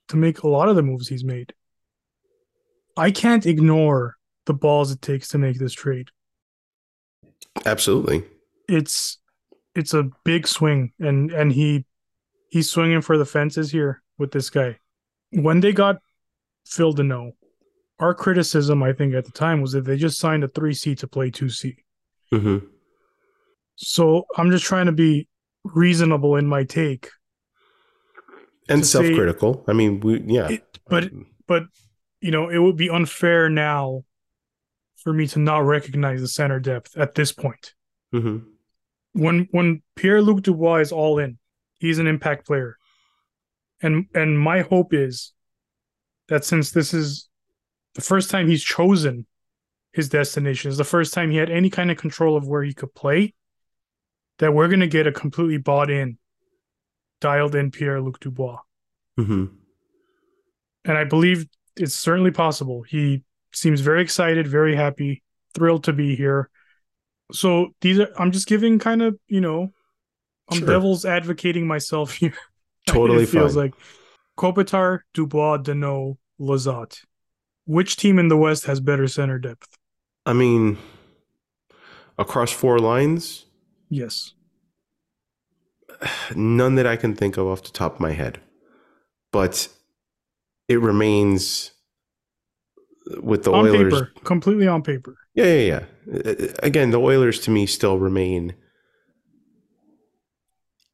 to 0.09 0.17
make 0.17 0.43
a 0.43 0.47
lot 0.47 0.69
of 0.69 0.75
the 0.75 0.83
moves 0.83 1.07
he's 1.07 1.23
made. 1.23 1.53
I 2.95 3.11
can't 3.11 3.45
ignore 3.45 4.15
the 4.45 4.53
balls 4.53 4.91
it 4.91 5.01
takes 5.01 5.29
to 5.29 5.37
make 5.37 5.57
this 5.57 5.73
trade. 5.73 6.09
Absolutely. 7.65 8.23
It's 8.67 9.17
it's 9.75 9.93
a 9.93 10.09
big 10.23 10.47
swing 10.47 10.91
and 10.99 11.31
and 11.31 11.51
he 11.51 11.85
he's 12.49 12.69
swinging 12.69 13.01
for 13.01 13.17
the 13.17 13.25
fences 13.25 13.71
here 13.71 14.01
with 14.17 14.31
this 14.31 14.49
guy. 14.49 14.79
When 15.31 15.59
they 15.59 15.71
got 15.71 15.97
Phil 16.65 16.93
Danault, 16.93 17.33
our 17.99 18.13
criticism 18.13 18.83
I 18.83 18.93
think 18.93 19.13
at 19.15 19.25
the 19.25 19.31
time 19.31 19.61
was 19.61 19.71
that 19.71 19.85
they 19.85 19.97
just 19.97 20.19
signed 20.19 20.43
a 20.43 20.47
3C 20.47 20.97
to 20.97 21.07
play 21.07 21.31
2C. 21.31 21.75
hmm 22.31 22.57
So 23.75 24.25
I'm 24.37 24.51
just 24.51 24.65
trying 24.65 24.87
to 24.87 24.91
be 24.91 25.27
reasonable 25.75 26.36
in 26.36 26.47
my 26.47 26.63
take. 26.63 27.10
And 28.69 28.86
self-critical. 28.86 29.63
I 29.67 29.73
mean, 29.73 30.01
we 30.01 30.21
yeah. 30.25 30.49
It, 30.49 30.80
but 30.88 31.10
but 31.47 31.63
you 32.19 32.32
know, 32.32 32.49
it 32.49 32.58
would 32.58 32.75
be 32.75 32.89
unfair 32.89 33.49
now 33.49 34.03
for 34.97 35.13
me 35.13 35.27
to 35.27 35.39
not 35.39 35.60
recognize 35.60 36.19
the 36.21 36.27
center 36.27 36.60
depth 36.60 36.97
at 36.97 37.15
this 37.15 37.32
point. 37.32 37.74
hmm 38.11 38.39
When 39.13 39.47
when 39.51 39.84
Pierre 39.95 40.22
Luc 40.22 40.41
Dubois 40.41 40.82
is 40.82 40.91
all 40.91 41.18
in, 41.20 41.38
he's 41.80 41.99
an 41.99 42.07
impact 42.07 42.45
player. 42.45 42.78
And 43.82 44.07
and 44.13 44.38
my 44.38 44.61
hope 44.61 44.93
is 44.93 45.34
that 46.28 46.43
since 46.43 46.72
this 46.72 46.93
is 46.93 47.30
the 47.95 48.01
first 48.01 48.30
time 48.30 48.49
he's 48.49 48.63
chosen 48.63 49.26
his 49.93 50.09
destination, 50.09 50.70
is 50.70 50.78
the 50.78 50.84
first 50.84 51.13
time 51.13 51.32
he 51.32 51.38
had 51.38 51.49
any 51.49 51.70
kind 51.70 51.89
of 51.89 51.97
control 51.97 52.36
of 52.36 52.47
where 52.47 52.63
he 52.63 52.74
could 52.74 52.93
play, 52.93 53.34
that 54.39 54.53
we're 54.53 54.67
gonna 54.67 54.88
get 54.88 55.07
a 55.07 55.11
completely 55.11 55.57
bought 55.57 55.89
in, 55.89 56.17
dialed 57.21 57.55
in 57.55 57.71
Pierre 57.71 58.01
Luc 58.01 58.19
Dubois. 58.19 58.59
hmm 59.17 59.45
and 60.85 60.97
I 60.97 61.03
believe 61.03 61.47
it's 61.75 61.93
certainly 61.95 62.31
possible. 62.31 62.81
He 62.81 63.23
seems 63.51 63.81
very 63.81 64.01
excited, 64.01 64.47
very 64.47 64.73
happy, 64.73 65.21
thrilled 65.53 65.83
to 65.83 65.91
be 65.93 66.15
here. 66.15 66.49
So 67.33 67.73
these 67.81 67.99
are 67.99 68.07
I'm 68.17 68.31
just 68.31 68.47
giving 68.47 68.79
kind 68.79 69.01
of, 69.01 69.17
you 69.27 69.41
know, 69.41 69.73
I'm 70.49 70.59
Sure. 70.59 70.67
devil's 70.67 71.03
advocating 71.03 71.67
myself 71.67 72.13
here. 72.13 72.33
Totally 72.88 73.23
it 73.23 73.29
feels 73.29 73.55
fine. 73.55 73.63
like 73.63 73.73
Kopitar, 74.38 74.99
Dubois, 75.13 75.57
Danault, 75.57 76.15
Lizotte. 76.39 76.99
Which 77.65 77.97
team 77.97 78.17
in 78.17 78.29
the 78.29 78.38
West 78.38 78.65
has 78.67 78.79
better 78.79 79.09
center 79.09 79.38
depth? 79.39 79.67
I 80.25 80.31
mean, 80.31 80.77
across 82.17 82.51
four 82.53 82.79
lines, 82.79 83.45
Yes. 83.89 84.33
none 86.35 86.75
that 86.75 86.85
I 86.85 86.95
can 86.95 87.15
think 87.15 87.38
of 87.38 87.47
off 87.47 87.63
the 87.63 87.71
top 87.71 87.95
of 87.95 87.99
my 87.99 88.11
head. 88.11 88.39
But 89.31 89.67
it 90.67 90.79
remains 90.79 91.71
with 93.21 93.43
the 93.43 93.51
on 93.51 93.67
Oilers. 93.67 93.93
paper, 93.93 94.11
completely 94.23 94.67
on 94.67 94.83
paper. 94.83 95.15
Yeah, 95.33 95.53
yeah, 95.53 95.83
yeah. 96.05 96.47
Again, 96.63 96.91
the 96.91 96.99
Oilers 96.99 97.39
to 97.41 97.51
me 97.51 97.65
still 97.65 97.97
remain 97.97 98.55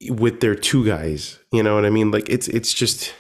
with 0.10 0.42
their 0.42 0.56
two 0.56 0.86
guys. 0.86 1.40
You 1.52 1.64
know 1.64 1.76
what 1.76 1.86
I 1.86 1.90
mean? 1.90 2.12
Like 2.12 2.30
it's 2.30 2.48
it's 2.48 2.74
just 2.74 3.14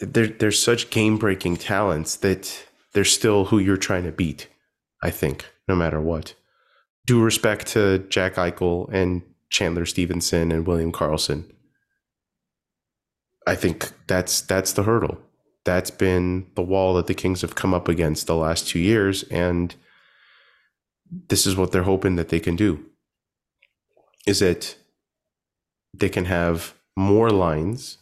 they're 0.00 0.28
they're 0.28 0.52
such 0.52 0.90
game 0.90 1.18
breaking 1.18 1.56
talents 1.56 2.16
that 2.16 2.66
they're 2.92 3.04
still 3.04 3.46
who 3.46 3.58
you're 3.58 3.76
trying 3.76 4.04
to 4.04 4.12
beat. 4.12 4.48
I 5.02 5.10
think 5.10 5.46
no 5.68 5.76
matter 5.76 6.00
what. 6.00 6.34
Due 7.08 7.22
respect 7.22 7.68
to 7.68 8.00
Jack 8.10 8.34
Eichel 8.34 8.92
and 8.92 9.22
Chandler 9.48 9.86
Stephenson 9.86 10.52
and 10.52 10.66
William 10.66 10.92
Karlsson. 10.92 11.50
I 13.46 13.54
think 13.54 13.90
that's 14.06 14.42
that's 14.42 14.74
the 14.74 14.82
hurdle. 14.82 15.16
That's 15.64 15.90
been 15.90 16.48
the 16.54 16.60
wall 16.60 16.92
that 16.94 17.06
the 17.06 17.14
Kings 17.14 17.40
have 17.40 17.54
come 17.54 17.72
up 17.72 17.88
against 17.88 18.26
the 18.26 18.36
last 18.36 18.68
two 18.68 18.78
years, 18.78 19.22
and 19.30 19.74
this 21.30 21.46
is 21.46 21.56
what 21.56 21.72
they're 21.72 21.84
hoping 21.84 22.16
that 22.16 22.28
they 22.28 22.40
can 22.40 22.56
do. 22.56 22.84
Is 24.26 24.40
that 24.40 24.76
they 25.96 26.10
can 26.10 26.26
have 26.26 26.74
more 26.94 27.30
lines, 27.30 27.96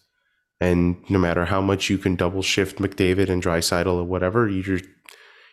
and 0.60 0.96
no 1.08 1.20
matter 1.20 1.44
how 1.44 1.60
much 1.60 1.88
you 1.88 1.96
can 1.96 2.16
double 2.16 2.42
shift 2.42 2.78
McDavid 2.78 3.28
and 3.28 3.40
Draisaitl 3.40 3.86
or 3.86 4.02
whatever, 4.02 4.48
you're 4.48 4.80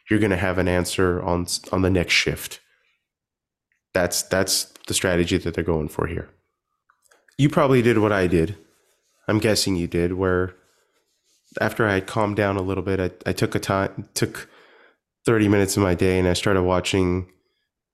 you're 0.10 0.20
going 0.20 0.32
to 0.32 0.38
have 0.38 0.58
an 0.58 0.68
answer 0.68 1.22
on 1.22 1.46
on 1.72 1.84
the 1.84 1.92
next 1.92 2.16
shift. 2.16 2.60
That's 3.94 4.24
that's 4.24 4.66
the 4.88 4.94
strategy 4.94 5.38
that 5.38 5.54
they're 5.54 5.64
going 5.64 5.88
for 5.88 6.08
here. 6.08 6.30
You 7.38 7.50
probably 7.50 7.82
did 7.82 7.98
what 8.00 8.12
I 8.12 8.28
did. 8.28 8.58
I'm 9.28 9.40
guessing 9.40 9.76
you 9.76 9.88
did, 9.88 10.14
where 10.14 10.56
after 11.62 11.88
I 11.88 11.94
had 11.94 12.08
calmed 12.08 12.36
down 12.36 12.58
a 12.58 12.62
little 12.62 12.84
bit, 12.84 13.00
I, 13.00 13.30
I 13.30 13.34
took 13.34 13.56
a 13.56 13.60
time 13.60 14.10
took 14.14 14.50
30 15.26 15.48
minutes 15.48 15.78
of 15.78 15.84
my 15.84 15.96
day 15.96 16.20
and 16.20 16.28
I 16.28 16.34
started 16.34 16.64
watching 16.64 17.30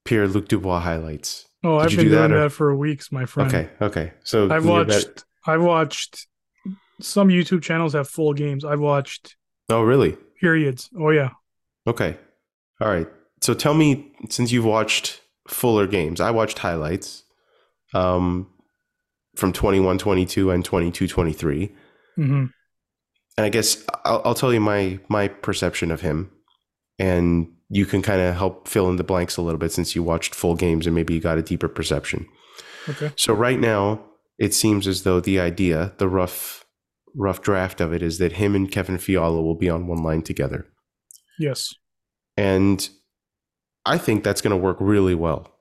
Pierre 0.05 0.27
Luc 0.27 0.47
Dubois 0.47 0.79
highlights. 0.79 1.45
Oh, 1.63 1.77
Did 1.79 1.83
I've 1.83 1.89
been 1.97 2.05
do 2.05 2.09
that, 2.11 2.27
doing 2.27 2.31
or- 2.39 2.43
that 2.43 2.49
for 2.51 2.75
weeks, 2.75 3.11
my 3.11 3.25
friend. 3.25 3.53
Okay, 3.53 3.69
okay. 3.81 4.13
So 4.23 4.49
I've 4.49 4.65
watched 4.65 5.25
I've 5.45 5.61
watched 5.61 6.27
some 7.01 7.29
YouTube 7.29 7.61
channels 7.61 7.93
have 7.93 8.07
full 8.07 8.33
games. 8.33 8.65
I've 8.65 8.79
watched 8.79 9.35
oh, 9.69 9.81
really? 9.81 10.17
periods. 10.39 10.89
Oh 10.97 11.09
yeah. 11.09 11.31
Okay. 11.85 12.17
All 12.81 12.87
right. 12.87 13.07
So 13.41 13.53
tell 13.53 13.73
me, 13.73 14.11
since 14.29 14.51
you've 14.51 14.65
watched 14.65 15.21
fuller 15.49 15.87
games, 15.87 16.21
I 16.21 16.31
watched 16.31 16.59
highlights 16.59 17.23
um, 17.93 18.47
from 19.35 19.53
21 19.53 19.97
22 19.97 20.51
and 20.51 20.63
22 20.63 21.07
23. 21.07 21.71
hmm 22.15 22.23
And 22.23 22.51
I 23.37 23.49
guess 23.49 23.83
I'll, 24.05 24.21
I'll 24.25 24.35
tell 24.35 24.53
you 24.53 24.59
my 24.59 24.99
my 25.09 25.27
perception 25.27 25.91
of 25.91 26.01
him, 26.01 26.31
and 26.97 27.51
you 27.69 27.85
can 27.85 28.01
kind 28.01 28.21
of 28.21 28.35
help 28.35 28.67
fill 28.67 28.89
in 28.89 28.95
the 28.95 29.03
blanks 29.03 29.37
a 29.37 29.41
little 29.41 29.59
bit 29.59 29.71
since 29.71 29.95
you 29.95 30.03
watched 30.03 30.33
full 30.33 30.55
games 30.55 30.87
and 30.87 30.95
maybe 30.95 31.13
you 31.13 31.21
got 31.21 31.37
a 31.37 31.43
deeper 31.43 31.67
perception. 31.67 32.27
Okay. 32.87 33.11
So 33.15 33.31
right 33.33 33.59
now, 33.59 34.03
it 34.39 34.53
seems 34.53 34.87
as 34.87 35.03
though 35.03 35.19
the 35.19 35.39
idea, 35.39 35.93
the 35.97 36.09
rough 36.09 36.65
rough 37.15 37.41
draft 37.41 37.81
of 37.81 37.93
it, 37.93 38.01
is 38.01 38.17
that 38.17 38.33
him 38.33 38.55
and 38.55 38.71
Kevin 38.71 38.97
Fiala 38.97 39.41
will 39.41 39.55
be 39.55 39.69
on 39.69 39.87
one 39.87 40.03
line 40.03 40.21
together. 40.21 40.65
Yes. 41.37 41.73
And 42.35 42.89
I 43.85 43.97
think 43.97 44.23
that's 44.23 44.41
going 44.41 44.51
to 44.51 44.57
work 44.57 44.77
really 44.79 45.15
well 45.15 45.53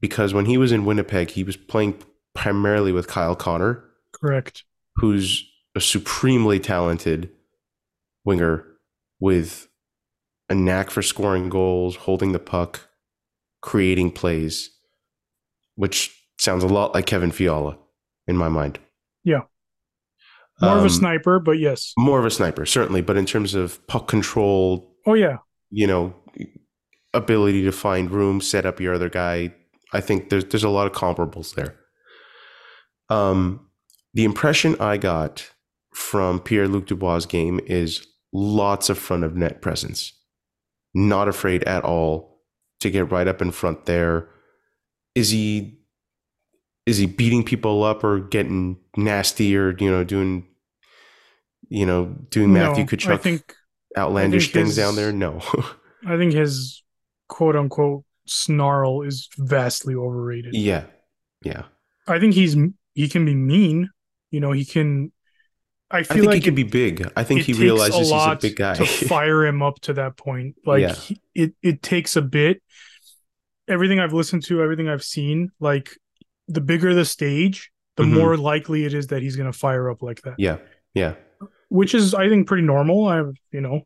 because 0.00 0.32
when 0.34 0.46
he 0.46 0.58
was 0.58 0.72
in 0.72 0.84
Winnipeg, 0.84 1.30
he 1.30 1.44
was 1.44 1.56
playing 1.56 1.96
primarily 2.34 2.92
with 2.92 3.08
Kyle 3.08 3.36
Connor, 3.36 3.84
Correct. 4.12 4.64
who's 4.96 5.44
a 5.74 5.80
supremely 5.80 6.60
talented 6.60 7.30
winger 8.24 8.64
with 9.20 9.68
a 10.48 10.54
knack 10.54 10.90
for 10.90 11.02
scoring 11.02 11.48
goals, 11.48 11.96
holding 11.96 12.32
the 12.32 12.38
puck, 12.38 12.88
creating 13.60 14.10
plays, 14.12 14.70
which 15.76 16.14
sounds 16.38 16.62
a 16.64 16.68
lot 16.68 16.94
like 16.94 17.06
Kevin 17.06 17.30
Fiala 17.32 17.78
in 18.26 18.36
my 18.36 18.48
mind. 18.48 18.78
Yeah. 19.24 19.42
More 20.60 20.72
of 20.72 20.80
Um, 20.80 20.86
a 20.86 20.90
sniper, 20.90 21.38
but 21.40 21.52
yes. 21.58 21.92
More 21.96 22.18
of 22.18 22.24
a 22.26 22.30
sniper, 22.30 22.66
certainly, 22.66 23.00
but 23.00 23.16
in 23.16 23.26
terms 23.26 23.54
of 23.54 23.84
puck 23.86 24.06
control, 24.08 24.94
Oh 25.06 25.14
yeah. 25.14 25.38
you 25.70 25.86
know, 25.86 26.14
ability 27.14 27.62
to 27.64 27.72
find 27.72 28.10
room, 28.10 28.40
set 28.40 28.66
up 28.66 28.80
your 28.80 28.94
other 28.94 29.08
guy. 29.08 29.54
I 29.92 30.00
think 30.00 30.30
there's 30.30 30.44
there's 30.46 30.64
a 30.64 30.68
lot 30.70 30.86
of 30.86 30.92
comparables 30.92 31.54
there. 31.54 31.76
Um, 33.08 33.68
the 34.14 34.24
impression 34.24 34.76
I 34.80 34.96
got 34.96 35.50
from 35.94 36.40
Pierre 36.40 36.68
Luc 36.68 36.86
Dubois' 36.86 37.26
game 37.26 37.60
is 37.66 38.06
lots 38.32 38.88
of 38.88 38.98
front 38.98 39.24
of 39.24 39.36
net 39.36 39.60
presence. 39.60 40.12
Not 40.94 41.28
afraid 41.28 41.62
at 41.64 41.84
all 41.84 42.40
to 42.80 42.90
get 42.90 43.10
right 43.10 43.28
up 43.28 43.42
in 43.42 43.50
front 43.50 43.86
there. 43.86 44.28
Is 45.14 45.30
he 45.30 45.78
is 46.86 46.98
he 46.98 47.06
beating 47.06 47.44
people 47.44 47.84
up 47.84 48.02
or 48.02 48.20
getting 48.20 48.78
nasty 48.96 49.56
or 49.56 49.76
you 49.78 49.90
know 49.90 50.04
doing 50.04 50.46
you 51.68 51.86
know 51.86 52.06
doing 52.30 52.52
Matthew 52.52 52.84
No, 52.84 52.88
Tkachuk 52.88 53.12
I 53.12 53.16
think 53.18 53.54
outlandish 53.96 54.52
things 54.52 54.68
his- 54.68 54.76
down 54.76 54.96
there? 54.96 55.12
No. 55.12 55.40
I 56.06 56.16
think 56.16 56.32
his 56.32 56.82
quote 57.28 57.56
unquote 57.56 58.04
snarl 58.26 59.02
is 59.02 59.28
vastly 59.38 59.94
overrated. 59.94 60.54
yeah. 60.54 60.84
Yeah. 61.44 61.64
I 62.06 62.18
think 62.20 62.34
he's 62.34 62.56
he 62.94 63.08
can 63.08 63.24
be 63.24 63.34
mean. 63.34 63.88
You 64.30 64.40
know, 64.40 64.52
he 64.52 64.64
can. 64.64 65.12
I 65.90 65.98
I 65.98 66.02
feel 66.04 66.14
think 66.16 66.26
like 66.26 66.34
he 66.36 66.40
can 66.40 66.52
it- 66.54 66.56
be 66.56 66.62
big. 66.64 67.10
I 67.16 67.24
think 67.24 67.42
he 67.42 67.52
realizes 67.52 67.96
he's 68.08 68.10
a 68.12 68.38
big 68.40 68.56
guy. 68.56 68.74
to 68.74 68.86
fire 69.08 69.44
him 69.44 69.62
up 69.62 69.80
to 69.82 69.92
that 69.94 70.16
point. 70.16 70.56
Like 70.64 70.80
Yeah. 70.82 70.94
he, 70.94 71.20
it, 71.34 71.54
it 71.62 71.82
takes 71.82 72.16
a 72.16 72.22
bit. 72.22 72.62
Everything 73.68 74.00
I've 74.00 74.12
listened 74.12 74.42
to, 74.44 74.62
everything 74.62 74.88
I've 74.88 75.04
seen, 75.04 75.50
like 75.60 75.90
the 76.48 76.60
bigger 76.60 76.94
the 76.94 77.04
stage, 77.04 77.70
the 77.96 78.02
Mhm. 78.04 78.14
more 78.14 78.36
likely 78.36 78.84
it 78.84 78.94
is 78.94 79.08
that 79.08 79.22
he's 79.22 79.36
going 79.36 79.50
to 79.50 79.56
fire 79.56 79.90
up 79.90 80.02
like 80.02 80.22
that. 80.22 80.34
yeah. 80.38 80.58
Yeah. 80.94 81.14
Which 81.68 81.94
is, 81.94 82.12
I 82.14 82.28
think, 82.28 82.46
pretty 82.46 82.64
normal. 82.64 83.06
I, 83.06 83.16
have 83.16 83.34
you 83.52 83.60
know, 83.60 83.82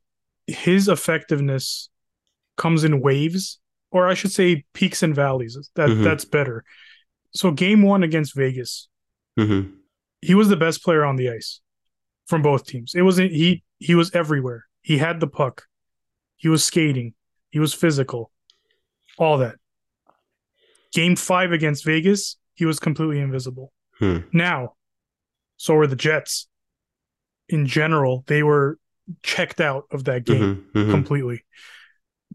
his 0.46 0.88
effectiveness 0.88 1.88
comes 2.56 2.84
in 2.84 3.00
waves, 3.00 3.58
or 3.90 4.08
I 4.08 4.14
should 4.14 4.32
say, 4.32 4.64
peaks 4.72 5.02
and 5.02 5.14
valleys. 5.14 5.56
That 5.74 5.90
Mhm. 5.90 6.04
that's 6.04 6.24
better. 6.24 6.64
So, 7.32 7.50
game 7.50 7.82
one 7.82 8.02
against 8.02 8.34
Vegas, 8.34 8.88
hmm 9.36 9.62
he 10.22 10.34
was 10.34 10.48
the 10.48 10.56
best 10.56 10.82
player 10.82 11.04
on 11.04 11.16
the 11.16 11.30
ice 11.30 11.60
from 12.26 12.42
both 12.42 12.66
teams. 12.66 12.94
It 12.94 13.02
wasn't 13.02 13.32
he 13.32 13.62
he 13.78 13.94
was 13.94 14.14
everywhere. 14.14 14.64
He 14.82 14.98
had 14.98 15.20
the 15.20 15.26
puck. 15.26 15.66
He 16.36 16.48
was 16.48 16.64
skating. 16.64 17.14
He 17.50 17.58
was 17.58 17.74
physical. 17.74 18.30
All 19.18 19.38
that. 19.38 19.56
Game 20.92 21.16
5 21.16 21.52
against 21.52 21.84
Vegas, 21.84 22.36
he 22.54 22.64
was 22.64 22.78
completely 22.78 23.20
invisible. 23.20 23.72
Hmm. 23.98 24.18
Now, 24.32 24.74
so 25.56 25.74
were 25.74 25.86
the 25.86 25.96
Jets. 25.96 26.48
In 27.48 27.66
general, 27.66 28.24
they 28.26 28.42
were 28.42 28.78
checked 29.22 29.60
out 29.60 29.84
of 29.90 30.04
that 30.04 30.24
game 30.24 30.64
hmm 30.72 30.90
completely. 30.90 31.44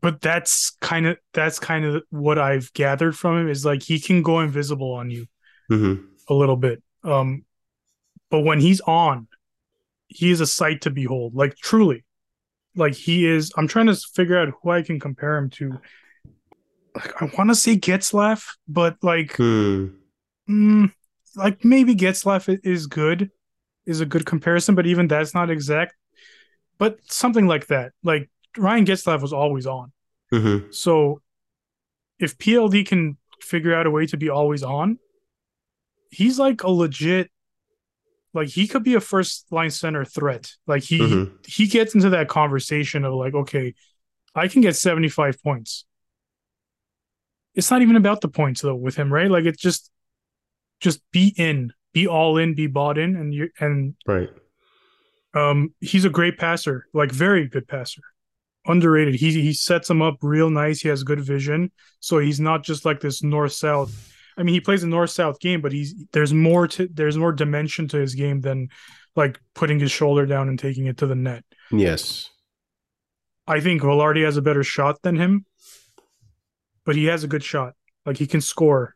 But 0.01 0.21
that's 0.21 0.71
kind 0.81 1.05
of 1.05 1.17
that's 1.33 1.59
kind 1.59 1.85
of 1.85 2.03
what 2.09 2.39
I've 2.39 2.73
gathered 2.73 3.15
from 3.15 3.41
him 3.41 3.49
is 3.49 3.65
like 3.65 3.83
he 3.83 3.99
can 3.99 4.23
go 4.23 4.39
invisible 4.39 4.93
on 4.93 5.11
you 5.11 5.27
hmm 5.69 5.95
a 6.29 6.33
little 6.33 6.55
bit. 6.55 6.81
Um, 7.03 7.45
but 8.29 8.41
when 8.41 8.59
he's 8.59 8.81
on, 8.81 9.27
he 10.07 10.31
is 10.31 10.41
a 10.41 10.47
sight 10.47 10.81
to 10.81 10.89
behold. 10.89 11.35
Like 11.35 11.55
truly, 11.57 12.05
like 12.75 12.95
he 12.95 13.27
is. 13.27 13.51
I'm 13.57 13.67
trying 13.67 13.87
to 13.87 13.95
figure 13.95 14.37
out 14.39 14.53
who 14.61 14.71
I 14.71 14.81
can 14.81 14.99
compare 14.99 15.37
him 15.37 15.49
to. 15.51 15.79
Like 16.95 17.21
I 17.21 17.29
want 17.37 17.49
to 17.49 17.55
say 17.55 17.77
Getzlaf, 17.77 18.45
but 18.67 18.97
like, 19.01 19.37
Hmm. 19.37 19.87
mm, 20.49 20.91
like 21.35 21.63
maybe 21.63 21.95
Getzlaf 21.95 22.59
is 22.63 22.87
good, 22.87 23.29
is 23.85 24.01
a 24.01 24.05
good 24.05 24.25
comparison, 24.25 24.75
but 24.75 24.87
even 24.87 25.07
that's 25.07 25.33
not 25.33 25.49
exact. 25.49 25.95
But 26.79 26.99
something 27.05 27.47
like 27.47 27.67
that. 27.67 27.93
Like 28.03 28.30
Ryan 28.57 28.85
Getzlaf 28.85 29.21
was 29.21 29.33
always 29.33 29.65
on. 29.65 29.91
hmm 30.31 30.57
So 30.71 31.21
if 32.19 32.37
PLD 32.37 32.85
can 32.85 33.17
figure 33.41 33.73
out 33.73 33.87
a 33.87 33.91
way 33.91 34.05
to 34.07 34.17
be 34.17 34.29
always 34.29 34.63
on, 34.63 34.99
he's 36.09 36.37
like 36.37 36.63
a 36.63 36.69
legit 36.69 37.31
like 38.33 38.47
he 38.47 38.67
could 38.67 38.83
be 38.83 38.95
a 38.95 39.01
first 39.01 39.45
line 39.51 39.69
center 39.69 40.05
threat. 40.05 40.51
Like 40.67 40.83
he 40.83 40.97
hmm 40.99 41.25
he 41.47 41.67
gets 41.67 41.95
into 41.95 42.11
that 42.11 42.27
conversation 42.29 43.03
of 43.03 43.13
like, 43.15 43.33
okay, 43.33 43.73
I 44.35 44.47
can 44.47 44.61
get 44.61 44.75
75 44.75 45.41
points. 45.43 45.85
It's 47.55 47.69
not 47.69 47.81
even 47.81 47.95
about 47.95 48.21
the 48.21 48.29
points 48.29 48.61
though 48.61 48.75
with 48.75 48.95
him, 48.95 49.11
right? 49.11 49.29
Like 49.29 49.45
it's 49.45 49.61
just 49.61 49.89
just 50.79 51.01
be 51.11 51.33
in, 51.37 51.73
be 51.93 52.07
all 52.07 52.37
in, 52.37 52.53
be 52.53 52.67
bought 52.67 52.97
in, 52.97 53.15
and 53.15 53.33
you 53.33 53.49
and 53.59 53.95
Right. 54.05 54.29
um, 55.33 55.73
he's 55.81 56.05
a 56.05 56.09
great 56.09 56.37
passer, 56.37 56.85
like 56.93 57.11
very 57.11 57.47
good 57.47 57.67
passer. 57.67 58.01
Underrated. 58.67 59.15
He 59.15 59.31
he 59.41 59.53
sets 59.53 59.89
him 59.89 60.01
up 60.01 60.17
real 60.21 60.49
nice. 60.49 60.81
He 60.81 60.89
has 60.89 61.03
good 61.03 61.19
vision, 61.19 61.71
so 61.99 62.19
he's 62.19 62.39
not 62.39 62.63
just 62.63 62.85
like 62.85 62.99
this 62.99 63.23
north 63.23 63.53
south. 63.53 64.13
I 64.37 64.43
mean, 64.43 64.53
he 64.53 64.61
plays 64.61 64.83
a 64.83 64.87
north 64.87 65.09
south 65.09 65.39
game, 65.39 65.61
but 65.61 65.71
he's 65.71 65.95
there's 66.11 66.33
more 66.33 66.67
to 66.69 66.87
there's 66.93 67.17
more 67.17 67.31
dimension 67.31 67.87
to 67.89 67.97
his 67.97 68.13
game 68.13 68.41
than 68.41 68.69
like 69.15 69.39
putting 69.55 69.79
his 69.79 69.91
shoulder 69.91 70.25
down 70.27 70.47
and 70.47 70.59
taking 70.59 70.85
it 70.85 70.97
to 70.97 71.07
the 71.07 71.15
net. 71.15 71.43
Yes. 71.71 72.29
I 73.47 73.59
think 73.59 73.81
Vilardi 73.81 74.23
has 74.23 74.37
a 74.37 74.41
better 74.41 74.63
shot 74.63 75.01
than 75.01 75.15
him, 75.15 75.45
but 76.85 76.95
he 76.95 77.05
has 77.05 77.23
a 77.23 77.27
good 77.27 77.43
shot. 77.43 77.73
Like 78.05 78.17
he 78.17 78.27
can 78.27 78.41
score. 78.41 78.95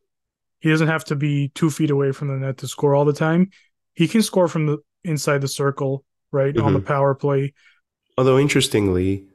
He 0.60 0.70
doesn't 0.70 0.88
have 0.88 1.06
to 1.06 1.16
be 1.16 1.50
two 1.56 1.70
feet 1.72 1.90
away 1.92 2.12
from 2.12 2.28
the 2.28 2.36
net 2.36 2.58
to 2.60 2.68
score 2.68 2.96
all 2.96 3.06
the 3.06 3.14
time. 3.14 3.50
He 3.94 4.08
can 4.08 4.22
score 4.22 4.48
from 4.48 4.68
the 4.68 4.78
inside 5.04 5.42
the 5.42 5.48
circle, 5.48 6.06
right 6.32 6.56
on 6.58 6.74
the 6.74 6.80
Mhm. 6.80 6.86
power 6.86 7.14
play. 7.16 7.54
Although 8.18 8.38
interestingly, 8.40 9.28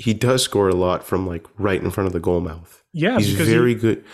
he 0.00 0.14
does 0.14 0.42
score 0.42 0.70
a 0.70 0.74
lot 0.74 1.04
from 1.04 1.26
like 1.26 1.46
right 1.58 1.82
in 1.82 1.90
front 1.90 2.06
of 2.06 2.14
the 2.14 2.20
goal 2.20 2.40
mouth. 2.40 2.82
Yeah, 2.94 3.18
he's 3.18 3.34
very 3.34 3.74
he, 3.74 3.80
good. 3.80 4.04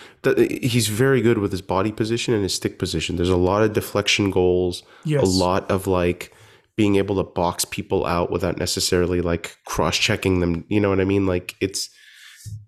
He's 0.61 0.89
very 0.89 1.21
good 1.21 1.37
with 1.37 1.51
his 1.51 1.61
body 1.61 1.93
position 1.93 2.33
and 2.33 2.43
his 2.43 2.53
stick 2.53 2.77
position. 2.77 3.15
There's 3.15 3.29
a 3.29 3.37
lot 3.37 3.63
of 3.63 3.71
deflection 3.71 4.29
goals, 4.29 4.83
yes, 5.05 5.23
a 5.23 5.25
lot 5.25 5.71
of 5.71 5.87
like 5.87 6.33
being 6.75 6.97
able 6.97 7.15
to 7.15 7.23
box 7.23 7.63
people 7.63 8.05
out 8.05 8.29
without 8.29 8.57
necessarily 8.57 9.21
like 9.21 9.57
cross 9.65 9.97
checking 9.97 10.41
them. 10.41 10.65
You 10.67 10.81
know 10.81 10.89
what 10.89 10.99
I 10.99 11.05
mean? 11.05 11.25
Like 11.25 11.55
it's 11.61 11.89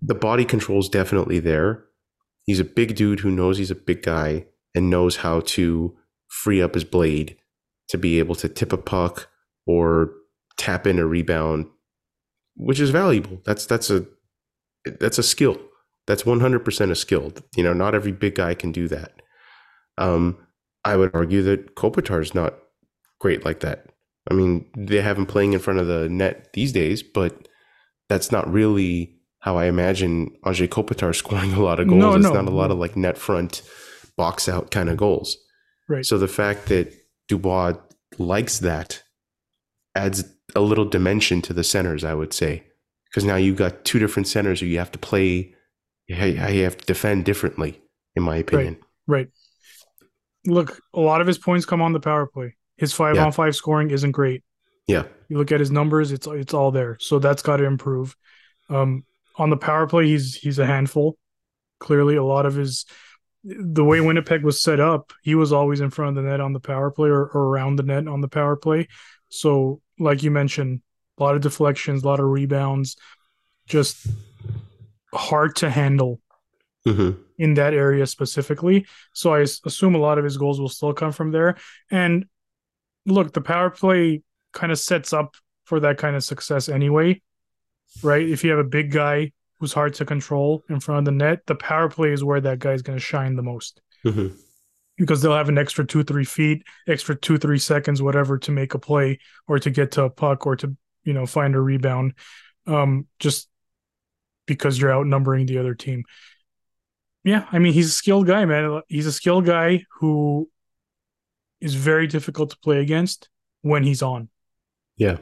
the 0.00 0.14
body 0.14 0.46
control 0.46 0.78
is 0.78 0.88
definitely 0.88 1.40
there. 1.40 1.84
He's 2.46 2.58
a 2.58 2.64
big 2.64 2.96
dude 2.96 3.20
who 3.20 3.30
knows 3.30 3.58
he's 3.58 3.70
a 3.70 3.74
big 3.74 4.02
guy 4.02 4.46
and 4.74 4.88
knows 4.88 5.16
how 5.16 5.40
to 5.40 5.94
free 6.28 6.62
up 6.62 6.72
his 6.72 6.84
blade 6.84 7.36
to 7.90 7.98
be 7.98 8.18
able 8.18 8.34
to 8.36 8.48
tip 8.48 8.72
a 8.72 8.78
puck 8.78 9.28
or 9.66 10.12
tap 10.56 10.86
in 10.86 10.98
a 10.98 11.06
rebound, 11.06 11.66
which 12.56 12.80
is 12.80 12.90
valuable. 12.90 13.40
That's 13.44 13.66
that's 13.66 13.90
a 13.90 14.06
that's 14.98 15.18
a 15.18 15.22
skill. 15.22 15.58
That's 16.06 16.22
100% 16.24 16.90
a 16.90 16.96
skill. 16.96 17.32
You 17.54 17.62
know, 17.62 17.72
not 17.72 17.94
every 17.94 18.12
big 18.12 18.34
guy 18.34 18.54
can 18.54 18.72
do 18.72 18.88
that. 18.88 19.22
Um, 19.98 20.38
I 20.84 20.96
would 20.96 21.14
argue 21.14 21.42
that 21.42 21.76
Kopitar 21.76 22.20
is 22.22 22.34
not 22.34 22.54
great 23.20 23.44
like 23.44 23.60
that. 23.60 23.86
I 24.30 24.34
mean, 24.34 24.66
they 24.76 25.00
have 25.00 25.18
him 25.18 25.26
playing 25.26 25.52
in 25.52 25.60
front 25.60 25.78
of 25.78 25.86
the 25.86 26.08
net 26.08 26.52
these 26.54 26.72
days, 26.72 27.02
but 27.02 27.48
that's 28.08 28.32
not 28.32 28.50
really 28.50 29.20
how 29.40 29.56
I 29.56 29.66
imagine 29.66 30.36
Anze 30.44 30.68
Kopitar 30.68 31.14
scoring 31.14 31.52
a 31.52 31.62
lot 31.62 31.80
of 31.80 31.88
goals. 31.88 32.00
No, 32.00 32.14
it's 32.14 32.24
no, 32.24 32.32
not 32.32 32.46
a 32.46 32.54
lot 32.54 32.70
of 32.70 32.78
like 32.78 32.96
net 32.96 33.18
front 33.18 33.62
box 34.16 34.48
out 34.48 34.70
kind 34.70 34.88
of 34.88 34.96
goals. 34.96 35.36
Right. 35.88 36.04
So 36.04 36.18
the 36.18 36.28
fact 36.28 36.66
that 36.66 36.92
Dubois 37.28 37.74
likes 38.18 38.58
that 38.58 39.02
adds 39.94 40.24
a 40.54 40.60
little 40.60 40.84
dimension 40.84 41.42
to 41.42 41.52
the 41.52 41.64
centers, 41.64 42.04
I 42.04 42.14
would 42.14 42.32
say, 42.32 42.64
because 43.06 43.24
now 43.24 43.36
you've 43.36 43.56
got 43.56 43.84
two 43.84 43.98
different 43.98 44.28
centers 44.28 44.60
who 44.60 44.66
you 44.66 44.78
have 44.78 44.92
to 44.92 44.98
play, 44.98 45.54
you 46.06 46.14
have 46.16 46.76
to 46.76 46.86
defend 46.86 47.24
differently, 47.24 47.80
in 48.16 48.22
my 48.22 48.36
opinion. 48.36 48.76
right. 49.06 49.28
Look, 50.46 50.80
a 50.94 51.00
lot 51.00 51.20
of 51.20 51.26
his 51.26 51.36
points 51.36 51.66
come 51.66 51.82
on 51.82 51.92
the 51.92 52.00
power 52.00 52.26
play. 52.26 52.56
His 52.78 52.94
five 52.94 53.16
Yeah. 53.16 53.26
on 53.26 53.32
five 53.32 53.54
scoring 53.54 53.90
isn't 53.90 54.12
great. 54.12 54.42
Yeah. 54.86 55.04
You 55.28 55.36
look 55.36 55.52
at 55.52 55.60
his 55.60 55.70
numbers; 55.70 56.12
it's 56.12 56.26
it's 56.26 56.54
all 56.54 56.70
there. 56.70 56.96
So 56.98 57.18
that's 57.18 57.42
got 57.42 57.58
to 57.58 57.64
improve. 57.64 58.16
Um, 58.70 59.04
on 59.36 59.50
the 59.50 59.56
power 59.58 59.86
play, 59.86 60.06
he's 60.06 60.34
he's 60.34 60.58
a 60.58 60.64
handful. 60.64 61.18
Clearly, 61.78 62.16
a 62.16 62.24
lot 62.24 62.46
of 62.46 62.54
his 62.54 62.86
the 63.44 63.84
way 63.84 64.00
Winnipeg 64.00 64.42
was 64.42 64.62
set 64.62 64.80
up, 64.80 65.12
he 65.22 65.34
was 65.34 65.52
always 65.52 65.80
in 65.80 65.90
front 65.90 66.16
of 66.16 66.24
the 66.24 66.28
net 66.30 66.40
on 66.40 66.52
the 66.54 66.60
power 66.60 66.90
play 66.90 67.08
or, 67.10 67.26
or 67.26 67.48
around 67.48 67.76
the 67.76 67.82
net 67.82 68.08
on 68.08 68.20
the 68.22 68.28
power 68.28 68.56
play. 68.56 68.88
So, 69.28 69.80
like 70.00 70.24
you 70.24 70.32
mentioned, 70.32 70.82
a 71.18 71.22
lot 71.22 71.36
of 71.36 71.42
deflections, 71.42 72.02
a 72.02 72.08
lot 72.08 72.20
of 72.20 72.26
rebounds, 72.26 72.96
just 73.68 74.06
hard 75.14 75.56
to 75.56 75.70
handle 75.70 76.20
hmm 76.84 77.10
in 77.38 77.54
that 77.54 77.72
area 77.74 78.06
specifically. 78.06 78.86
So 79.14 79.34
I 79.34 79.40
assume 79.40 79.94
a 79.94 79.98
lot 79.98 80.18
of 80.18 80.24
his 80.24 80.36
goals 80.36 80.60
will 80.60 80.68
still 80.68 80.92
come 80.92 81.12
from 81.12 81.32
there. 81.32 81.56
And 81.90 82.26
look, 83.06 83.32
the 83.32 83.40
power 83.40 83.70
play 83.70 84.22
kind 84.52 84.72
of 84.72 84.78
sets 84.78 85.12
up 85.12 85.36
for 85.64 85.80
that 85.80 85.98
kind 85.98 86.16
of 86.16 86.24
success 86.24 86.68
anyway, 86.68 87.22
right? 88.02 88.28
If 88.28 88.44
you 88.44 88.50
have 88.50 88.60
a 88.60 88.64
big 88.64 88.92
guy 88.92 89.32
who's 89.60 89.72
hard 89.72 89.94
to 89.94 90.06
control 90.06 90.64
in 90.70 90.80
front 90.80 91.00
of 91.00 91.04
the 91.06 91.12
net, 91.24 91.40
the 91.46 91.56
power 91.56 91.90
play 91.90 92.12
is 92.12 92.24
where 92.24 92.40
that 92.42 92.60
guy's 92.60 92.82
going 92.82 92.98
to 92.98 93.04
shine 93.04 93.36
the 93.36 93.42
most 93.42 93.80
hmm 94.04 94.49
because 95.00 95.22
they'll 95.22 95.34
have 95.34 95.48
an 95.48 95.56
extra 95.56 95.84
two, 95.86 96.04
three 96.04 96.24
feet, 96.24 96.62
extra 96.86 97.16
two, 97.16 97.38
three 97.38 97.58
seconds, 97.58 98.02
whatever, 98.02 98.38
to 98.38 98.50
make 98.50 98.74
a 98.74 98.78
play 98.78 99.18
or 99.48 99.58
to 99.58 99.70
get 99.70 99.92
to 99.92 100.04
a 100.04 100.10
puck 100.10 100.46
or 100.46 100.56
to, 100.56 100.76
you 101.04 101.14
know, 101.14 101.24
find 101.24 101.54
a 101.54 101.60
rebound. 101.60 102.12
Um, 102.66 103.06
just 103.18 103.48
because 104.46 104.78
you're 104.78 104.92
outnumbering 104.92 105.46
the 105.46 105.56
other 105.56 105.74
team. 105.74 106.04
Yeah, 107.24 107.46
I 107.50 107.58
mean, 107.58 107.72
he's 107.72 107.86
a 107.86 107.92
skilled 107.92 108.26
guy, 108.26 108.44
man. 108.44 108.82
He's 108.88 109.06
a 109.06 109.12
skilled 109.12 109.46
guy 109.46 109.84
who 109.98 110.50
is 111.60 111.74
very 111.74 112.06
difficult 112.06 112.50
to 112.50 112.58
play 112.58 112.80
against 112.80 113.30
when 113.62 113.82
he's 113.82 114.02
on. 114.02 114.28
Yeah. 114.96 115.16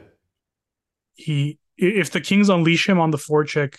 He 1.15 1.57
if 1.77 2.11
the 2.11 2.19
Kings 2.19 2.49
unleash 2.49 2.87
him 2.87 2.99
on 2.99 3.11
the 3.11 3.17
forecheck, 3.17 3.75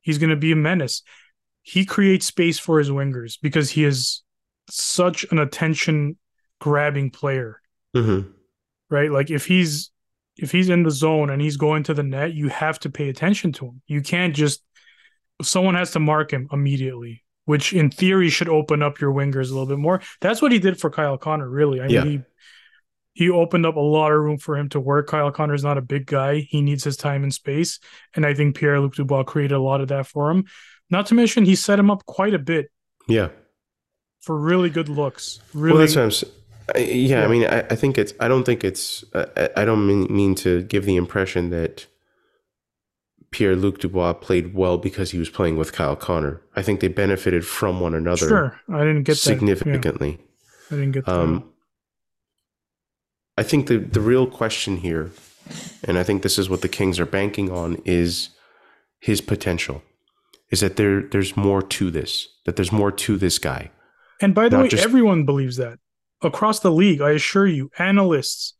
he's 0.00 0.16
going 0.16 0.30
to 0.30 0.36
be 0.36 0.52
a 0.52 0.56
menace. 0.56 1.02
He 1.60 1.84
creates 1.84 2.24
space 2.24 2.58
for 2.58 2.78
his 2.78 2.88
wingers 2.88 3.36
because 3.40 3.70
he 3.70 3.84
is 3.84 4.22
such 4.68 5.24
an 5.30 5.38
attention 5.38 6.16
grabbing 6.60 7.10
player, 7.10 7.60
hmm 7.94 8.20
right? 8.90 9.10
Like 9.10 9.30
if 9.30 9.44
he's 9.46 9.90
if 10.36 10.50
he's 10.52 10.68
in 10.68 10.82
the 10.82 10.90
zone 10.90 11.30
and 11.30 11.42
he's 11.42 11.56
going 11.56 11.82
to 11.84 11.94
the 11.94 12.02
net, 12.02 12.32
you 12.32 12.48
have 12.48 12.78
to 12.80 12.90
pay 12.90 13.08
attention 13.08 13.52
to 13.52 13.66
him. 13.66 13.82
You 13.86 14.00
can't 14.02 14.34
just 14.34 14.62
someone 15.42 15.74
has 15.74 15.90
to 15.92 16.00
mark 16.00 16.32
him 16.32 16.48
immediately, 16.52 17.22
which 17.44 17.72
in 17.72 17.90
theory 17.90 18.28
should 18.30 18.48
open 18.48 18.82
up 18.82 19.00
your 19.00 19.12
wingers 19.12 19.50
a 19.50 19.52
little 19.52 19.66
bit 19.66 19.78
more. 19.78 20.00
That's 20.20 20.40
what 20.42 20.52
he 20.52 20.58
did 20.58 20.80
for 20.80 20.90
Kyle 20.90 21.18
Connor, 21.18 21.48
really. 21.48 21.80
I 21.80 21.86
mean, 21.86 21.94
Yeah. 21.94 22.04
he 22.04 22.20
he 23.14 23.30
opened 23.30 23.66
up 23.66 23.74
a 23.76 23.80
lot 23.80 24.12
of 24.12 24.18
room 24.20 24.38
for 24.38 24.56
him 24.56 24.68
to 24.70 24.78
work. 24.80 25.08
Kyle 25.08 25.32
Connor 25.32 25.54
is 25.54 25.64
not 25.64 25.76
a 25.76 25.82
big 25.82 26.06
guy. 26.06 26.38
He 26.38 26.62
needs 26.62 26.84
his 26.84 26.96
time 26.96 27.24
and 27.24 27.34
space. 27.34 27.80
And 28.14 28.24
I 28.24 28.32
think 28.32 28.54
Pierre 28.56 28.78
Luc 28.80 28.94
Dubois 28.94 29.24
created 29.24 29.54
a 29.56 29.60
lot 29.60 29.80
of 29.80 29.88
that 29.88 30.06
for 30.06 30.30
him. 30.30 30.44
Not 30.88 31.06
to 31.06 31.14
mention 31.14 31.44
he 31.44 31.56
set 31.56 31.80
him 31.80 31.90
up 31.90 32.06
quite 32.06 32.32
a 32.32 32.38
bit 32.38 32.70
Yeah. 33.08 33.30
For 34.20 34.36
really 34.36 34.70
good 34.70 34.88
looks. 34.88 35.40
Really 35.54 35.74
Well, 35.74 35.80
that's 35.80 35.96
what 35.96 36.02
I'm 36.02 36.10
saying. 36.10 36.32
I, 36.74 36.78
yeah, 36.78 37.18
Yeah. 37.20 37.24
I 37.24 37.28
mean, 37.28 37.44
I, 37.46 37.60
I 37.60 37.76
think 37.76 37.98
it's. 37.98 38.12
I 38.20 38.28
don't 38.28 38.44
think 38.44 38.64
it's. 38.64 39.04
I, 39.14 39.50
I 39.56 39.64
don't 39.64 39.86
mean, 39.86 40.06
mean 40.14 40.34
to 40.36 40.62
give 40.62 40.84
the 40.84 40.96
impression 40.96 41.50
that 41.50 41.86
Pierre 43.30 43.56
Luc 43.56 43.78
Dubois 43.78 44.14
played 44.14 44.54
well 44.54 44.78
because 44.78 45.10
he 45.10 45.18
was 45.18 45.28
playing 45.28 45.56
with 45.56 45.72
Kyle 45.72 45.96
Connor. 45.96 46.40
I 46.56 46.62
think 46.62 46.80
they 46.80 46.88
benefited 46.88 47.46
from 47.46 47.80
one 47.80 47.94
another 47.94 48.28
sure. 48.28 48.60
I 48.68 48.80
didn't 48.80 49.02
get 49.02 49.12
that. 49.12 49.16
significantly. 49.16 50.18
Yeah, 50.18 50.76
I 50.76 50.80
didn't 50.80 50.92
get 50.92 51.06
that. 51.06 51.14
Um, 51.14 51.52
I 53.36 53.42
think 53.42 53.66
the 53.68 53.78
the 53.78 54.00
real 54.00 54.26
question 54.26 54.78
here, 54.78 55.10
and 55.84 55.98
I 55.98 56.02
think 56.02 56.22
this 56.22 56.38
is 56.38 56.48
what 56.48 56.62
the 56.62 56.68
Kings 56.68 56.98
are 56.98 57.06
banking 57.06 57.50
on, 57.50 57.80
is 57.84 58.30
his 58.98 59.20
potential. 59.20 59.82
Is 60.50 60.60
that 60.60 60.76
there? 60.76 61.02
There's 61.02 61.36
more 61.36 61.62
to 61.62 61.90
this. 61.90 62.28
That 62.46 62.56
there's 62.56 62.72
more 62.72 62.90
to 62.90 63.16
this 63.18 63.38
guy. 63.38 63.70
And 64.20 64.34
by 64.34 64.48
the 64.48 64.58
way, 64.58 64.68
just- 64.68 64.84
everyone 64.84 65.24
believes 65.24 65.56
that 65.56 65.78
across 66.22 66.60
the 66.60 66.70
league. 66.72 67.00
I 67.00 67.10
assure 67.12 67.46
you, 67.46 67.70
analysts, 67.78 68.54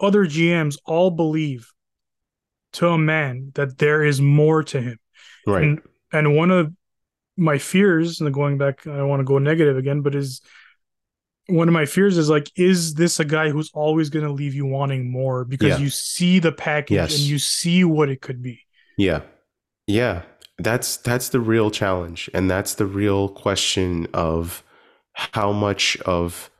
other 0.00 0.24
GMs 0.26 0.76
all 0.84 1.10
believe 1.10 1.70
to 2.74 2.88
a 2.88 2.98
man 2.98 3.52
that 3.54 3.78
there 3.78 4.02
is 4.04 4.20
more 4.20 4.62
to 4.64 4.80
him. 4.80 4.98
Right. 5.46 5.62
And 5.64 5.80
and 6.12 6.36
one 6.36 6.50
of 6.50 6.72
my 7.36 7.58
fears, 7.58 8.20
and 8.20 8.32
going 8.34 8.58
back, 8.58 8.86
I 8.86 8.96
don't 8.96 9.08
want 9.08 9.20
to 9.20 9.24
go 9.24 9.38
negative 9.38 9.76
again, 9.76 10.00
but 10.02 10.14
is 10.14 10.40
one 11.46 11.68
of 11.68 11.72
my 11.72 11.86
fears 11.86 12.18
is 12.18 12.28
like, 12.28 12.50
is 12.56 12.94
this 12.94 13.20
a 13.20 13.24
guy 13.24 13.48
who's 13.50 13.70
always 13.72 14.10
going 14.10 14.24
to 14.26 14.32
leave 14.32 14.54
you 14.54 14.66
wanting 14.66 15.10
more 15.10 15.44
because 15.44 15.68
Yeah. 15.68 15.78
you 15.78 15.88
see 15.90 16.38
the 16.40 16.52
package 16.52 16.94
Yes. 16.96 17.14
and 17.14 17.22
you 17.24 17.38
see 17.38 17.84
what 17.84 18.10
it 18.10 18.20
could 18.20 18.42
be? 18.42 18.60
Yeah. 18.98 19.22
Yeah. 19.86 20.22
That's 20.58 20.96
that's 20.98 21.28
the 21.30 21.40
real 21.40 21.70
challenge 21.70 22.28
and 22.34 22.50
that's 22.50 22.74
the 22.74 22.86
real 22.86 23.28
question 23.28 24.08
of 24.12 24.62
how 25.18 25.50
much 25.52 25.96
of 26.02 26.50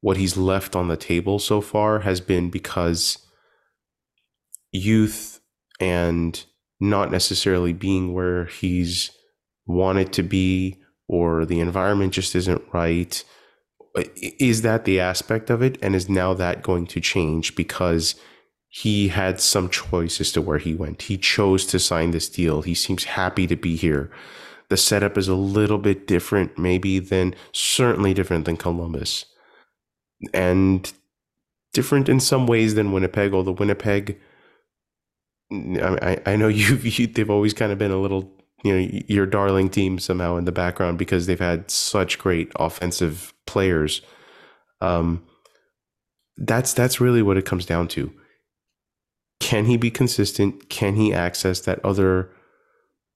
what 0.00 0.16
he's 0.16 0.36
left 0.36 0.76
on 0.76 0.86
the 0.86 0.96
table 0.96 1.38
so 1.38 1.60
far 1.60 2.00
has 2.00 2.20
been 2.20 2.48
because 2.48 3.18
youth 4.70 5.40
and 5.80 6.44
not 6.80 7.10
necessarily 7.10 7.72
being 7.72 8.14
where 8.14 8.44
he's 8.44 9.10
wanted 9.66 10.12
to 10.12 10.22
be 10.22 10.78
or 11.08 11.44
the 11.44 11.58
environment 11.58 12.12
just 12.12 12.36
isn't 12.36 12.62
right 12.72 13.24
is 14.14 14.62
that 14.62 14.84
the 14.84 15.00
aspect 15.00 15.50
of 15.50 15.60
it 15.60 15.76
and 15.82 15.96
is 15.96 16.08
now 16.08 16.32
that 16.32 16.62
going 16.62 16.86
to 16.86 17.00
change 17.00 17.56
because 17.56 18.14
he 18.68 19.08
had 19.08 19.40
some 19.40 19.68
choice 19.68 20.20
as 20.20 20.30
to 20.30 20.42
where 20.42 20.58
he 20.58 20.74
went. 20.74 21.02
He 21.02 21.16
chose 21.16 21.64
to 21.66 21.80
sign 21.80 22.12
this 22.12 22.28
deal. 22.28 22.62
He 22.62 22.74
seems 22.74 23.04
happy 23.04 23.46
to 23.48 23.56
be 23.56 23.74
here. 23.74 24.10
The 24.70 24.76
setup 24.76 25.16
is 25.16 25.28
a 25.28 25.34
little 25.34 25.78
bit 25.78 26.06
different, 26.06 26.58
maybe 26.58 26.98
than 26.98 27.34
certainly 27.52 28.12
different 28.14 28.44
than 28.44 28.56
Columbus, 28.56 29.24
and 30.34 30.92
different 31.72 32.08
in 32.08 32.20
some 32.20 32.46
ways 32.46 32.74
than 32.74 32.92
Winnipeg. 32.92 33.32
Although 33.32 33.52
Winnipeg, 33.52 34.18
I, 35.50 36.20
I 36.26 36.36
know 36.36 36.48
you've 36.48 36.98
you, 36.98 37.06
they've 37.06 37.30
always 37.30 37.54
kind 37.54 37.72
of 37.72 37.78
been 37.78 37.90
a 37.90 38.00
little 38.00 38.30
you 38.64 38.72
know 38.72 39.02
your 39.08 39.26
darling 39.26 39.70
team 39.70 39.98
somehow 39.98 40.36
in 40.36 40.44
the 40.44 40.52
background 40.52 40.98
because 40.98 41.26
they've 41.26 41.38
had 41.38 41.70
such 41.70 42.18
great 42.18 42.52
offensive 42.56 43.32
players. 43.46 44.02
Um, 44.80 45.24
that's 46.36 46.72
that's 46.72 47.00
really 47.00 47.22
what 47.22 47.36
it 47.36 47.46
comes 47.46 47.66
down 47.66 47.88
to 47.88 48.12
can 49.40 49.66
he 49.66 49.76
be 49.76 49.90
consistent? 49.90 50.68
Can 50.68 50.96
he 50.96 51.14
access 51.14 51.60
that 51.60 51.82
other 51.84 52.30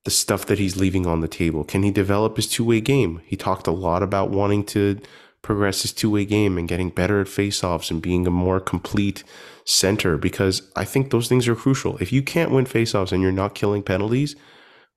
the 0.04 0.10
stuff 0.10 0.46
that 0.46 0.58
he's 0.58 0.76
leaving 0.76 1.06
on 1.06 1.20
the 1.20 1.28
table? 1.28 1.64
Can 1.64 1.82
he 1.82 1.90
develop 1.90 2.36
his 2.36 2.48
two 2.48 2.64
way 2.64 2.80
game? 2.80 3.20
He 3.24 3.36
talked 3.36 3.66
a 3.66 3.72
lot 3.72 4.02
about 4.02 4.30
wanting 4.30 4.64
to 4.66 5.00
progress 5.42 5.82
his 5.82 5.92
two 5.92 6.10
way 6.10 6.24
game 6.24 6.56
and 6.56 6.68
getting 6.68 6.90
better 6.90 7.20
at 7.20 7.26
faceoffs 7.26 7.90
and 7.90 8.00
being 8.00 8.26
a 8.26 8.30
more 8.30 8.60
complete 8.60 9.24
center 9.64 10.16
because 10.16 10.62
I 10.76 10.84
think 10.84 11.10
those 11.10 11.28
things 11.28 11.46
are 11.48 11.54
crucial. 11.54 11.98
If 11.98 12.12
you 12.12 12.22
can't 12.22 12.50
win 12.50 12.64
faceoffs 12.64 13.12
and 13.12 13.22
you're 13.22 13.32
not 13.32 13.54
killing 13.54 13.82
penalties, 13.82 14.36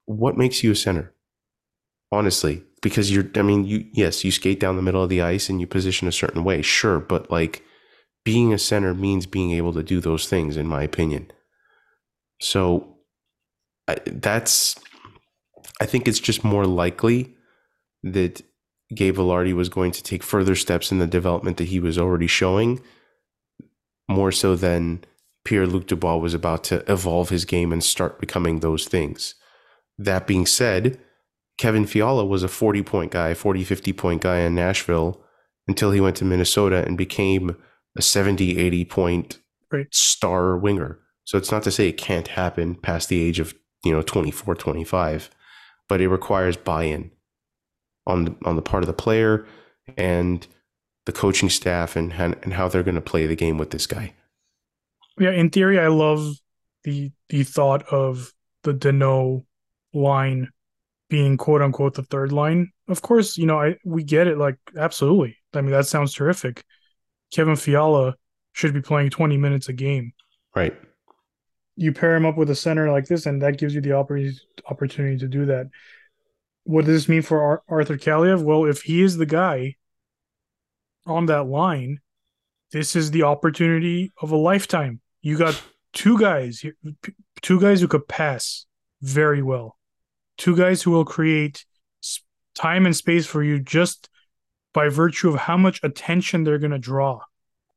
what 0.05 0.37
makes 0.37 0.63
you 0.63 0.71
a 0.71 0.75
center? 0.75 1.13
Honestly, 2.11 2.63
because 2.81 3.11
you're, 3.11 3.25
I 3.35 3.41
mean, 3.41 3.65
you, 3.65 3.85
yes, 3.93 4.23
you 4.23 4.31
skate 4.31 4.59
down 4.59 4.75
the 4.75 4.81
middle 4.81 5.03
of 5.03 5.09
the 5.09 5.21
ice 5.21 5.49
and 5.49 5.59
you 5.59 5.67
position 5.67 6.07
a 6.07 6.11
certain 6.11 6.43
way, 6.43 6.61
sure, 6.61 6.99
but 6.99 7.29
like 7.31 7.63
being 8.23 8.53
a 8.53 8.59
center 8.59 8.93
means 8.93 9.25
being 9.25 9.51
able 9.51 9.73
to 9.73 9.83
do 9.83 9.99
those 9.99 10.27
things, 10.27 10.57
in 10.57 10.67
my 10.67 10.83
opinion. 10.83 11.31
So 12.39 12.97
I, 13.87 13.97
that's, 14.05 14.75
I 15.81 15.85
think 15.85 16.07
it's 16.07 16.19
just 16.19 16.43
more 16.43 16.65
likely 16.65 17.35
that 18.03 18.41
Gabe 18.93 19.17
Vilardi 19.17 19.53
was 19.53 19.69
going 19.69 19.91
to 19.91 20.03
take 20.03 20.23
further 20.23 20.55
steps 20.55 20.91
in 20.91 20.99
the 20.99 21.07
development 21.07 21.57
that 21.57 21.69
he 21.69 21.79
was 21.79 21.97
already 21.97 22.27
showing, 22.27 22.81
more 24.07 24.31
so 24.31 24.55
than 24.55 25.03
Pierre 25.43 25.67
Luc 25.67 25.87
Dubois 25.87 26.17
was 26.17 26.33
about 26.33 26.63
to 26.65 26.89
evolve 26.91 27.29
his 27.29 27.45
game 27.45 27.73
and 27.73 27.83
start 27.83 28.19
becoming 28.19 28.59
those 28.59 28.87
things. 28.87 29.35
That 29.97 30.27
being 30.27 30.45
said, 30.45 30.99
Kevin 31.57 31.85
Fiala 31.85 32.25
was 32.25 32.43
a 32.43 32.47
40 32.47 32.83
point 32.83 33.11
guy, 33.11 33.33
40, 33.33 33.63
50 33.63 33.93
point 33.93 34.21
guy 34.21 34.39
in 34.39 34.55
Nashville 34.55 35.21
until 35.67 35.91
he 35.91 36.01
went 36.01 36.17
to 36.17 36.25
Minnesota 36.25 36.83
and 36.85 36.97
became 36.97 37.55
a 37.97 38.01
70, 38.01 38.57
80 38.57 38.85
point 38.85 39.39
right. 39.71 39.87
star 39.91 40.57
winger. 40.57 40.99
So 41.23 41.37
it's 41.37 41.51
not 41.51 41.63
to 41.63 41.71
say 41.71 41.87
it 41.87 41.97
can't 41.97 42.27
happen 42.29 42.75
past 42.75 43.09
the 43.09 43.21
age 43.21 43.39
of, 43.39 43.55
you 43.83 43.91
know, 43.91 44.01
24, 44.01 44.55
25, 44.55 45.29
but 45.87 46.01
it 46.01 46.09
requires 46.09 46.57
buy 46.57 46.83
in 46.83 47.11
on 48.07 48.25
the, 48.25 48.35
on 48.45 48.55
the 48.55 48.61
part 48.61 48.83
of 48.83 48.87
the 48.87 48.93
player 48.93 49.45
and 49.97 50.47
the 51.05 51.11
coaching 51.11 51.49
staff 51.49 51.95
and 51.95 52.13
and 52.13 52.53
how 52.53 52.67
they're 52.67 52.83
going 52.83 52.95
to 52.95 53.01
play 53.01 53.27
the 53.27 53.35
game 53.35 53.57
with 53.57 53.71
this 53.71 53.87
guy. 53.87 54.13
Yeah, 55.19 55.31
in 55.31 55.49
theory, 55.49 55.79
I 55.79 55.87
love 55.87 56.35
the 56.83 57.11
the 57.29 57.43
thought 57.43 57.83
of 57.91 58.33
the 58.63 58.73
Danault 58.73 59.45
line 59.93 60.49
being 61.09 61.37
quote 61.37 61.61
unquote 61.61 61.93
the 61.93 62.03
third 62.03 62.31
line. 62.31 62.71
Of 62.87 63.01
course, 63.01 63.37
you 63.37 63.45
know, 63.45 63.59
I 63.59 63.77
we 63.85 64.03
get 64.03 64.27
it. 64.27 64.37
Like, 64.37 64.57
absolutely. 64.77 65.37
I 65.53 65.61
mean, 65.61 65.71
that 65.71 65.87
sounds 65.87 66.13
terrific. 66.13 66.63
Kevin 67.31 67.55
Fiala 67.55 68.15
should 68.53 68.73
be 68.73 68.81
playing 68.81 69.09
20 69.09 69.37
minutes 69.37 69.69
a 69.69 69.73
game. 69.73 70.13
Right. 70.55 70.75
You 71.75 71.91
pair 71.91 72.15
him 72.15 72.25
up 72.25 72.37
with 72.37 72.49
a 72.49 72.55
center 72.55 72.91
like 72.91 73.07
this, 73.07 73.25
and 73.25 73.41
that 73.41 73.57
gives 73.57 73.75
you 73.75 73.81
the 73.81 73.93
opportunity 73.93 75.17
to 75.17 75.27
do 75.27 75.45
that. 75.47 75.69
What 76.63 76.85
does 76.85 76.93
this 76.95 77.09
mean 77.09 77.21
for 77.21 77.63
Arthur 77.67 77.97
Kaliyev? 77.97 78.43
Well, 78.43 78.65
if 78.65 78.81
he 78.81 79.01
is 79.01 79.17
the 79.17 79.25
guy 79.25 79.75
on 81.05 81.25
that 81.27 81.43
line, 81.43 81.99
this 82.71 82.95
is 82.95 83.11
the 83.11 83.23
opportunity 83.23 84.11
of 84.21 84.31
a 84.31 84.37
lifetime. 84.37 85.01
You 85.21 85.37
got 85.37 85.61
two 85.93 86.19
guys, 86.19 86.63
two 87.41 87.61
guys 87.61 87.81
who 87.81 87.87
could 87.87 88.07
pass 88.07 88.65
very 89.01 89.41
well, 89.41 89.77
two 90.37 90.55
guys 90.55 90.81
who 90.81 90.91
will 90.91 91.05
create 91.05 91.65
time 92.55 92.85
and 92.85 92.95
space 92.95 93.25
for 93.25 93.43
you 93.43 93.59
just 93.59 94.09
by 94.73 94.89
virtue 94.89 95.29
of 95.29 95.35
how 95.35 95.57
much 95.57 95.79
attention 95.83 96.43
they're 96.43 96.57
going 96.57 96.71
to 96.71 96.79
draw. 96.79 97.21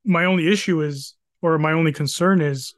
My 0.05 0.25
only 0.25 0.49
issue 0.49 0.81
is, 0.83 1.15
or 1.43 1.59
my 1.59 1.73
only 1.73 1.93
concern 1.93 2.41
is, 2.41 2.75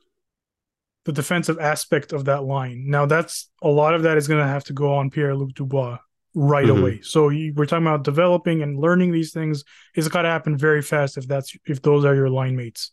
the 1.05 1.13
defensive 1.13 1.59
aspect 1.59 2.13
of 2.13 2.27
that 2.27 2.45
line. 2.45 2.85
Now, 2.87 3.07
that's 3.07 3.49
a 3.63 3.69
lot 3.69 3.95
of 3.95 4.03
that 4.03 4.17
is 4.19 4.29
going 4.29 4.43
to 4.43 4.49
have 4.49 4.65
to 4.65 4.73
go 4.73 4.95
on 4.95 5.11
Pierre 5.11 5.35
Luc 5.35 5.55
Dubois 5.55 5.99
right 6.35 6.67
mm-hmm. 6.67 6.81
away. 6.81 7.01
So 7.03 7.31
you, 7.31 7.53
we're 7.55 7.67
talking 7.67 7.87
about 7.87 8.05
developing 8.05 8.63
and 8.63 8.79
learning 8.79 9.13
these 9.13 9.33
things. 9.33 9.65
It's 9.95 10.09
got 10.09 10.23
to 10.23 10.29
happen 10.29 10.57
very 10.57 10.83
fast 10.83 11.17
if 11.17 11.27
that's 11.27 11.57
if 11.67 11.83
those 11.83 12.05
are 12.05 12.15
your 12.15 12.31
line 12.31 12.57
mates. 12.57 12.93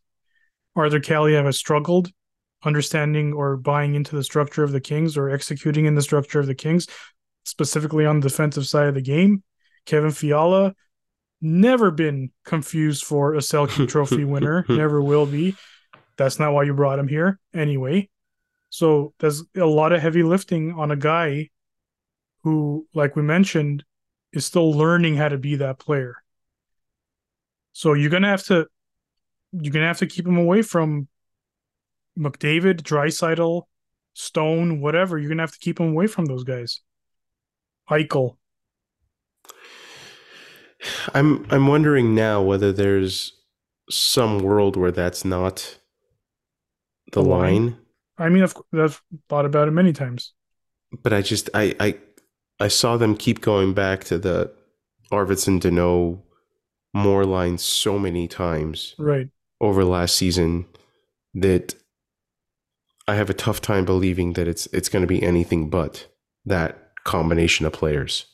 Arthur 0.75 0.99
Kaliyev 0.99 1.45
has 1.45 1.57
struggled 1.57 2.11
understanding 2.63 3.33
or 3.33 3.57
buying 3.57 3.95
into 3.95 4.15
the 4.15 4.23
structure 4.23 4.63
of 4.63 4.71
the 4.71 4.81
Kings 4.81 5.17
or 5.17 5.29
executing 5.29 5.85
in 5.85 5.95
the 5.95 6.01
structure 6.01 6.39
of 6.39 6.47
the 6.47 6.55
Kings, 6.55 6.87
specifically 7.45 8.05
on 8.05 8.19
the 8.19 8.29
defensive 8.29 8.67
side 8.67 8.87
of 8.87 8.95
the 8.95 9.01
game. 9.01 9.43
Kevin 9.85 10.11
Fiala 10.11 10.73
never 11.41 11.91
been 11.91 12.31
confused 12.45 13.03
for 13.03 13.35
a 13.35 13.39
Selke 13.39 13.87
Trophy 13.89 14.23
winner, 14.23 14.65
never 14.69 15.01
will 15.01 15.25
be. 15.25 15.55
That's 16.17 16.39
not 16.39 16.53
why 16.53 16.63
you 16.63 16.73
brought 16.73 16.99
him 16.99 17.07
here 17.07 17.39
anyway. 17.53 18.09
So 18.69 19.13
there's 19.19 19.43
a 19.55 19.65
lot 19.65 19.93
of 19.93 20.01
heavy 20.01 20.23
lifting 20.23 20.73
on 20.73 20.91
a 20.91 20.95
guy 20.95 21.49
who, 22.43 22.87
like 22.93 23.15
we 23.15 23.21
mentioned, 23.21 23.83
is 24.33 24.45
still 24.45 24.71
learning 24.71 25.15
how 25.15 25.29
to 25.29 25.37
be 25.37 25.55
that 25.55 25.79
player. 25.79 26.15
So 27.73 27.93
you're 27.93 28.09
gonna 28.09 28.29
have 28.29 28.43
to 28.45 28.67
you're 29.51 29.71
gonna 29.71 29.87
have 29.87 29.99
to 29.99 30.07
keep 30.07 30.27
him 30.27 30.37
away 30.37 30.61
from 30.61 31.07
McDavid, 32.17 32.81
Draisaitl, 32.81 33.63
Stone, 34.13 34.81
whatever. 34.81 35.17
You're 35.17 35.29
gonna 35.29 35.43
have 35.43 35.51
to 35.51 35.59
keep 35.59 35.79
him 35.79 35.89
away 35.89 36.07
from 36.07 36.25
those 36.25 36.43
guys. 36.43 36.81
Eichel. 37.89 38.37
I'm 41.13 41.45
I'm 41.49 41.67
wondering 41.67 42.13
now 42.15 42.41
whether 42.41 42.71
there's 42.71 43.33
some 43.89 44.39
world 44.39 44.75
where 44.75 44.91
that's 44.91 45.23
not 45.23 45.79
the, 47.11 47.21
the 47.21 47.29
line. 47.29 47.65
line. 47.65 47.77
I 48.17 48.29
mean, 48.29 48.43
I've, 48.43 48.55
I've 48.73 49.01
thought 49.29 49.45
about 49.45 49.67
it 49.67 49.71
many 49.71 49.93
times. 49.93 50.33
But 51.03 51.13
I 51.13 51.21
just 51.21 51.49
I 51.53 51.75
I 51.79 51.97
I 52.59 52.67
saw 52.67 52.97
them 52.97 53.15
keep 53.15 53.41
going 53.41 53.73
back 53.73 54.03
to 54.05 54.17
the 54.17 54.51
Arvidsson 55.11 55.59
Danault 55.59 56.21
more 56.93 57.25
lines 57.25 57.61
so 57.61 57.99
many 57.99 58.27
times 58.27 58.95
right 58.97 59.29
over 59.61 59.83
last 59.83 60.15
season 60.15 60.65
that 61.33 61.75
I 63.07 63.15
have 63.15 63.29
a 63.29 63.33
tough 63.33 63.61
time 63.61 63.85
believing 63.85 64.33
that 64.33 64.47
it's 64.47 64.65
it's 64.67 64.89
going 64.89 65.01
to 65.01 65.07
be 65.07 65.21
anything 65.21 65.69
but 65.69 66.07
that 66.45 66.93
combination 67.03 67.65
of 67.65 67.73
players. 67.73 68.25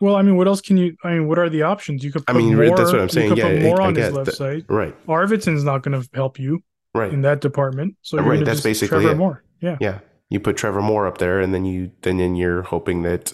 Well, 0.00 0.14
I 0.14 0.22
mean, 0.22 0.36
what 0.36 0.46
else 0.46 0.60
can 0.60 0.76
you? 0.76 0.96
I 1.02 1.14
mean, 1.14 1.28
what 1.28 1.38
are 1.38 1.48
the 1.48 1.62
options? 1.62 2.04
You 2.04 2.12
could. 2.12 2.22
I 2.28 2.32
mean, 2.32 2.54
more, 2.54 2.76
that's 2.76 2.92
what 2.92 3.00
I'm 3.00 3.08
saying. 3.08 3.36
yeah, 3.36 3.60
more 3.60 3.82
I, 3.82 3.86
on 3.86 3.96
I 3.96 4.00
his 4.00 4.12
left 4.14 4.26
that, 4.26 4.36
side. 4.36 4.64
Right. 4.68 4.94
Arvidsson's 5.06 5.64
not 5.64 5.82
going 5.82 6.00
to 6.00 6.08
help 6.14 6.38
you. 6.38 6.62
Right. 6.94 7.12
In 7.12 7.22
that 7.22 7.40
department. 7.40 7.96
So 8.02 8.18
right. 8.18 8.44
That's 8.44 8.62
basically 8.62 9.00
Trevor 9.00 9.12
it. 9.12 9.16
Moore. 9.16 9.44
Yeah. 9.60 9.76
Yeah 9.80 10.00
you 10.30 10.40
put 10.40 10.56
Trevor 10.56 10.82
Moore 10.82 11.06
up 11.06 11.18
there, 11.18 11.40
and 11.40 11.54
then 11.54 11.64
you 11.64 11.90
then, 12.02 12.18
then 12.18 12.36
you're 12.36 12.62
hoping 12.62 13.02
that 13.02 13.32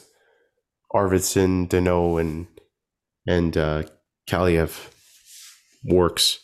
Arvidsson, 0.93 1.69
Danault, 1.69 2.21
and 2.21 2.47
and 3.27 3.57
uh, 3.57 3.83
Kaliyev 4.29 4.91
works, 5.85 6.39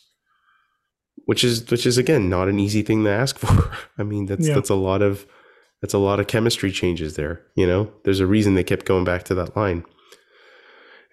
which 1.25 1.43
is 1.43 1.69
which 1.69 1.85
is 1.85 1.97
again 1.97 2.29
not 2.29 2.49
an 2.49 2.59
easy 2.59 2.81
thing 2.81 3.03
to 3.03 3.09
ask 3.09 3.37
for. 3.39 3.71
I 3.97 4.03
mean, 4.03 4.25
that's 4.25 4.47
yeah. 4.47 4.55
that's 4.55 4.69
a 4.69 4.75
lot 4.75 5.01
of 5.01 5.25
that's 5.81 5.93
a 5.93 5.99
lot 5.99 6.19
of 6.19 6.27
chemistry 6.27 6.71
changes 6.71 7.15
there. 7.15 7.41
You 7.55 7.65
know, 7.65 7.91
there's 8.03 8.19
a 8.19 8.27
reason 8.27 8.55
they 8.55 8.63
kept 8.63 8.85
going 8.85 9.05
back 9.05 9.23
to 9.23 9.35
that 9.35 9.55
line. 9.55 9.85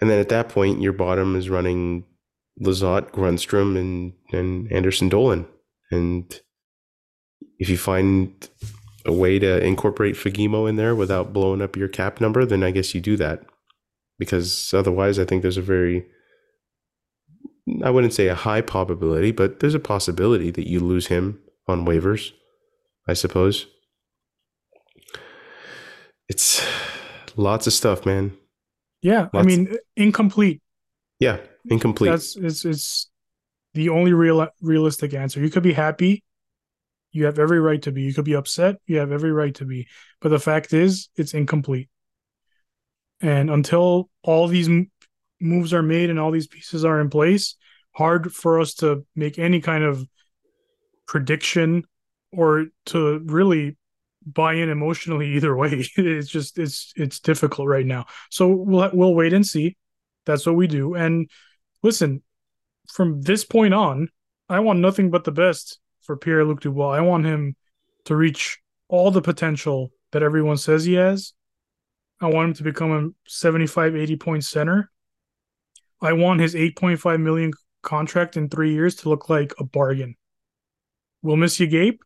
And 0.00 0.08
then 0.08 0.20
at 0.20 0.28
that 0.28 0.48
point, 0.48 0.80
your 0.80 0.92
bottom 0.92 1.34
is 1.34 1.50
running 1.50 2.04
Lizotte, 2.60 3.10
Grundstrom, 3.12 3.78
and 3.78 4.14
and 4.32 4.70
Anderson 4.72 5.08
Dolan. 5.08 5.46
And 5.90 6.40
if 7.58 7.68
you 7.68 7.78
find 7.78 8.48
a 9.06 9.12
way 9.12 9.38
to 9.38 9.64
incorporate 9.64 10.14
Fagemo 10.14 10.68
in 10.68 10.76
there 10.76 10.94
without 10.94 11.32
blowing 11.32 11.62
up 11.62 11.76
your 11.76 11.88
cap 11.88 12.20
number, 12.20 12.44
then 12.44 12.62
I 12.62 12.70
guess 12.70 12.94
you 12.94 13.00
do 13.00 13.16
that. 13.16 13.44
Because 14.18 14.74
otherwise, 14.74 15.18
I 15.18 15.24
think 15.24 15.42
there's 15.42 15.56
a 15.56 15.62
very, 15.62 16.06
I 17.82 17.90
wouldn't 17.90 18.12
say 18.12 18.28
a 18.28 18.34
high 18.34 18.60
probability, 18.60 19.30
but 19.32 19.60
there's 19.60 19.74
a 19.74 19.80
possibility 19.80 20.50
that 20.50 20.68
you 20.68 20.80
lose 20.80 21.06
him 21.06 21.40
on 21.68 21.86
waivers, 21.86 22.32
I 23.06 23.14
suppose. 23.14 23.66
It's 26.28 26.66
lots 27.36 27.66
of 27.66 27.72
stuff, 27.72 28.04
man. 28.04 28.36
Yeah, 29.00 29.28
lots 29.32 29.34
I 29.34 29.42
mean, 29.42 29.76
incomplete. 29.96 30.60
Yeah, 31.20 31.38
incomplete. 31.70 32.10
That's 32.10 32.36
it's 32.36 32.64
it's 32.64 33.10
the 33.74 33.88
only 33.90 34.12
real 34.12 34.48
realistic 34.60 35.14
answer. 35.14 35.40
You 35.40 35.50
could 35.50 35.62
be 35.62 35.72
happy 35.72 36.24
you 37.12 37.24
have 37.24 37.38
every 37.38 37.60
right 37.60 37.80
to 37.82 37.92
be. 37.92 38.02
You 38.02 38.14
could 38.14 38.24
be 38.24 38.36
upset. 38.36 38.76
You 38.86 38.98
have 38.98 39.12
every 39.12 39.32
right 39.32 39.54
to 39.56 39.64
be. 39.64 39.88
But 40.20 40.28
the 40.30 40.38
fact 40.38 40.72
is, 40.72 41.08
it's 41.16 41.34
incomplete. 41.34 41.88
And 43.20 43.50
until 43.50 44.10
all 44.22 44.46
these 44.46 44.68
moves 45.40 45.72
are 45.72 45.82
made 45.82 46.10
and 46.10 46.20
all 46.20 46.30
these 46.30 46.46
pieces 46.46 46.84
are 46.84 47.00
in 47.00 47.10
place, 47.10 47.56
hard 47.92 48.32
for 48.32 48.60
us 48.60 48.74
to 48.74 49.06
make 49.16 49.38
any 49.38 49.60
kind 49.60 49.84
of 49.84 50.06
prediction 51.06 51.84
or 52.30 52.66
to 52.86 53.20
really 53.24 53.76
buy 54.24 54.54
in 54.54 54.68
emotionally 54.68 55.28
either 55.36 55.56
way. 55.56 55.84
It's 55.96 56.28
just 56.28 56.58
it's 56.58 56.92
it's 56.94 57.20
difficult 57.20 57.68
right 57.68 57.86
now. 57.86 58.06
So 58.30 58.48
we'll 58.48 58.90
we'll 58.92 59.14
wait 59.14 59.32
and 59.32 59.46
see. 59.46 59.76
That's 60.26 60.44
what 60.44 60.56
we 60.56 60.66
do. 60.66 60.94
And 60.94 61.30
listen, 61.82 62.22
from 62.88 63.22
this 63.22 63.44
point 63.44 63.74
on, 63.74 64.08
I 64.48 64.60
want 64.60 64.80
nothing 64.80 65.10
but 65.10 65.24
the 65.24 65.32
best 65.32 65.78
for 66.02 66.16
Pierre 66.16 66.44
Luc 66.44 66.60
Dubois. 66.60 66.92
I 66.92 67.00
want 67.00 67.26
him 67.26 67.54
to 68.06 68.16
reach 68.16 68.58
all 68.88 69.10
the 69.10 69.22
potential 69.22 69.92
that 70.12 70.22
everyone 70.22 70.56
says 70.56 70.84
he 70.84 70.94
has. 70.94 71.34
I 72.20 72.26
want 72.26 72.48
him 72.48 72.54
to 72.54 72.62
become 72.64 72.90
a 72.90 73.30
75, 73.30 73.94
80 73.94 74.16
point 74.16 74.44
center. 74.44 74.90
I 76.00 76.12
want 76.14 76.40
his 76.40 76.54
8.5 76.54 77.20
million 77.20 77.52
contract 77.82 78.36
in 78.36 78.48
three 78.48 78.72
years 78.72 78.96
to 78.96 79.08
look 79.08 79.28
like 79.28 79.52
a 79.58 79.64
bargain. 79.64 80.16
We'll 81.22 81.36
miss 81.36 81.58
you, 81.60 81.66
Gabe. 81.66 81.98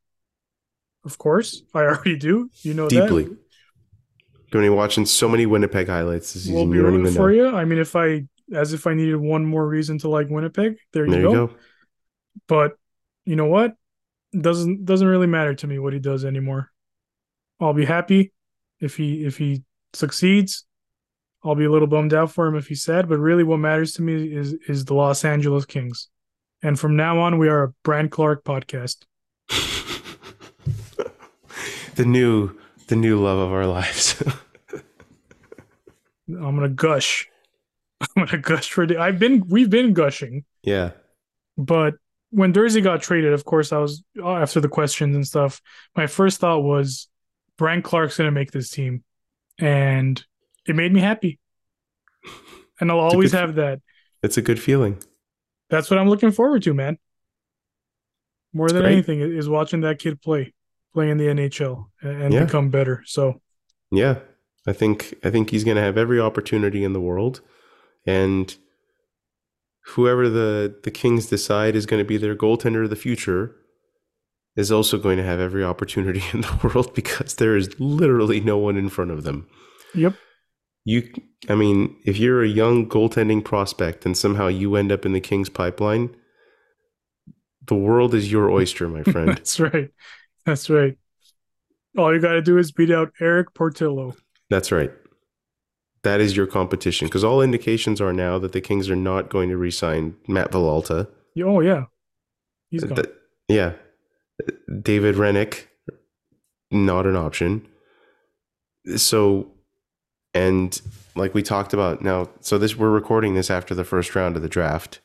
Of 1.04 1.18
course. 1.18 1.62
I 1.74 1.80
already 1.80 2.16
do. 2.16 2.50
You 2.62 2.74
know 2.74 2.88
Deeply. 2.88 3.24
that. 3.24 3.38
Going 4.50 4.64
to 4.64 4.70
be 4.70 4.76
watching 4.76 5.06
so 5.06 5.28
many 5.28 5.46
Winnipeg 5.46 5.88
highlights 5.88 6.34
this 6.34 6.44
season. 6.44 6.56
We'll 6.56 6.66
be 6.66 6.78
rooting 6.78 7.10
for 7.12 7.28
know. 7.30 7.50
you. 7.50 7.56
I 7.56 7.64
mean, 7.64 7.78
if 7.78 7.96
I, 7.96 8.26
as 8.54 8.72
if 8.72 8.86
I 8.86 8.94
needed 8.94 9.16
one 9.16 9.44
more 9.44 9.66
reason 9.66 9.98
to 9.98 10.08
like 10.08 10.28
Winnipeg, 10.30 10.76
there 10.92 11.04
you, 11.06 11.10
There 11.12 11.20
you 11.20 11.26
go. 11.28 11.46
go. 11.48 11.54
But 12.48 12.76
you 13.24 13.36
know 13.36 13.46
what? 13.46 13.74
Doesn't 14.38 14.84
doesn't 14.84 15.06
really 15.06 15.26
matter 15.26 15.54
to 15.54 15.66
me 15.66 15.78
what 15.78 15.92
he 15.92 15.98
does 15.98 16.24
anymore. 16.24 16.70
I'll 17.60 17.74
be 17.74 17.84
happy 17.84 18.32
if 18.80 18.96
he 18.96 19.24
if 19.24 19.36
he 19.36 19.62
succeeds. 19.92 20.64
I'll 21.44 21.54
be 21.54 21.64
a 21.64 21.70
little 21.70 21.88
bummed 21.88 22.14
out 22.14 22.30
for 22.30 22.46
him 22.46 22.54
if 22.54 22.68
he's 22.68 22.82
sad, 22.82 23.08
but 23.08 23.18
really 23.18 23.44
what 23.44 23.58
matters 23.58 23.92
to 23.94 24.02
me 24.02 24.32
is 24.32 24.54
is 24.68 24.84
the 24.84 24.94
Los 24.94 25.24
Angeles 25.24 25.66
Kings. 25.66 26.08
And 26.62 26.78
from 26.78 26.96
now 26.96 27.18
on, 27.18 27.38
we 27.38 27.48
are 27.48 27.64
a 27.64 27.68
Brandt 27.82 28.12
Clarke 28.12 28.44
podcast. 28.44 28.98
the 31.96 32.04
new 32.06 32.56
the 32.86 32.96
new 32.96 33.20
love 33.20 33.38
of 33.38 33.52
our 33.52 33.66
lives. 33.66 34.22
I'm 36.28 36.54
gonna 36.56 36.68
gush. 36.68 37.28
I'm 38.16 38.26
gonna 38.26 38.38
gush 38.38 38.70
for. 38.70 38.86
I've 38.98 39.18
been 39.18 39.44
we've 39.48 39.70
been 39.70 39.92
gushing, 39.92 40.44
yeah. 40.62 40.90
but 41.56 41.94
when 42.30 42.52
Durzi 42.52 42.82
got 42.82 43.02
traded, 43.02 43.32
of 43.32 43.44
course, 43.44 43.72
I 43.72 43.78
was 43.78 44.02
uh, 44.22 44.32
after 44.36 44.60
the 44.60 44.68
questions 44.68 45.14
and 45.14 45.26
stuff. 45.26 45.60
My 45.96 46.06
first 46.06 46.40
thought 46.40 46.60
was, 46.62 47.08
Brandt 47.58 47.84
Clarke's 47.84 48.16
gonna 48.18 48.30
make 48.30 48.50
this 48.52 48.70
team, 48.70 49.04
and 49.58 50.22
it 50.66 50.74
made 50.76 50.92
me 50.92 51.00
happy. 51.00 51.38
And 52.80 52.90
I'll 52.90 52.98
always 53.00 53.32
good- 53.32 53.38
have 53.40 53.54
that. 53.56 53.80
It's 54.22 54.36
a 54.36 54.42
good 54.42 54.60
feeling. 54.60 54.98
That's 55.70 55.90
what 55.90 55.98
I'm 55.98 56.08
looking 56.08 56.30
forward 56.32 56.62
to, 56.64 56.74
man. 56.74 56.98
More 58.52 58.68
than 58.68 58.82
great. 58.82 58.92
anything 58.92 59.20
is 59.20 59.48
watching 59.48 59.80
that 59.80 59.98
kid 59.98 60.20
play, 60.20 60.52
play 60.92 61.08
in 61.10 61.16
the 61.16 61.24
NHL 61.26 61.86
and, 62.02 62.22
and 62.22 62.34
Yeah. 62.34 62.44
become 62.44 62.70
better. 62.70 63.02
So 63.06 63.40
Yeah. 63.90 64.18
I 64.66 64.72
think 64.72 65.14
I 65.24 65.30
think 65.30 65.50
he's 65.50 65.64
going 65.64 65.76
to 65.76 65.82
have 65.82 65.96
every 65.98 66.20
opportunity 66.20 66.84
in 66.84 66.92
the 66.92 67.00
world 67.00 67.40
and 68.06 68.56
whoever 69.86 70.28
the 70.28 70.74
the 70.82 70.90
Kings 70.90 71.26
decide 71.26 71.74
is 71.76 71.86
going 71.86 72.02
to 72.02 72.06
be 72.06 72.16
their 72.16 72.36
goaltender 72.36 72.84
of 72.84 72.90
the 72.90 72.96
future 72.96 73.56
is 74.54 74.70
also 74.70 74.98
going 74.98 75.16
to 75.16 75.24
have 75.24 75.40
every 75.40 75.64
opportunity 75.64 76.22
in 76.32 76.42
the 76.42 76.60
world 76.62 76.94
because 76.94 77.36
there 77.36 77.56
is 77.56 77.78
literally 77.80 78.40
no 78.40 78.58
one 78.58 78.76
in 78.76 78.88
front 78.88 79.10
of 79.10 79.24
them. 79.24 79.46
Yep. 79.94 80.14
You 80.84 81.08
I 81.48 81.54
mean, 81.54 81.96
if 82.04 82.18
you're 82.18 82.42
a 82.42 82.48
young 82.48 82.88
goaltending 82.88 83.44
prospect 83.44 84.04
and 84.04 84.16
somehow 84.16 84.48
you 84.48 84.76
end 84.76 84.90
up 84.90 85.06
in 85.06 85.12
the 85.12 85.20
Kings 85.20 85.48
pipeline, 85.48 86.14
the 87.66 87.76
world 87.76 88.14
is 88.14 88.32
your 88.32 88.50
oyster, 88.50 88.88
my 88.88 89.02
friend. 89.12 89.28
that's 89.28 89.60
right. 89.60 89.90
That's 90.44 90.68
right. 90.68 90.96
All 91.96 92.12
you 92.12 92.20
got 92.20 92.32
to 92.32 92.42
do 92.42 92.58
is 92.58 92.72
beat 92.72 92.90
out 92.90 93.12
Erik 93.20 93.54
Portillo. 93.54 94.16
That's 94.50 94.72
right. 94.72 94.90
That 96.04 96.20
is 96.20 96.36
your 96.36 96.46
competition 96.46 97.06
because 97.06 97.22
all 97.22 97.40
indications 97.40 98.00
are 98.00 98.12
now 98.12 98.38
that 98.40 98.52
the 98.52 98.60
Kings 98.60 98.90
are 98.90 98.96
not 98.96 99.28
going 99.30 99.48
to 99.50 99.56
re-sign 99.56 100.16
Matt 100.26 100.50
Villalta. 100.50 101.06
Oh 101.42 101.60
yeah, 101.60 101.84
he's 102.70 102.82
gone. 102.84 102.96
Th- 102.96 103.14
yeah, 103.48 103.72
David 104.82 105.16
Rennick, 105.16 105.68
not 106.70 107.06
an 107.06 107.14
option. 107.16 107.66
So, 108.96 109.52
and 110.34 110.80
like 111.14 111.34
we 111.34 111.42
talked 111.42 111.72
about 111.72 112.02
now, 112.02 112.30
so 112.40 112.58
this 112.58 112.76
we're 112.76 112.90
recording 112.90 113.34
this 113.34 113.50
after 113.50 113.74
the 113.74 113.84
first 113.84 114.16
round 114.16 114.34
of 114.34 114.42
the 114.42 114.48
draft. 114.48 115.00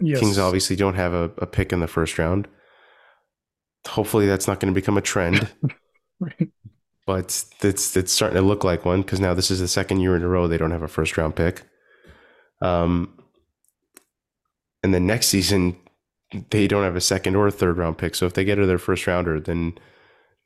yes. 0.00 0.20
Kings 0.20 0.38
obviously 0.38 0.76
don't 0.76 0.94
have 0.94 1.12
a, 1.14 1.32
a 1.38 1.46
pick 1.46 1.72
in 1.72 1.80
the 1.80 1.88
first 1.88 2.16
round. 2.18 2.46
Hopefully, 3.88 4.26
that's 4.26 4.46
not 4.46 4.60
going 4.60 4.72
to 4.72 4.78
become 4.80 4.96
a 4.96 5.02
trend. 5.02 5.50
Right. 6.20 6.48
But 7.08 7.46
it's 7.62 7.96
it's 7.96 8.12
starting 8.12 8.36
to 8.36 8.42
look 8.42 8.64
like 8.64 8.84
one 8.84 9.00
because 9.00 9.18
now 9.18 9.32
this 9.32 9.50
is 9.50 9.60
the 9.60 9.66
second 9.66 10.00
year 10.00 10.14
in 10.14 10.22
a 10.22 10.28
row 10.28 10.46
they 10.46 10.58
don't 10.58 10.72
have 10.72 10.82
a 10.82 10.88
first 10.88 11.16
round 11.16 11.34
pick. 11.34 11.62
Um, 12.60 13.18
and 14.82 14.92
then 14.92 15.06
next 15.06 15.28
season 15.28 15.78
they 16.50 16.68
don't 16.68 16.84
have 16.84 16.96
a 16.96 17.00
second 17.00 17.34
or 17.34 17.46
a 17.46 17.50
third 17.50 17.78
round 17.78 17.96
pick. 17.96 18.14
So 18.14 18.26
if 18.26 18.34
they 18.34 18.44
get 18.44 18.56
to 18.56 18.66
their 18.66 18.76
first 18.76 19.06
rounder, 19.06 19.40
then 19.40 19.78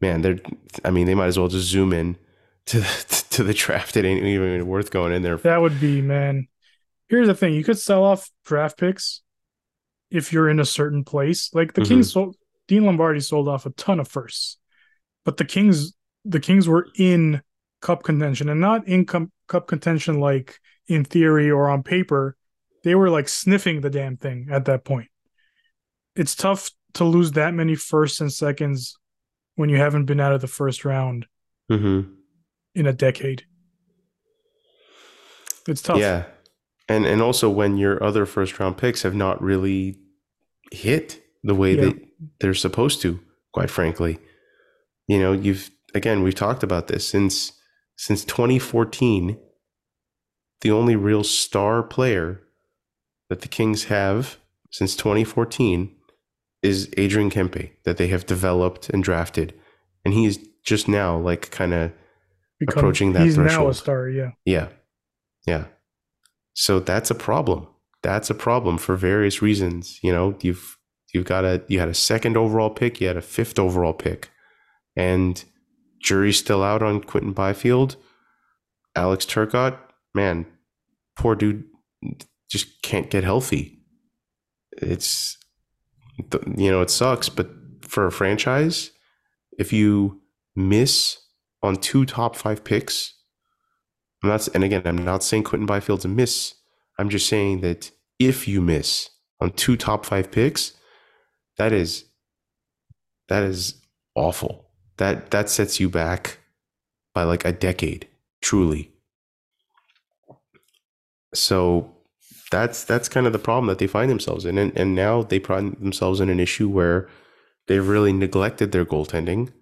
man, 0.00 0.22
they're 0.22 0.38
I 0.84 0.92
mean 0.92 1.06
they 1.06 1.16
might 1.16 1.26
as 1.26 1.36
well 1.36 1.48
just 1.48 1.66
zoom 1.66 1.92
in 1.92 2.16
to 2.66 2.78
the, 2.78 3.24
to 3.30 3.42
the 3.42 3.54
draft. 3.54 3.96
It 3.96 4.04
ain't 4.04 4.22
even 4.22 4.64
worth 4.68 4.92
going 4.92 5.12
in 5.12 5.22
there. 5.22 5.38
That 5.38 5.62
would 5.62 5.80
be 5.80 6.00
man. 6.00 6.46
Here's 7.08 7.26
the 7.26 7.34
thing: 7.34 7.54
you 7.54 7.64
could 7.64 7.80
sell 7.80 8.04
off 8.04 8.30
draft 8.44 8.78
picks 8.78 9.20
if 10.12 10.32
you're 10.32 10.48
in 10.48 10.60
a 10.60 10.64
certain 10.64 11.02
place. 11.02 11.52
Like 11.52 11.72
the 11.72 11.82
Mhm. 11.82 11.88
Kings 11.88 12.12
sold 12.12 12.36
Dean 12.68 12.86
Lombardi 12.86 13.18
sold 13.18 13.48
off 13.48 13.66
a 13.66 13.70
ton 13.70 13.98
of 13.98 14.06
firsts, 14.06 14.58
but 15.24 15.38
the 15.38 15.44
Kings 15.44 15.94
the 16.24 16.40
Kings 16.40 16.68
were 16.68 16.88
in 16.96 17.42
cup 17.80 18.02
contention 18.04 18.48
and 18.48 18.60
not 18.60 18.86
in 18.86 19.04
com- 19.06 19.32
cup 19.48 19.66
contention 19.66 20.20
like 20.20 20.58
in 20.86 21.04
theory 21.04 21.50
or 21.50 21.68
on 21.68 21.82
paper. 21.82 22.36
They 22.84 22.94
were 22.94 23.10
like 23.10 23.28
sniffing 23.28 23.80
the 23.80 23.90
damn 23.90 24.16
thing 24.16 24.48
at 24.50 24.64
that 24.66 24.84
point. 24.84 25.08
It's 26.16 26.34
tough 26.34 26.70
to 26.94 27.04
lose 27.04 27.32
that 27.32 27.54
many 27.54 27.74
firsts 27.74 28.20
and 28.20 28.32
seconds 28.32 28.98
when 29.56 29.68
you 29.70 29.76
haven't 29.78 30.04
been 30.06 30.20
out 30.20 30.32
of 30.32 30.40
the 30.40 30.46
first 30.48 30.84
round 30.84 31.26
Mm-hmm. 31.70 32.12
in 32.74 32.86
a 32.86 32.92
decade. 32.92 33.44
It's 35.68 35.80
tough. 35.82 35.98
Yeah, 35.98 36.24
and 36.88 37.06
and 37.06 37.22
also 37.22 37.48
when 37.48 37.76
your 37.76 38.02
other 38.02 38.26
first 38.26 38.58
round 38.58 38.76
picks 38.76 39.02
have 39.02 39.14
not 39.14 39.40
really 39.40 39.96
hit 40.72 41.22
the 41.44 41.54
way 41.54 41.74
Yeah. 41.76 41.84
that 41.86 42.00
they're 42.40 42.54
supposed 42.54 43.00
to. 43.02 43.20
Quite 43.52 43.70
frankly, 43.70 44.18
you 45.06 45.18
know, 45.20 45.32
you've 45.32 45.70
again 45.95 46.22
we've 46.22 46.34
talked 46.34 46.62
about 46.62 46.88
this 46.88 47.07
since 47.07 47.53
since 47.97 48.24
2014. 48.24 49.38
The 50.61 50.70
only 50.70 50.95
real 50.95 51.24
star 51.24 51.82
player 51.82 52.40
that 53.28 53.40
the 53.40 53.49
Kings 53.49 53.84
have 53.84 54.38
since 54.70 54.95
2014 54.95 55.95
is 56.62 56.88
Adrian 56.97 57.30
Kempe 57.30 57.72
that 57.84 57.97
they 57.97 58.07
have 58.09 58.26
developed 58.26 58.88
and 58.90 59.03
drafted, 59.03 59.55
and 60.05 60.14
he 60.14 60.26
is 60.26 60.38
just 60.64 60.86
now 60.86 61.18
like 61.18 61.51
kind 61.51 61.74
of 61.74 61.93
approaching 62.68 63.12
that 63.12 63.22
He's 63.22 63.36
now 63.36 63.68
a 63.68 63.74
star. 63.74 64.09
Yeah. 64.09 64.30
yeah. 64.45 64.68
Yeah. 65.47 65.64
So 66.55 66.80
that's 66.80 67.11
a 67.11 67.14
problem. 67.14 67.66
That's 68.03 68.30
a 68.30 68.34
problem 68.34 68.78
for 68.78 68.97
various 68.97 69.43
reasons. 69.43 69.99
You 70.03 70.12
know, 70.12 70.36
you've 70.40 70.78
you've 71.12 71.24
got 71.24 71.45
a 71.45 71.62
you 71.68 71.78
had 71.78 71.88
a 71.88 71.95
second 71.95 72.36
overall 72.36 72.70
pick, 72.70 73.01
you 73.01 73.07
had 73.07 73.16
a 73.16 73.22
fifth 73.22 73.59
overall 73.59 73.93
pick. 73.93 74.30
And 74.95 75.45
jury's 76.03 76.38
still 76.38 76.62
out 76.62 76.82
on 76.82 77.03
Quinton 77.03 77.32
Byfield. 77.32 77.96
Alex 78.94 79.24
Turcotte, 79.24 79.78
man, 80.14 80.46
poor 81.16 81.34
dude 81.34 81.64
just 82.50 82.82
can't 82.82 83.11
get 83.11 83.24
healthy. 83.24 83.78
It's 84.72 85.38
you 86.57 86.70
know, 86.70 86.82
it 86.82 86.90
sucks, 86.90 87.28
but 87.28 87.50
for 87.82 88.07
a 88.07 88.12
franchise, 88.12 88.90
if 89.59 89.72
you 89.72 90.20
miss 90.55 91.18
on 91.62 91.76
two 91.76 92.05
top 92.05 92.36
5 92.36 92.64
picks, 92.64 93.14
I'm 94.22 94.28
not, 94.28 94.48
and 94.55 94.62
again, 94.62 94.82
I'm 94.84 95.05
not 95.05 95.22
saying 95.22 95.44
Quinton 95.44 95.66
Byfield's 95.66 96.05
a 96.05 96.09
miss. 96.09 96.55
I'm 96.98 97.09
just 97.09 97.26
saying 97.26 97.61
that 97.62 97.90
if 98.18 98.46
you 98.46 98.61
miss 98.61 99.11
on 99.40 99.50
two 99.50 99.76
top 99.76 100.07
five 100.07 100.30
picks, 100.30 100.72
that 101.59 101.72
is 101.72 102.05
that 103.28 103.42
is 103.42 103.82
awful. 104.14 104.68
That 105.03 105.32
that 105.32 105.50
sets 105.50 105.80
you 105.80 105.88
back 105.88 106.38
by 107.12 107.24
like 107.24 107.44
a 107.44 107.50
decade, 107.50 108.07
truly. 108.40 108.92
So 111.34 111.92
that's 112.53 112.84
that's 112.84 113.09
kind 113.09 113.26
of 113.26 113.32
the 113.32 113.40
problem 113.40 113.66
that 113.66 113.80
they 113.80 113.88
find 113.88 114.09
themselves 114.09 114.44
in, 114.44 114.59
and 114.59 114.70
and 114.78 114.94
now 114.94 115.24
they 115.24 115.40
find 115.40 115.76
themselves 115.80 116.20
in 116.20 116.28
an 116.28 116.38
issue 116.38 116.68
where 116.68 117.09
they've 117.66 117.88
really 117.94 118.12
neglected 118.12 118.70
their 118.70 118.84
goaltending. 118.84 119.53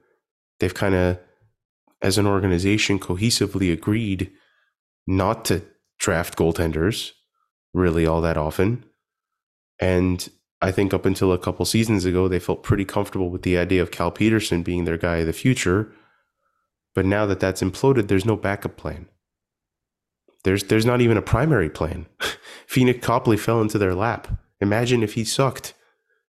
They've 0.59 0.75
kind 0.75 0.95
of, 0.95 1.19
as 2.03 2.19
an 2.19 2.27
organization, 2.27 2.99
cohesively 2.99 3.73
agreed 3.73 4.31
not 5.07 5.47
to 5.47 5.63
draft 5.99 6.37
goaltenders 6.37 7.13
really 7.73 8.05
all 8.07 8.21
that 8.21 8.37
often. 8.37 8.85
And 9.79 10.29
I 10.63 10.71
think 10.71 10.93
up 10.93 11.07
until 11.07 11.33
a 11.33 11.39
couple 11.39 11.65
seasons 11.65 12.05
ago, 12.05 12.29
they 12.29 12.39
felt 12.39 12.63
pretty 12.63 12.85
comfortable 12.85 13.31
with 13.31 13.43
the 13.43 13.57
idea 13.57 13.81
of 13.81 13.91
Cal 13.91 14.11
Petersen 14.11 14.63
being 14.63 14.85
their 14.85 14.99
guy 14.99 15.17
of 15.19 15.27
the 15.27 15.33
future. 15.33 15.91
But 16.95 17.07
now 17.07 17.25
that 17.27 17.41
that's 17.41 17.63
imploded, 17.63 18.09
there's 18.09 18.27
no 18.27 18.37
backup 18.37 18.77
plan. 18.77 19.07
There's 20.45 20.65
there's 20.65 20.87
not 20.87 21.01
even 21.01 21.17
a 21.17 21.23
primary 21.23 21.71
plan. 21.71 22.07
Pheonix 22.69 23.01
Copley 23.01 23.37
fell 23.37 23.61
into 23.61 23.79
their 23.79 23.95
lap. 23.95 24.29
Imagine 24.61 25.03
if 25.03 25.15
he 25.15 25.25
sucked. 25.25 25.73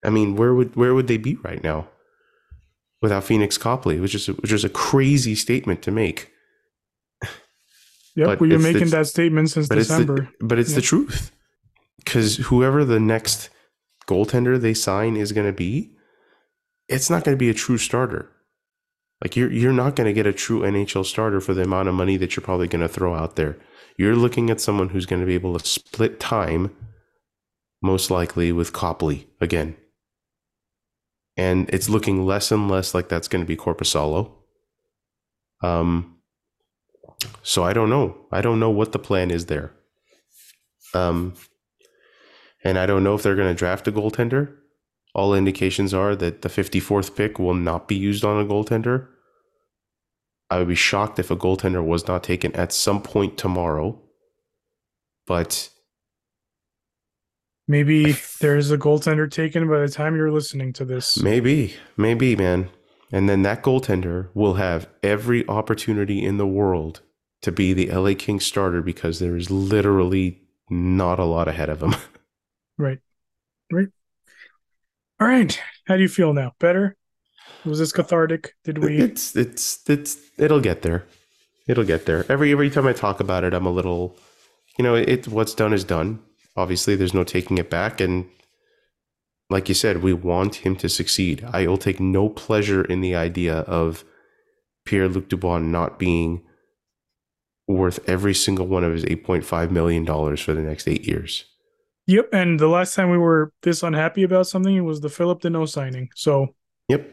I 0.04 0.10
mean, 0.10 0.36
where 0.36 0.54
would 0.54 0.76
where 0.76 0.94
would 0.94 1.08
they 1.08 1.18
be 1.18 1.36
right 1.44 1.64
now? 1.64 1.88
without 3.02 3.24
Pheonix 3.24 3.60
Copley, 3.60 4.00
which 4.00 4.14
is 4.14 4.28
which 4.28 4.52
is 4.52 4.64
a 4.64 4.70
crazy 4.70 5.34
statement 5.36 5.82
to 5.82 5.92
make. 5.92 6.30
Yep, 8.16 8.28
But 8.28 8.40
we've 8.42 8.50
been 8.52 8.62
making 8.62 8.88
it's- 8.88 8.92
that 8.92 9.08
statement 9.08 9.50
since 9.50 9.68
But 9.70 9.76
December. 9.76 10.24
it's 10.24 10.32
the, 10.40 10.46
but 10.46 10.60
it's 10.60 10.70
Yeah. 10.72 10.76
the 10.76 10.82
truth. 10.82 11.32
Because 11.98 12.38
whoever 12.38 12.84
the 12.84 13.00
next 13.00 13.50
goaltender 14.12 14.60
they 14.60 14.74
sign 14.74 15.16
is 15.16 15.32
going 15.32 15.48
to 15.48 15.54
be, 15.54 15.92
it's 16.88 17.10
not 17.10 17.24
going 17.24 17.36
to 17.36 17.40
be 17.40 17.50
a 17.50 17.54
true 17.54 17.78
starter. 17.78 18.30
Like 19.22 19.36
you're 19.36 19.52
you're 19.52 19.72
not 19.72 19.96
going 19.96 20.08
to 20.08 20.14
get 20.14 20.26
a 20.26 20.34
true 20.34 20.62
NHL 20.62 21.06
starter 21.06 21.40
for 21.40 21.54
the 21.54 21.64
amount 21.64 21.88
of 21.90 21.96
money 21.96 22.18
that 22.18 22.36
you're 22.36 22.44
probably 22.44 22.68
going 22.68 22.82
to 22.82 22.90
throw 22.90 23.16
out 23.16 23.36
there. 23.36 23.58
You're 23.98 24.16
looking 24.16 24.50
at 24.50 24.60
someone 24.60 24.90
who's 24.90 25.06
going 25.06 25.20
to 25.20 25.26
be 25.28 25.36
able 25.36 25.58
to 25.58 25.66
split 25.66 26.20
time, 26.20 26.76
most 27.82 28.10
likely 28.10 28.52
with 28.52 28.74
Copley 28.74 29.28
again. 29.40 29.76
And 31.38 31.70
it's 31.70 31.88
looking 31.88 32.26
less 32.26 32.52
and 32.52 32.70
less 32.70 32.94
like 32.94 33.10
that's 33.10 33.28
going 33.28 33.44
to 33.44 33.48
be 33.48 33.56
Korpisalo. 33.56 34.32
Um, 35.62 36.18
so 37.44 37.64
I 37.64 37.74
don't 37.74 37.90
know. 37.90 38.26
I 38.32 38.42
don't 38.42 38.60
know 38.60 38.72
what 38.72 38.92
the 38.92 39.00
plan 39.00 39.30
is 39.30 39.46
there. 39.46 39.72
Um, 40.94 41.36
and 42.64 42.78
I 42.78 42.86
don't 42.86 43.04
know 43.04 43.16
if 43.16 43.24
they're 43.24 43.36
going 43.36 43.54
to 43.54 43.58
draft 43.58 43.88
a 43.88 43.92
goaltender. 43.92 44.56
All 45.14 45.34
indications 45.34 45.94
are 45.94 46.16
that 46.16 46.42
the 46.42 46.50
54th 46.50 47.16
pick 47.16 47.38
will 47.38 47.54
not 47.54 47.88
be 47.88 47.96
used 47.96 48.24
on 48.24 48.40
a 48.40 48.48
goaltender. 48.48 49.08
I 50.50 50.60
would 50.60 50.68
be 50.68 50.76
shocked 50.76 51.20
if 51.20 51.32
a 51.32 51.36
goaltender 51.36 51.84
was 51.84 52.08
not 52.08 52.24
taken 52.24 52.54
at 52.54 52.72
some 52.72 53.02
point 53.02 53.38
tomorrow. 53.38 54.00
But 55.26 55.70
Maybe 57.68 58.16
there's 58.42 58.72
a 58.72 58.78
goaltender 58.78 59.32
taken 59.32 59.70
by 59.70 59.80
the 59.80 59.88
time 59.88 60.16
you're 60.16 60.32
listening 60.32 60.74
to 60.74 60.86
this. 60.86 61.22
maybe, 61.22 61.76
maybe, 61.96 62.36
man. 62.36 62.70
And 63.14 63.30
then 63.30 63.44
that 63.44 63.64
goaltender 63.64 64.30
will 64.34 64.56
have 64.56 64.90
every 65.04 65.48
opportunity 65.48 66.24
in 66.24 66.38
the 66.38 66.48
world 66.48 67.02
to 67.42 67.52
be 67.52 67.74
the 67.74 67.90
LA 67.90 68.14
Kings 68.18 68.46
starter 68.46 68.82
because 68.82 69.20
there 69.20 69.36
is 69.36 69.50
literally 69.50 70.42
not 70.70 71.20
a 71.20 71.26
lot 71.26 71.48
ahead 71.48 71.70
of 71.70 71.82
him. 71.82 71.96
Right. 72.82 72.98
Right. 73.72 73.90
All 75.20 75.28
right. 75.28 75.62
How 75.86 75.98
do 75.98 76.02
you 76.02 76.10
feel 76.10 76.34
now? 76.34 76.54
Better? 76.60 76.98
Was 77.64 77.78
this 77.78 77.92
cathartic? 77.92 78.56
Did 78.64 78.80
we? 78.80 78.98
It's 78.98 79.36
it's 79.36 79.88
it's 79.88 80.18
it'll 80.40 80.60
get 80.60 80.82
there. 80.82 81.06
It'll 81.68 81.84
get 81.84 82.08
there. 82.08 82.26
Every 82.28 82.52
every 82.52 82.72
time 82.72 82.88
I 82.88 82.94
talk 82.94 83.20
about 83.20 83.44
it, 83.44 83.54
I'm 83.54 83.68
a 83.68 83.72
little, 83.72 84.18
you 84.80 84.84
know, 84.84 84.96
it 84.96 85.28
what's 85.28 85.54
done 85.54 85.74
is 85.74 85.84
done. 85.84 86.22
Obviously, 86.58 86.96
there's 86.96 87.14
no 87.14 87.24
taking 87.24 87.60
it 87.60 87.70
back, 87.70 88.02
and 88.02 88.28
like 89.52 89.70
you 89.70 89.76
said, 89.76 90.02
we 90.02 90.14
want 90.14 90.56
him 90.56 90.76
to 90.78 90.90
succeed. 90.90 91.46
I 91.54 91.68
will 91.68 91.78
take 91.78 92.00
no 92.00 92.30
pleasure 92.30 92.84
in 92.84 93.02
the 93.02 93.16
idea 93.16 93.60
of 93.60 94.04
Pierre 94.86 95.08
Luc 95.08 95.30
Dubois 95.30 95.60
not 95.60 96.00
being 96.00 96.42
worth 97.68 98.00
every 98.10 98.34
single 98.34 98.66
one 98.66 98.84
of 98.84 98.92
his 98.92 99.06
8.5 99.06 99.70
million 99.70 100.04
dollars 100.04 100.42
for 100.42 100.56
the 100.56 100.62
next 100.64 100.88
eight 100.88 101.08
years. 101.08 101.46
Yep. 102.12 102.30
And 102.34 102.60
the 102.60 102.68
last 102.68 102.94
time 102.94 103.10
we 103.10 103.18
were 103.18 103.54
this 103.62 103.84
unhappy 103.84 104.24
about 104.24 104.46
something, 104.46 104.76
it 104.76 104.82
was 104.82 105.00
the 105.00 105.10
Philip 105.10 105.42
Danault 105.42 105.70
signing. 105.70 106.10
So 106.16 106.48
Yep. 106.90 107.10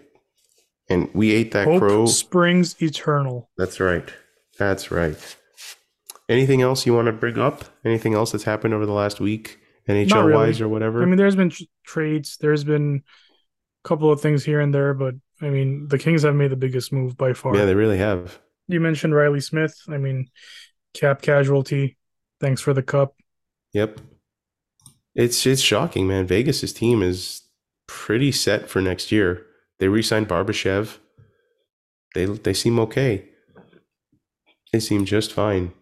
And 0.90 1.08
we 1.14 1.32
ate 1.32 1.52
that 1.52 1.66
hope 1.66 1.80
crow. 1.80 2.06
springs 2.06 2.74
eternal. 2.82 3.48
That's 3.56 3.78
right. 3.78 4.12
That's 4.58 4.90
right. 4.90 5.16
Anything 6.28 6.62
else 6.62 6.84
you 6.84 6.94
want 6.94 7.06
to 7.06 7.12
bring 7.12 7.38
up? 7.38 7.64
Anything 7.84 8.14
else 8.14 8.32
that's 8.32 8.44
happened 8.44 8.74
over 8.74 8.86
the 8.86 8.92
last 8.92 9.20
week, 9.20 9.60
NHL 9.88 10.24
really. 10.24 10.46
wise 10.46 10.60
or 10.60 10.68
whatever? 10.68 11.02
I 11.02 11.06
mean, 11.06 11.16
there's 11.16 11.36
been 11.36 11.50
tr- 11.50 11.62
trades. 11.84 12.36
There's 12.40 12.64
been 12.64 13.02
a 13.84 13.88
couple 13.88 14.10
of 14.10 14.20
things 14.20 14.44
here 14.44 14.60
and 14.60 14.74
there, 14.74 14.94
but 14.94 15.14
I 15.40 15.50
mean, 15.50 15.86
the 15.88 15.98
Kings 15.98 16.24
have 16.24 16.34
made 16.34 16.50
the 16.50 16.56
biggest 16.56 16.92
move 16.92 17.16
by 17.16 17.34
far. 17.34 17.54
yeah, 17.54 17.66
they 17.66 17.74
really 17.76 17.98
have. 17.98 18.40
you 18.66 18.80
mentioned 18.80 19.14
Reilly 19.14 19.40
Smith. 19.40 19.78
I 19.88 19.98
mean, 19.98 20.28
cap 20.92 21.22
casualty. 21.22 21.96
Thanks 22.40 22.60
for 22.60 22.74
the 22.74 22.82
cup. 22.82 23.14
Yep. 23.72 24.00
It's 25.18 25.44
it's 25.46 25.60
shocking, 25.60 26.06
man. 26.06 26.28
Vegas's 26.28 26.72
team 26.72 27.02
is 27.02 27.42
pretty 27.88 28.30
set 28.30 28.70
for 28.70 28.80
next 28.80 29.10
year. 29.10 29.44
They 29.80 29.88
re-signed 29.88 30.28
Barbashev. 30.28 30.98
They 32.14 32.26
they 32.26 32.54
seem 32.54 32.78
okay. 32.78 33.24
They 34.72 34.78
seem 34.78 35.04
just 35.04 35.32
fine. 35.32 35.72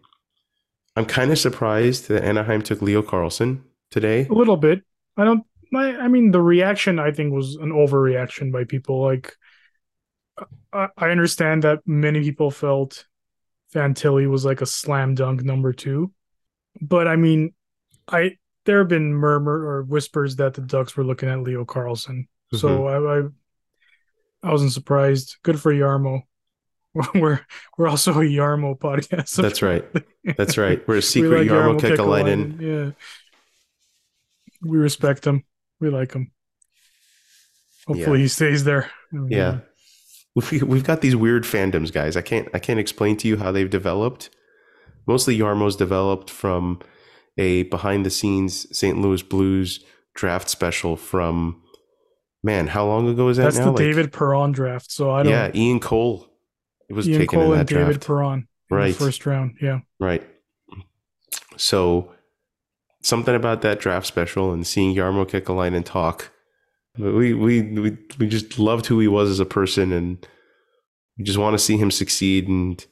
I'm 0.95 1.05
kind 1.05 1.31
of 1.31 1.37
surprised 1.37 2.07
that 2.07 2.23
Anaheim 2.23 2.63
took 2.63 2.81
Leo 2.81 3.03
Carlsson 3.03 3.61
today. 3.91 4.25
A 4.25 4.33
little 4.33 4.57
bit. 4.57 4.81
I 5.15 5.23
don't. 5.23 5.43
I, 5.71 5.95
I 5.97 6.07
mean, 6.07 6.31
the 6.31 6.41
reaction 6.41 6.97
I 6.97 7.11
think 7.11 7.31
was 7.31 7.57
an 7.57 7.69
overreaction 7.69 8.51
by 8.51 8.63
people. 8.63 9.03
Like, 9.03 9.35
I, 10.73 10.87
I 10.97 11.09
understand 11.11 11.63
that 11.63 11.81
many 11.85 12.21
people 12.21 12.49
felt 12.49 13.05
Fantilli 13.71 14.27
was 14.27 14.45
like 14.45 14.61
a 14.61 14.65
slam 14.65 15.13
dunk 15.13 15.43
number 15.43 15.73
two, 15.73 16.11
but 16.81 17.07
I 17.07 17.17
mean, 17.17 17.53
I 18.07 18.37
there 18.67 18.79
have 18.79 18.89
been 18.89 19.13
murmur 19.13 19.65
or 19.65 19.83
whispers 19.83 20.35
that 20.35 20.53
the 20.53 20.61
Ducks 20.61 20.95
were 20.95 21.03
looking 21.03 21.29
at 21.29 21.41
Leo 21.41 21.65
Carlsson. 21.65 22.27
So 22.53 22.67
mm-hmm. 22.67 23.33
I, 24.45 24.47
I 24.47 24.49
I 24.49 24.51
wasn't 24.51 24.73
surprised. 24.73 25.37
Good 25.41 25.59
for 25.59 25.73
Yarmo. 25.73 26.21
We're 27.15 27.41
we're 27.77 27.87
also 27.87 28.11
a 28.13 28.23
Yarmo 28.23 28.77
podcast. 28.77 29.35
That's 29.35 29.61
right. 29.61 29.85
That's 30.35 30.57
right. 30.57 30.85
We're 30.87 30.97
a 30.97 31.01
secret 31.13 31.29
We 31.29 31.37
like 31.37 31.47
Yarmo 31.47 31.79
Jarmo 31.79 31.95
Kekalainen. 31.95 32.61
Yeah. 32.61 32.91
We 34.67 34.77
respect 34.77 35.25
him. 35.25 35.43
We 35.79 35.89
like 35.89 36.13
him. 36.13 36.31
Hopefully 37.85 38.19
Yeah. 38.19 38.23
he 38.23 38.27
stays 38.27 38.63
there. 38.63 38.89
Yeah. 39.11 39.59
We, 40.35 40.59
we've 40.59 40.83
got 40.83 41.01
these 41.01 41.15
weird 41.15 41.43
fandoms, 41.43 41.93
guys. 41.93 42.17
I 42.17 42.21
can't 42.21 42.47
I 42.53 42.59
can't 42.59 42.79
explain 42.79 43.15
to 43.17 43.27
you 43.27 43.37
how 43.37 43.51
they've 43.51 43.69
developed. 43.69 44.29
Mostly 45.05 45.37
Yarmo's 45.37 45.75
developed 45.75 46.29
from 46.29 46.79
a 47.37 47.63
behind 47.63 48.05
the 48.05 48.09
scenes 48.09 48.67
St. 48.77 48.97
Louis 48.99 49.21
Blues 49.21 49.83
draft 50.15 50.49
special 50.49 50.95
from 50.95 51.61
man, 52.43 52.67
how 52.67 52.85
long 52.85 53.07
ago 53.09 53.25
was 53.25 53.37
that 53.37 53.43
That's 53.43 53.57
now? 53.57 53.65
the 53.65 53.71
Like- 53.71 53.77
David 53.79 54.11
Perron 54.13 54.51
draft. 54.51 54.91
So 54.91 55.11
I 55.11 55.23
don't 55.23 55.31
yeah, 55.31 55.51
Ian 55.53 55.79
Cole 55.79 56.27
It 56.89 56.93
was 56.93 57.07
Ian 57.07 57.19
taken 57.19 57.39
Cole 57.39 57.53
in 57.53 57.59
and 57.59 57.67
that 57.67 57.73
David 57.73 57.85
draft. 57.93 58.07
Perron 58.07 58.47
in 58.71 58.77
Right. 58.77 58.93
the 58.93 58.99
first 59.05 59.25
round. 59.25 59.55
Yeah. 59.61 59.79
Right. 59.99 60.23
So 61.57 62.11
something 63.01 63.35
about 63.35 63.61
that 63.61 63.79
draft 63.79 64.05
special 64.07 64.51
and 64.51 64.65
seeing 64.65 64.95
Jarmo 64.95 65.25
Kekalainen 65.27 65.83
talk. 65.85 66.31
We, 66.97 67.33
we 67.33 67.61
we 67.61 67.97
we 68.17 68.27
just 68.27 68.57
loved 68.57 68.87
who 68.87 68.99
he 68.99 69.07
was 69.07 69.29
as 69.29 69.39
a 69.39 69.45
person 69.45 69.91
and 69.91 70.25
we 71.17 71.23
just 71.23 71.37
want 71.37 71.53
to 71.53 71.59
see 71.59 71.77
him 71.77 71.91
succeed 71.91 72.47
and 72.47 72.83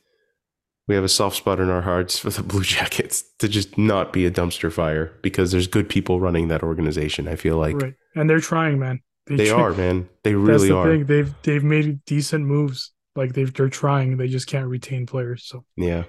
we 0.87 0.95
have 0.95 1.03
a 1.03 1.09
soft 1.09 1.35
spot 1.37 1.59
in 1.59 1.69
our 1.69 1.81
hearts 1.81 2.19
for 2.19 2.29
the 2.29 2.43
Blue 2.43 2.61
Jackets 2.63 3.23
to 3.39 3.47
just 3.47 3.77
not 3.77 4.13
be 4.13 4.25
a 4.25 4.31
dumpster 4.31 4.71
fire 4.71 5.13
because 5.21 5.51
there's 5.51 5.67
good 5.67 5.89
people 5.89 6.19
running 6.19 6.47
that 6.49 6.61
organization. 6.63 7.27
I 7.27 7.35
feel 7.35 7.57
like 7.57 7.81
right. 7.81 7.93
And 8.15 8.29
they're 8.29 8.39
trying, 8.39 8.79
man. 8.79 9.01
they 9.27 9.49
try- 9.49 9.59
are, 9.61 9.73
man. 9.73 10.07
They 10.23 10.33
That's 10.33 10.45
really 10.47 10.67
the 10.69 10.75
are. 10.77 10.87
thing. 10.89 11.05
They've 11.05 11.33
they've 11.43 11.63
made 11.63 12.03
decent 12.05 12.45
moves. 12.45 12.91
Like 13.15 13.33
they've 13.33 13.53
they're 13.53 13.69
trying. 13.69 14.17
They 14.17 14.27
just 14.27 14.47
can't 14.47 14.67
retain 14.67 15.05
players. 15.05 15.45
So 15.45 15.63
Yeah. 15.75 16.03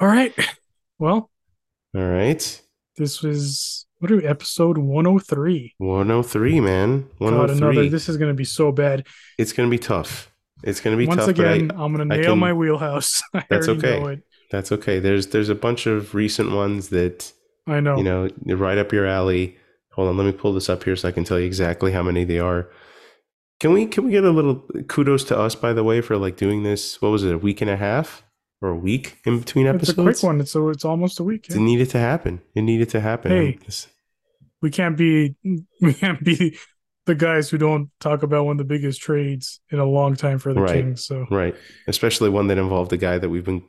all 0.00 0.08
right. 0.08 0.34
Well, 0.98 1.28
All 1.96 2.00
right. 2.08 2.62
this 2.96 3.20
was 3.20 3.84
what 3.98 4.10
are 4.12 4.16
we, 4.16 4.24
episode 4.24 4.78
103. 4.78 5.74
103, 5.78 6.60
man. 6.60 7.00
God, 7.18 7.20
103. 7.20 7.56
another 7.68 7.80
oh 7.80 7.88
this 7.90 8.08
is 8.08 8.16
gonna 8.16 8.32
be 8.34 8.44
so 8.44 8.70
bad. 8.70 9.06
it's 9.36 9.52
going 9.52 9.68
to 9.68 9.70
be 9.70 9.78
tough. 9.78 10.32
It's 10.66 10.80
going 10.80 10.96
to 10.96 10.98
be 10.98 11.06
Once 11.06 11.24
tough. 11.26 11.36
but 11.36 11.46
I- 11.46 11.52
again, 11.54 11.70
I'm 11.72 11.92
gonna 11.92 12.04
nail 12.06 12.30
can- 12.32 12.38
my 12.38 12.52
wheelhouse. 12.52 13.22
I 13.34 13.44
That's 13.48 13.68
okay. 13.68 14.00
know 14.00 14.06
it. 14.08 14.22
That's 14.50 14.72
okay. 14.72 14.98
There's 14.98 15.28
there's 15.28 15.48
a 15.48 15.54
bunch 15.54 15.86
of 15.86 16.14
recent 16.14 16.52
ones 16.52 16.88
that 16.88 17.32
I 17.66 17.80
know. 17.80 17.96
you 17.96 18.04
know 18.04 18.28
right 18.56 18.78
up 18.78 18.92
your 18.92 19.06
alley. 19.06 19.56
Hold 19.92 20.08
on, 20.08 20.16
let 20.16 20.24
me 20.26 20.32
pull 20.32 20.52
this 20.52 20.68
up 20.68 20.82
here 20.84 20.96
so 20.96 21.08
I 21.08 21.12
can 21.12 21.22
tell 21.24 21.38
you 21.38 21.46
exactly 21.46 21.92
how 21.92 22.02
many 22.02 22.24
they 22.24 22.38
are. 22.38 22.68
Can 23.60 23.72
we 23.72 23.86
can 23.86 24.04
we 24.04 24.10
get 24.10 24.24
a 24.24 24.30
little 24.30 24.56
kudos 24.88 25.24
to 25.24 25.38
us 25.38 25.54
by 25.54 25.72
the 25.72 25.84
way 25.84 26.00
for 26.00 26.16
like 26.16 26.36
doing 26.36 26.62
this? 26.64 27.00
What 27.00 27.10
was 27.10 27.22
it, 27.24 27.32
a 27.34 27.38
week 27.38 27.60
and 27.60 27.70
a 27.70 27.76
half 27.76 28.22
or 28.60 28.70
a 28.70 28.76
week 28.76 29.18
in 29.24 29.38
between 29.40 29.66
episodes? 29.66 29.90
it's 29.90 29.98
a 29.98 30.02
quick 30.02 30.22
one. 30.22 30.40
It's 30.40 30.54
a, 30.54 30.68
it's 30.68 30.84
almost 30.84 31.20
a 31.20 31.24
week. 31.24 31.46
It 31.48 31.56
needed 31.58 31.90
to 31.90 31.98
happen. 31.98 32.40
It 32.54 32.62
needed 32.62 32.88
to 32.90 33.00
happen. 33.00 33.30
Hey. 33.30 33.58
We 34.60 34.70
can't 34.70 34.96
be 34.96 35.36
we 35.80 35.94
can't 35.94 36.22
be 36.24 36.56
the 37.06 37.14
guys 37.14 37.50
who 37.50 37.58
don't 37.58 37.90
talk 38.00 38.22
about 38.22 38.46
one 38.46 38.52
of 38.52 38.58
the 38.58 38.64
biggest 38.64 39.00
trades 39.00 39.60
in 39.70 39.78
a 39.78 39.84
long 39.84 40.16
time 40.16 40.38
for 40.38 40.54
the 40.54 40.62
Right. 40.62 40.74
Kings. 40.74 41.06
So 41.06 41.26
right, 41.30 41.54
especially 41.86 42.30
one 42.30 42.46
that 42.48 42.58
involved 42.58 42.92
a 42.92 42.96
guy 42.96 43.18
that 43.18 43.28
we've 43.28 43.44
been 43.44 43.62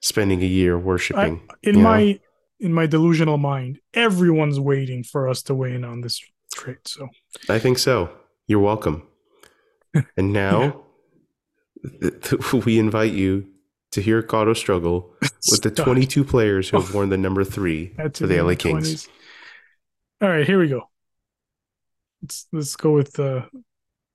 spending 0.00 0.42
a 0.42 0.46
year 0.46 0.78
worshiping. 0.78 1.48
in 1.62 1.76
Yeah. 1.76 1.82
my 1.82 2.20
in 2.58 2.72
my 2.72 2.86
delusional 2.86 3.36
mind, 3.36 3.80
everyone's 3.92 4.58
waiting 4.58 5.02
for 5.02 5.28
us 5.28 5.42
to 5.42 5.54
weigh 5.54 5.74
in 5.74 5.84
on 5.84 6.00
this 6.00 6.22
trade. 6.54 6.78
So 6.86 7.08
I 7.48 7.58
think 7.58 7.78
so. 7.78 8.10
You're 8.46 8.60
welcome. 8.60 9.02
And 10.16 10.32
now 10.32 10.82
we 12.66 12.78
invite 12.78 13.12
you 13.12 13.48
to 13.92 14.02
hear 14.02 14.22
Cotto 14.22 14.54
struggle 14.54 15.14
with 15.50 15.62
the 15.62 15.70
22 15.70 16.22
players 16.22 16.68
who 16.68 16.78
have 16.78 16.90
oh. 16.90 16.94
worn 16.94 17.08
the 17.08 17.16
number 17.16 17.44
three 17.44 17.94
for 18.12 18.26
the 18.26 18.42
LA 18.42 18.54
Kings. 18.54 19.06
20s. 19.06 19.08
All 20.20 20.28
right, 20.28 20.46
here 20.46 20.58
we 20.58 20.68
go. 20.68 20.82
Let's 22.22 22.46
let's 22.52 22.76
go 22.76 22.92
with 22.92 23.18
uh, 23.20 23.42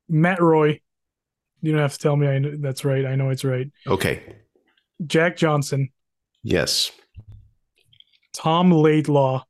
Matt 0.10 0.42
Roy, 0.42 0.80
You 1.62 1.72
don't 1.72 1.82
have 1.82 1.94
to 1.94 2.00
tell 2.00 2.16
me. 2.16 2.28
I 2.28 2.40
know 2.40 2.56
that's 2.60 2.84
right. 2.86 3.06
I 3.06 3.16
know 3.16 3.30
it's 3.30 3.44
right. 3.44 3.70
Okay. 3.88 4.22
Jack 5.06 5.38
Johnson, 5.38 5.90
Yes. 6.44 6.92
Tom 8.34 8.72
Laidlaw. 8.72 9.44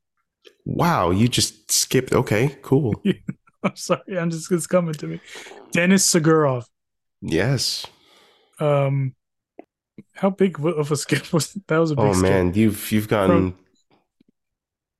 Wow, 0.64 1.10
you 1.10 1.28
just 1.28 1.70
skipped. 1.72 2.12
Okay, 2.12 2.56
cool. 2.62 2.94
I'm 3.62 3.76
sorry. 3.76 4.18
I'm 4.18 4.30
just 4.30 4.50
it's 4.52 4.66
coming 4.66 4.94
to 4.94 5.06
me. 5.06 5.20
Dennis 5.72 6.06
Sigurov. 6.12 6.64
yes. 7.20 7.86
Um, 8.60 9.14
how 10.14 10.30
big 10.30 10.58
of 10.64 10.90
a 10.92 10.96
skip 10.96 11.32
was 11.32 11.52
that? 11.66 11.78
Was 11.78 11.90
a 11.92 11.96
big 11.96 12.04
Oh 12.04 12.12
skip. 12.12 12.22
man, 12.22 12.54
you've 12.54 12.92
you've 12.92 13.08
gone. 13.08 13.54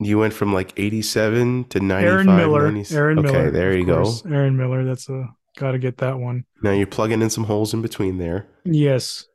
You 0.04 0.18
went 0.18 0.34
from 0.34 0.52
like 0.52 0.72
eighty-seven 0.76 1.64
to 1.64 1.80
ninety-five. 1.80 2.12
Aaron 2.12 2.36
Miller. 2.36 2.70
90 2.72 2.94
Aaron 2.94 3.18
okay, 3.20 3.32
Miller. 3.32 3.50
there 3.50 3.76
you 3.76 3.86
go. 3.86 4.12
Aaron 4.26 4.56
Miller. 4.56 4.84
That's 4.84 5.08
a 5.08 5.28
got 5.56 5.72
to 5.72 5.78
get 5.78 5.98
that 5.98 6.18
one. 6.18 6.44
Now 6.62 6.72
you're 6.72 6.86
plugging 6.86 7.22
in 7.22 7.30
some 7.30 7.44
holes 7.44 7.74
in 7.74 7.82
between 7.82 8.18
there. 8.18 8.46
Yes. 8.64 9.26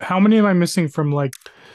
How 0.00 0.20
many 0.20 0.38
am 0.38 0.46
I 0.46 0.52
missing 0.52 0.88
from 0.88 1.10
like 1.10 1.32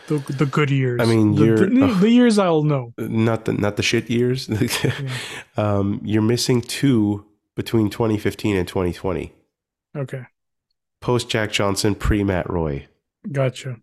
the 0.07 0.17
the 0.17 0.45
good 0.45 0.69
years? 0.71 1.01
I 1.01 1.05
mean, 1.05 1.35
the, 1.35 1.65
the, 1.67 1.97
the 1.99 2.09
years 2.09 2.39
I'll 2.39 2.63
know. 2.63 2.93
Not 2.97 3.45
the 3.45 3.53
not 3.53 3.75
the 3.75 3.83
shit 3.83 4.09
years. 4.09 4.49
um, 5.57 5.99
you're 6.03 6.21
missing 6.21 6.61
two 6.61 7.25
between 7.55 7.89
2015 7.89 8.55
and 8.55 8.67
2020. 8.67 9.33
Okay, 9.95 10.23
Post 11.01 11.29
Jack 11.29 11.51
Johnson, 11.51 11.95
pre 11.95 12.23
Matt 12.23 12.49
Roy. 12.49 12.87
gotcha. 13.29 13.77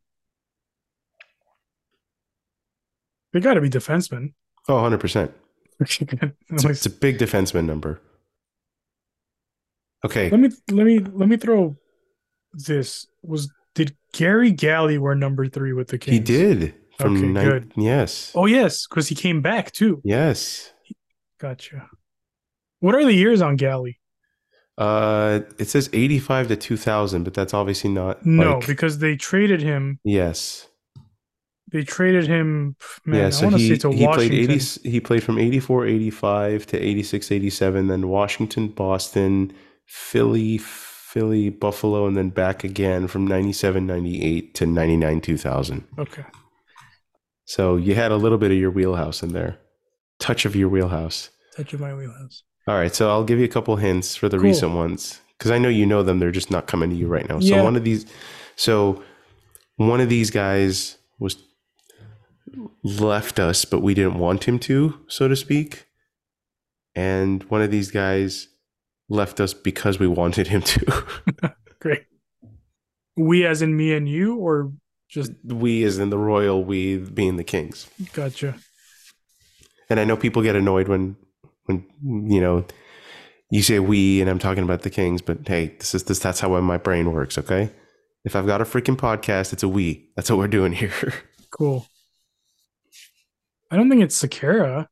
They 3.33 3.41
got 3.41 3.55
to 3.55 3.61
be 3.61 3.70
defensemen. 3.70 4.33
Oh, 4.68 4.74
100 4.74 4.99
percent. 5.01 5.33
let 5.78 6.01
It's, 6.51 6.64
it's 6.64 6.87
a 6.87 6.91
big 6.91 7.18
defenseman 7.18 7.64
number. 7.66 8.01
Okay, 10.05 10.31
Let 10.31 10.41
me 10.41 10.49
let 10.70 10.87
me 10.87 10.99
let 10.99 11.28
me 11.28 11.37
throw 11.37 11.76
this. 12.55 13.07
Was 13.22 13.51
did 13.74 13.95
Garry 14.14 14.51
Galley 14.51 14.97
wear 14.97 15.14
number 15.14 15.47
three 15.47 15.74
with 15.74 15.89
the 15.89 15.99
Kings? 15.99 16.14
he 16.16 16.20
did 16.20 16.74
from 16.99 17.16
Okay, 17.18 17.26
nine- 17.26 17.45
good. 17.49 17.72
Yes, 17.76 18.33
Oh 18.35 18.47
yes, 18.47 18.87
because 18.87 19.09
he 19.09 19.14
came 19.14 19.43
back 19.43 19.72
too. 19.72 20.01
yes. 20.05 20.72
Gotcha. 21.39 21.89
What 22.81 22.95
are 22.95 23.05
the 23.05 23.12
years 23.14 23.41
on 23.43 23.57
Galley? 23.57 23.99
Uh, 24.78 25.41
it 25.59 25.68
says 25.68 25.89
85 25.93 26.49
to 26.49 26.57
2000, 26.57 27.22
but 27.24 27.35
that's 27.35 27.53
obviously 27.53 27.91
not. 27.91 28.24
No, 28.24 28.57
like- 28.59 28.66
because 28.66 28.99
they 28.99 29.16
traded 29.16 29.61
him. 29.61 30.01
yes, 30.05 30.66
They 31.73 31.85
traded 31.85 32.27
him. 32.27 32.77
Man, 33.05 33.21
yeah. 33.21 33.27
I 33.27 33.31
So 33.31 33.45
want 33.47 33.57
to 33.57 33.62
he 33.62 33.68
he 33.99 34.07
played 34.07 34.33
80. 34.33 34.89
He 34.89 35.01
played 35.01 35.23
from 35.23 35.39
84, 35.39 35.87
85 35.87 36.66
to 36.66 36.79
86, 36.79 37.31
87. 37.33 37.87
Then 37.87 38.09
Washington, 38.09 38.68
Boston, 38.68 39.53
Philly, 39.87 40.59
Philly, 40.59 41.49
Buffalo, 41.51 42.07
and 42.07 42.16
then 42.16 42.31
back 42.31 42.64
again 42.64 43.07
from 43.07 43.27
97, 43.27 43.87
98 43.87 44.55
to 44.55 44.66
99, 44.66 45.21
2000. 45.21 45.85
Okay. 45.99 46.25
So 47.45 47.77
you 47.77 47.95
had 47.95 48.12
a 48.12 48.16
little 48.16 48.39
bit 48.39 48.51
of 48.51 48.57
your 48.59 48.71
wheelhouse 48.71 49.23
in 49.23 49.33
there, 49.33 49.59
touch 50.18 50.45
of 50.45 50.55
your 50.55 50.68
wheelhouse. 50.68 51.31
Touch 51.57 51.73
of 51.73 51.81
my 51.81 51.95
wheelhouse. 51.95 52.43
All 52.68 52.77
right, 52.77 52.95
so 52.95 53.11
I'll 53.11 53.25
give 53.25 53.39
you 53.39 53.45
a 53.45 53.49
couple 53.49 53.75
hints 53.77 54.14
for 54.14 54.29
the 54.29 54.37
Cool. 54.37 54.45
recent 54.45 54.73
ones 54.73 55.21
because 55.37 55.51
I 55.51 55.59
know 55.59 55.68
you 55.68 55.85
know 55.87 56.03
them. 56.05 56.18
They're 56.21 56.31
just 56.31 56.51
not 56.51 56.66
coming 56.68 56.91
to 56.91 56.97
you 56.97 57.09
right 57.09 57.29
now. 57.29 57.41
So 57.41 57.57
Yeah. 57.57 57.62
one 57.62 57.75
of 57.75 57.83
these, 57.83 58.07
so 58.55 59.03
one 59.77 60.01
of 60.01 60.09
these 60.09 60.31
guys 60.31 60.97
was 61.18 61.37
left 62.82 63.38
us, 63.38 63.64
but 63.64 63.80
we 63.80 63.94
didn't 63.94 64.18
want 64.18 64.44
him 64.44 64.59
to, 64.61 65.01
so 65.09 65.28
to 65.28 65.36
speak. 65.36 65.86
And 66.94 67.42
one 67.44 67.62
of 67.62 67.70
these 67.70 67.90
guys 67.90 68.48
left 69.09 69.40
us 69.40 69.55
because 69.55 69.98
we 69.98 70.07
wanted 70.07 70.48
him 70.48 70.62
to. 70.62 71.05
Great. 71.80 72.07
We, 73.16 73.46
as 73.46 73.62
in 73.62 73.76
me 73.76 73.94
and 73.94 74.09
you, 74.09 74.36
or 74.36 74.72
just 75.09 75.32
we, 75.44 75.84
as 75.84 75.98
in 75.98 76.11
the 76.11 76.18
royal 76.18 76.64
we, 76.64 76.98
being 76.98 77.36
the 77.36 77.44
kings. 77.44 77.88
gotcha. 78.12 78.57
And 79.88 79.98
I 79.98 80.05
know 80.05 80.16
people 80.16 80.42
get 80.42 80.57
annoyed 80.57 80.88
when, 80.88 81.16
when 81.64 81.84
you 82.03 82.40
know, 82.40 82.64
you 83.51 83.62
say 83.62 83.80
we, 83.80 84.20
and 84.20 84.30
I'm 84.30 84.38
talking 84.38 84.62
about 84.62 84.82
the 84.82 84.90
Kings. 84.90 85.20
But 85.20 85.46
hey, 85.46 85.74
this 85.78 85.94
is 85.94 86.05
this. 86.05 86.20
That's 86.20 86.40
how 86.40 86.59
my 86.61 86.78
brain 86.78 87.12
works. 87.12 87.36
Okay, 87.36 87.70
if 88.24 88.36
I've 88.36 88.46
got 88.46 88.61
a 88.61 88.64
freaking 88.64 88.96
podcast, 88.96 89.53
it's 89.53 89.62
a 89.62 89.68
we. 89.68 90.09
That's 90.16 90.30
what 90.30 90.38
we're 90.38 90.48
doing 90.48 90.72
here. 90.72 91.14
Cool. 91.53 91.84
I 93.71 93.77
don't 93.77 93.89
think 93.89 94.03
it's 94.03 94.21
Sakara. 94.21 94.89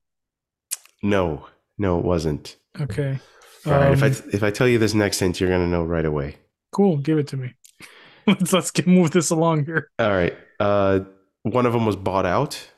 no, 1.03 1.47
no, 1.79 1.99
it 1.99 2.05
wasn't. 2.05 2.57
Okay. 2.81 3.18
All 3.66 3.72
right, 3.72 3.93
if 3.93 4.03
I 4.03 4.07
Um, 4.09 4.31
if 4.33 4.43
I 4.43 4.51
tell 4.51 4.68
you 4.68 4.79
this 4.79 4.95
next 4.95 5.18
hint, 5.20 5.41
you're 5.41 5.51
gonna 5.51 5.66
know 5.66 5.83
right 5.85 6.05
away. 6.05 6.37
cool, 6.72 6.97
give 6.99 7.18
it 7.18 7.26
to 7.29 7.37
me. 7.37 7.55
let's 8.26 8.53
let's 8.53 8.70
get 8.70 8.87
move 8.87 9.11
this 9.11 9.31
along 9.31 9.64
here. 9.66 9.91
All 9.99 10.11
right. 10.11 10.37
Uh, 10.61 11.01
one 11.43 11.66
of 11.66 11.72
them 11.72 11.87
was 11.87 11.97
bought 11.97 12.26
out. 12.26 12.70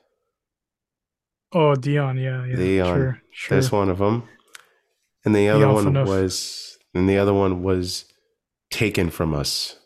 Oh, 1.52 1.74
Dion, 1.74 2.16
yeah, 2.16 2.44
yeah. 2.46 2.56
Dion. 2.56 2.96
Sure, 2.96 3.22
sure. 3.32 3.56
That's 3.56 3.72
one 3.72 3.88
of 3.88 3.98
them. 3.98 4.28
And 5.24 5.34
the 5.34 5.48
other 5.48 5.64
Dion 5.66 5.94
one 5.94 6.06
was, 6.06 6.78
and 6.94 7.08
the 7.08 7.18
other 7.18 7.34
one 7.34 7.62
was 7.62 8.04
taken 8.70 9.10
from 9.10 9.34
us. 9.34 9.76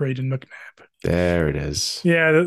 Brayden 0.00 0.26
McNabb. 0.32 0.86
There 1.02 1.48
it 1.48 1.56
is. 1.56 2.00
Yeah, 2.04 2.32
that 2.32 2.44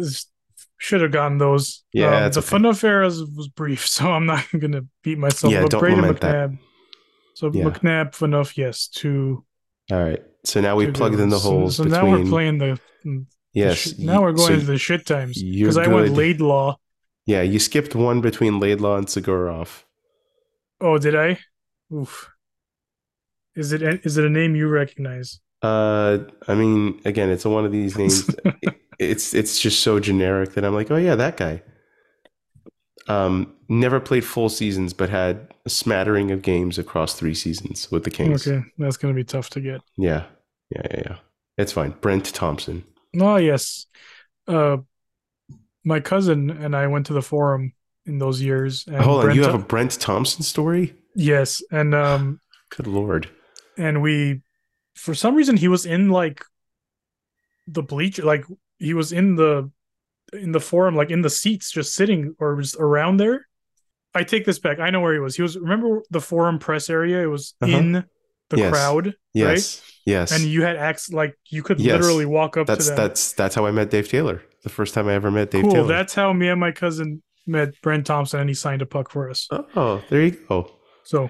should 0.78 1.02
have 1.02 1.12
gotten 1.12 1.38
those. 1.38 1.84
Yeah, 1.94 2.16
um, 2.18 2.24
it's 2.26 2.36
the 2.36 2.42
okay. 2.42 2.50
fun 2.50 2.66
affair 2.66 3.02
was, 3.02 3.24
was 3.24 3.48
brief, 3.48 3.88
so 3.96 4.12
I'm 4.12 4.26
not 4.26 4.46
gonna 4.58 4.84
beat 5.04 5.18
myself. 5.18 5.52
Yeah, 5.52 5.64
but 5.64 5.72
don't 5.72 5.80
Braden 5.82 6.02
lament 6.02 6.22
that. 6.22 6.52
So 7.36 7.52
Yeah. 7.54 7.66
McNabb, 7.66 8.16
Phaneuf, 8.16 8.58
yes, 8.58 8.88
two. 8.88 9.44
All 9.92 10.04
right. 10.04 10.24
So 10.44 10.60
now 10.62 10.76
we 10.76 10.90
plugged 10.92 11.20
in 11.20 11.30
the 11.30 11.36
ones. 11.36 11.44
So- 11.44 11.50
holes 11.52 11.76
So, 11.76 11.84
between. 11.84 12.02
now 12.02 12.10
we're 12.12 12.30
playing 12.30 12.58
the. 12.58 12.80
the 13.04 13.26
yes. 13.54 13.98
now 14.00 14.22
we're 14.22 14.32
going 14.32 14.48
so 14.48 14.54
into 14.54 14.66
the 14.66 14.78
shit 14.78 15.06
times 15.06 15.42
because 15.42 15.78
I 15.78 15.88
went. 15.88 16.14
Laidlaw. 16.14 16.78
Yeah, 17.26 17.42
you 17.42 17.60
skipped 17.60 17.94
one 17.94 18.22
between 18.22 18.60
Laidlaw 18.60 18.98
and 18.98 19.06
Tsygurov. 19.08 19.84
Oh, 20.80 20.98
did 20.98 21.16
I? 21.16 21.40
Oof. 21.94 22.30
Is 23.56 23.72
it 23.74 23.82
is 23.82 24.18
it 24.18 24.26
a 24.26 24.30
name 24.30 24.56
you 24.56 24.68
recognize? 24.68 25.40
Uh, 25.62 26.20
I 26.48 26.54
mean, 26.56 27.02
again, 27.04 27.30
it's 27.30 27.44
one 27.46 27.66
of 27.66 27.72
these 27.72 27.98
names. 28.02 28.30
It's 29.00 29.34
it's 29.34 29.60
just 29.60 29.82
so 29.82 30.00
generic 30.00 30.54
that 30.54 30.66
I'm 30.66 30.74
like, 30.74 30.92
oh 30.92 30.98
yeah, 30.98 31.16
that 31.16 31.38
guy. 31.38 31.62
Um, 33.08 33.54
never 33.70 34.00
played 34.02 34.26
full 34.26 34.50
seasons, 34.50 34.94
but 34.94 35.10
had 35.10 35.54
a 35.66 35.70
smattering 35.70 36.32
of 36.32 36.42
games 36.42 36.78
across 36.78 37.14
three 37.14 37.34
seasons 37.34 37.90
with 37.92 38.04
the 38.04 38.10
Kings. 38.10 38.48
Okay, 38.48 38.66
that's 38.78 38.98
gonna 38.98 39.14
be 39.14 39.24
tough 39.24 39.50
to 39.52 39.62
get. 39.62 39.82
Yeah, 39.98 40.26
yeah, 40.70 40.82
yeah, 40.92 41.02
yeah. 41.06 41.16
It's 41.58 41.72
fine. 41.72 41.92
Brent 42.02 42.26
Thompson. 42.34 42.84
Oh 43.20 43.38
yes, 43.38 43.86
uh, 44.48 44.78
my 45.86 46.00
cousin 46.02 46.50
and 46.50 46.76
I 46.76 46.88
went 46.88 47.06
to 47.08 47.14
the 47.14 47.22
forum 47.22 47.74
in 48.06 48.20
those 48.20 48.42
years. 48.42 48.86
And 48.88 48.98
Hold 48.98 49.26
on, 49.26 49.36
you 49.36 49.44
have 49.44 49.56
a 49.56 49.60
Brent 49.60 50.00
Thompson 50.00 50.44
story? 50.44 50.94
yes, 51.16 51.62
and 51.72 51.96
um, 51.96 52.42
Good 52.76 52.88
lord. 52.88 53.30
and 53.78 54.02
we, 54.02 54.42
for 54.96 55.16
some 55.16 55.36
reason, 55.36 55.56
he 55.56 55.70
was 55.70 55.86
in 55.86 56.10
like 56.10 56.44
the 57.68 57.84
bleacher, 57.84 58.24
like 58.24 58.44
he 58.80 58.94
was 58.94 59.12
in 59.12 59.36
the 59.36 59.70
in 60.34 60.52
the 60.52 60.60
forum, 60.60 60.96
like 60.96 61.10
in 61.12 61.22
the 61.22 61.30
seats, 61.30 61.72
just 61.72 61.94
sitting 61.96 62.36
or 62.40 62.60
just 62.62 62.76
around 62.80 63.18
there. 63.18 63.48
I 64.14 64.24
take 64.24 64.46
this 64.46 64.60
back. 64.60 64.80
I 64.80 64.90
know 64.90 65.00
where 65.00 65.14
he 65.14 65.20
was. 65.20 65.36
He 65.36 65.42
was. 65.42 65.58
Remember 65.58 66.02
the 66.10 66.22
forum 66.22 66.60
press 66.60 66.90
area? 66.90 67.22
It 67.24 67.28
was 67.28 67.54
Uh-huh. 67.62 67.78
in 67.78 67.92
the 68.50 68.58
Yes. 68.58 68.72
crowd, 68.72 69.14
Yes, 69.34 69.82
yes. 70.06 70.32
and 70.32 70.44
you 70.50 70.64
had 70.64 70.76
acts 70.78 71.12
like 71.12 71.36
you 71.50 71.62
could 71.64 71.80
Yes. 71.80 72.00
literally 72.00 72.26
walk 72.26 72.56
up 72.58 72.66
that's 72.68 72.90
that's 72.92 73.34
that's 73.34 73.56
how 73.56 73.66
I 73.66 73.72
met 73.72 73.90
Dave 73.90 74.08
Taylor. 74.10 74.42
The 74.64 74.70
first 74.70 74.94
time 74.94 75.08
I 75.08 75.14
ever 75.14 75.30
met 75.32 75.52
Dave 75.52 75.64
cool. 75.64 75.72
Taylor. 75.74 75.88
That's 75.88 76.14
how 76.14 76.32
me 76.34 76.48
and 76.50 76.60
my 76.60 76.72
cousin 76.72 77.22
met 77.46 77.80
Brent 77.82 78.06
Thompson, 78.06 78.40
and 78.42 78.50
he 78.50 78.54
signed 78.54 78.82
a 78.82 78.86
puck 78.86 79.10
for 79.12 79.30
us. 79.30 79.48
oh, 79.76 80.02
there 80.10 80.22
you 80.24 80.32
go. 80.32 80.72
So 81.04 81.24
All 81.24 81.30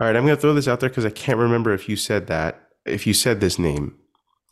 right, 0.00 0.16
I'm 0.16 0.24
going 0.24 0.34
to 0.36 0.40
throw 0.40 0.52
this 0.52 0.66
out 0.68 0.80
there 0.80 0.88
because 0.90 1.04
I 1.06 1.10
can't 1.10 1.38
remember 1.38 1.72
if 1.72 1.88
you 1.88 1.96
said 1.96 2.26
that, 2.26 2.60
if 2.84 3.06
you 3.06 3.14
said 3.14 3.40
this 3.40 3.58
name. 3.58 3.94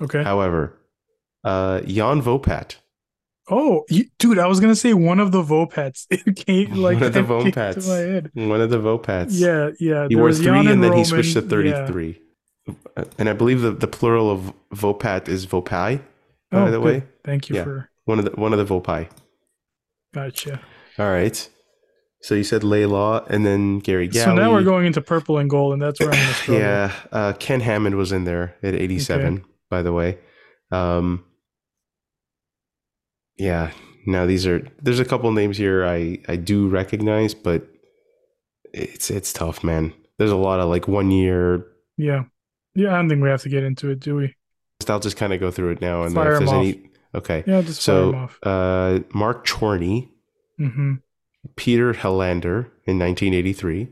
okay. 0.03 0.23
However, 0.23 0.79
uh, 1.45 1.81
Jan 1.83 2.23
Vopat. 2.23 2.77
Oh, 3.53 3.85
you, 3.89 4.05
dude, 4.19 4.39
I 4.39 4.47
was 4.47 4.61
gonna 4.61 4.77
say 4.77 4.95
one 4.95 5.19
of 5.19 5.33
the 5.33 5.43
Vopats. 5.43 6.07
It 6.11 6.37
came 6.37 6.73
like 6.77 6.97
One 7.01 7.03
of 7.05 7.13
the 7.15 7.23
Vopats. 7.23 7.83
to 7.83 7.89
my 7.89 7.97
head. 7.97 8.31
One 8.35 8.61
of 8.61 8.71
the 8.71 8.79
Vopats. 8.79 9.31
Yeah, 9.31 9.71
yeah. 9.81 10.07
He 10.09 10.15
wore 10.17 10.27
was 10.27 10.39
three 10.39 10.47
Jan 10.47 10.69
and 10.69 10.83
then 10.85 10.93
he 10.93 11.03
switched 11.05 11.33
to 11.35 11.41
yeah. 11.41 11.49
33. 11.87 12.21
And 13.19 13.29
I 13.29 13.33
believe 13.33 13.63
the, 13.63 13.73
the 13.73 13.89
plural 13.89 14.31
of 14.31 14.53
Vopat 14.73 15.27
is 15.29 15.47
Vopai, 15.47 16.01
by 16.51 16.59
Oh, 16.61 16.65
the 16.71 16.79
good. 16.79 16.81
way. 16.85 17.03
Thank 17.25 17.49
you 17.49 17.57
Yeah. 17.57 17.65
for 17.65 17.91
One 18.05 18.19
of 18.21 18.25
the 18.27 18.31
one 18.33 18.53
of 18.53 18.59
the 18.61 18.65
Vopai. 18.73 19.09
gotcha. 20.15 20.61
All 20.99 21.11
right. 21.11 21.49
So 22.23 22.35
you 22.35 22.45
said 22.45 22.63
Laidlaw 22.63 23.25
and 23.29 23.47
then 23.47 23.79
Gary 23.79 24.07
Galley. 24.07 24.25
So 24.27 24.35
now 24.35 24.53
we're 24.53 24.63
going 24.63 24.85
into 24.87 25.01
purple 25.01 25.39
and 25.39 25.49
gold, 25.49 25.73
and 25.73 25.81
that's 25.83 25.99
where 25.99 26.11
I'm 26.11 26.17
gonna 26.21 26.35
struggle. 26.35 26.61
Yeah, 26.63 26.93
uh, 27.11 27.33
Ken 27.39 27.61
Hammond 27.61 27.97
was 27.97 28.13
in 28.13 28.25
there 28.25 28.55
at 28.63 28.75
87, 28.75 29.43
by 29.71 29.81
the 29.83 29.93
way. 29.93 30.19
Um, 30.71 31.25
yeah, 33.41 33.71
now 34.07 34.27
these 34.27 34.47
are 34.47 34.61
there's 34.83 35.01
a 35.01 35.05
couple 35.05 35.31
names 35.33 35.57
here 35.57 35.85
I 35.87 36.19
I 36.29 36.37
do 36.37 36.69
recognize, 36.69 37.35
but 37.35 37.67
it's 38.73 39.11
it's 39.11 39.33
tough, 39.33 39.65
man. 39.65 39.93
There's 40.19 40.31
a 40.31 40.37
lot 40.37 40.61
of 40.61 40.69
like 40.69 40.87
one 40.87 41.11
year 41.11 41.67
yeah. 41.97 42.25
Yeah, 42.75 42.93
I 42.95 42.97
don't 42.97 43.09
think 43.09 43.23
we 43.23 43.29
have 43.29 43.43
to 43.43 43.49
get 43.49 43.65
into 43.65 43.91
it, 43.91 43.99
do 44.01 44.15
we? 44.17 44.35
I'll 44.89 45.01
just 45.01 45.17
kind 45.17 45.33
of 45.33 45.41
go 45.41 45.51
through 45.51 45.71
it 45.73 45.81
now, 45.81 46.03
and 46.05 46.15
Fire 46.15 46.35
then 46.35 46.43
if 46.43 46.49
there's 46.51 46.53
any, 46.53 46.91
okay. 47.15 47.45
Yeah, 47.47 47.61
just 47.63 47.85
fire 47.85 47.95
So, 47.97 48.11
them 48.13 48.21
off. 48.21 48.39
uh, 48.43 49.01
Mark 49.13 49.47
Chorney, 49.47 50.11
hmm 50.57 50.95
Peter 51.57 51.93
Helander 51.95 52.71
in 52.87 52.99
1983, 52.99 53.89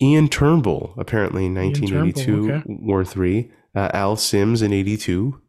Ian 0.00 0.28
Turnbull 0.28 0.94
apparently 0.96 1.46
in 1.46 1.56
Ian 1.56 1.72
Turnbull, 1.74 2.02
1982, 2.24 2.52
okay. 2.52 2.62
War 2.66 3.04
Three, 3.04 3.50
uh, 3.74 3.90
Al 3.92 4.16
Sims 4.16 4.62
in 4.62 4.72
82, 4.72 5.40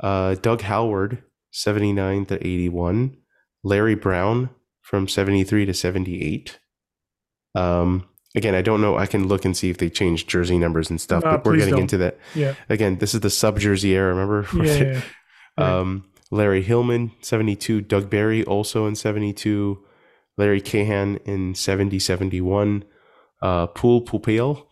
uh, 0.00 0.34
Doug 0.36 0.60
Halward 0.62 1.22
79 1.50 2.26
to 2.26 2.46
81, 2.46 3.16
Larry 3.62 3.94
Brown 3.94 4.50
from 4.82 5.08
73 5.08 5.66
to 5.66 5.74
78. 5.74 6.58
Um, 7.54 8.08
again, 8.34 8.54
I 8.54 8.62
don't 8.62 8.80
know. 8.80 8.96
I 8.96 9.06
can 9.06 9.28
look 9.28 9.44
and 9.44 9.56
see 9.56 9.70
if 9.70 9.78
they 9.78 9.90
changed 9.90 10.28
jersey 10.28 10.58
numbers 10.58 10.90
and 10.90 11.00
stuff, 11.00 11.22
but 11.22 11.44
we're 11.44 11.56
getting 11.56 11.74
don't. 11.74 11.82
into 11.82 11.98
that. 11.98 12.18
Yeah. 12.34 12.54
Again, 12.68 12.98
this 12.98 13.14
is 13.14 13.20
the 13.20 13.30
sub 13.30 13.58
jersey 13.58 13.94
era. 13.94 14.14
Remember? 14.14 14.46
Yeah. 14.64 14.82
yeah. 14.82 15.00
Um, 15.58 16.04
Larry 16.30 16.62
Hillman, 16.62 17.10
72. 17.20 17.80
Doug 17.80 18.08
Barrie, 18.08 18.44
also 18.44 18.86
in 18.86 18.94
72. 18.94 19.84
Larry 20.36 20.60
Cahan 20.60 21.16
in 21.24 21.56
70, 21.56 21.98
71. 21.98 22.84
Uh, 23.42 23.66
Pool 23.66 24.02
Pupil. 24.02 24.68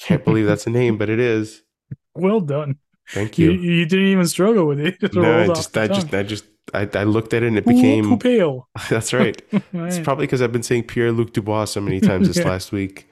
Can't 0.00 0.24
believe 0.24 0.46
that's 0.46 0.66
a 0.66 0.70
name, 0.70 0.98
but 0.98 1.08
it 1.08 1.20
is. 1.20 1.62
Well 2.16 2.40
done. 2.40 2.76
Thank 3.10 3.38
You, 3.38 3.52
you. 3.52 3.72
you 3.72 3.86
didn't 3.86 4.06
even 4.06 4.26
struggle 4.26 4.66
with 4.66 4.80
it. 4.80 4.94
It 4.94 5.00
just 5.12 5.14
no, 5.14 5.42
I 5.42 5.46
just, 5.48 5.76
I 5.76 5.86
just. 5.88 6.14
I 6.14 6.22
just, 6.22 6.44
I, 6.72 7.04
looked 7.04 7.34
at 7.34 7.42
it 7.42 7.46
and 7.48 7.58
it 7.58 7.66
became. 7.66 8.18
Pupil. 8.18 8.68
that's 8.88 9.12
right. 9.12 9.40
It's 9.52 9.98
probably 10.00 10.24
because 10.26 10.42
I've 10.42 10.52
been 10.52 10.62
saying 10.62 10.84
Pierre 10.84 11.12
Luc 11.12 11.32
Dubois 11.32 11.66
so 11.66 11.80
many 11.80 12.00
times 12.00 12.26
this 12.28 12.38
Yeah. 12.38 12.48
last 12.48 12.72
week. 12.72 13.06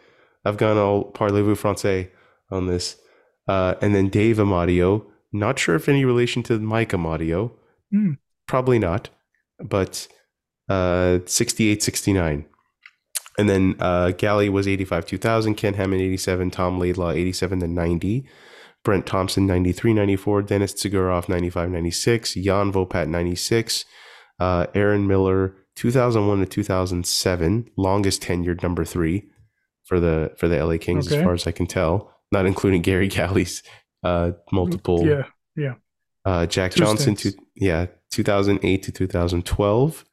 I've 0.45 0.57
gone 0.57 0.79
all 0.79 1.13
parlez-vous 1.13 1.55
français 1.55 2.09
on 2.51 2.67
this. 2.67 2.97
Uh, 3.47 3.75
and 3.81 3.95
then 3.95 4.09
Dave 4.09 4.39
Amadio. 4.39 5.05
Not 5.33 5.59
sure 5.59 5.75
if 5.75 5.89
any 5.89 6.05
relation 6.05 6.43
to 6.45 6.59
Mike 6.59 6.91
Amadio. 6.91 7.53
Hmm. 7.91 8.13
Probably 8.47 8.79
not. 8.79 9.09
But 9.63 10.09
uh, 10.69 11.21
68 11.27 11.83
69. 11.83 12.47
And 13.39 13.49
then 13.49 13.77
uh, 13.81 14.11
Galley 14.13 14.49
was 14.49 14.67
85 14.69 15.07
2000. 15.07 15.55
Ken 15.55 15.75
Hammond 15.75 16.03
87. 16.03 16.51
Tom 16.51 16.79
Laidlaw 16.79 17.13
87 17.13 17.61
to 17.61 17.69
90. 17.69 18.27
Brent 18.85 19.07
Thompson 19.07 19.47
93 19.47 19.95
94. 19.95 20.43
Denis 20.43 20.75
Tsygurov 20.75 21.29
95 21.29 21.71
96. 21.71 22.35
Jan 22.35 22.73
Vopat 22.73 23.09
96. 23.09 23.85
Uh, 24.41 24.67
Aaron 24.75 25.07
Miller 25.07 25.55
2001 25.77 26.41
to 26.41 26.47
2007. 26.47 27.71
Longest 27.77 28.23
tenured 28.23 28.63
number 28.63 28.85
three 28.85 29.29
for 29.85 30.01
the 30.01 30.33
for 30.37 30.49
the 30.49 30.65
LA 30.65 30.79
Kings 30.79 31.07
as 31.07 31.23
far 31.25 31.35
as 31.35 31.47
I 31.47 31.53
can 31.53 31.67
tell. 31.67 32.13
Not 32.33 32.47
including 32.47 32.83
Garry 32.83 33.09
Galley's 33.09 33.63
uh, 34.03 34.33
multiple 34.53 35.05
Yeah. 35.57 35.75
uh, 36.25 36.47
Jack 36.47 36.73
Two 36.73 36.81
Johnson, 36.81 37.15
to, 37.17 37.33
yeah, 37.55 37.87
2008 38.11 38.83
to 38.85 38.93
2012. 38.93 40.05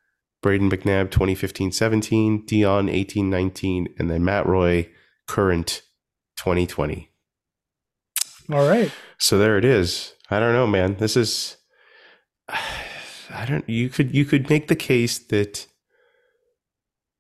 Brayden 0.44 0.70
McNabb, 0.72 1.12
2015 1.12 1.72
17. 1.72 2.46
Dion, 2.46 2.88
18 2.90 3.30
19. 3.30 3.88
And 3.98 4.10
then 4.10 4.24
Matt 4.24 4.46
Roy, 4.46 4.90
current 5.28 5.82
2020. 6.38 7.09
All 8.52 8.68
right. 8.68 8.92
So 9.18 9.38
there 9.38 9.58
it 9.58 9.66
is. 9.66 10.14
I 10.30 10.40
don't 10.40 10.54
know, 10.54 10.68
man. 10.68 10.96
This 10.96 11.16
is. 11.18 11.58
I 12.50 13.46
don't. 13.48 13.68
You 13.70 13.90
could 13.90 14.14
you 14.14 14.26
could 14.26 14.50
make 14.50 14.68
the 14.68 14.76
case 14.76 15.20
that 15.20 15.68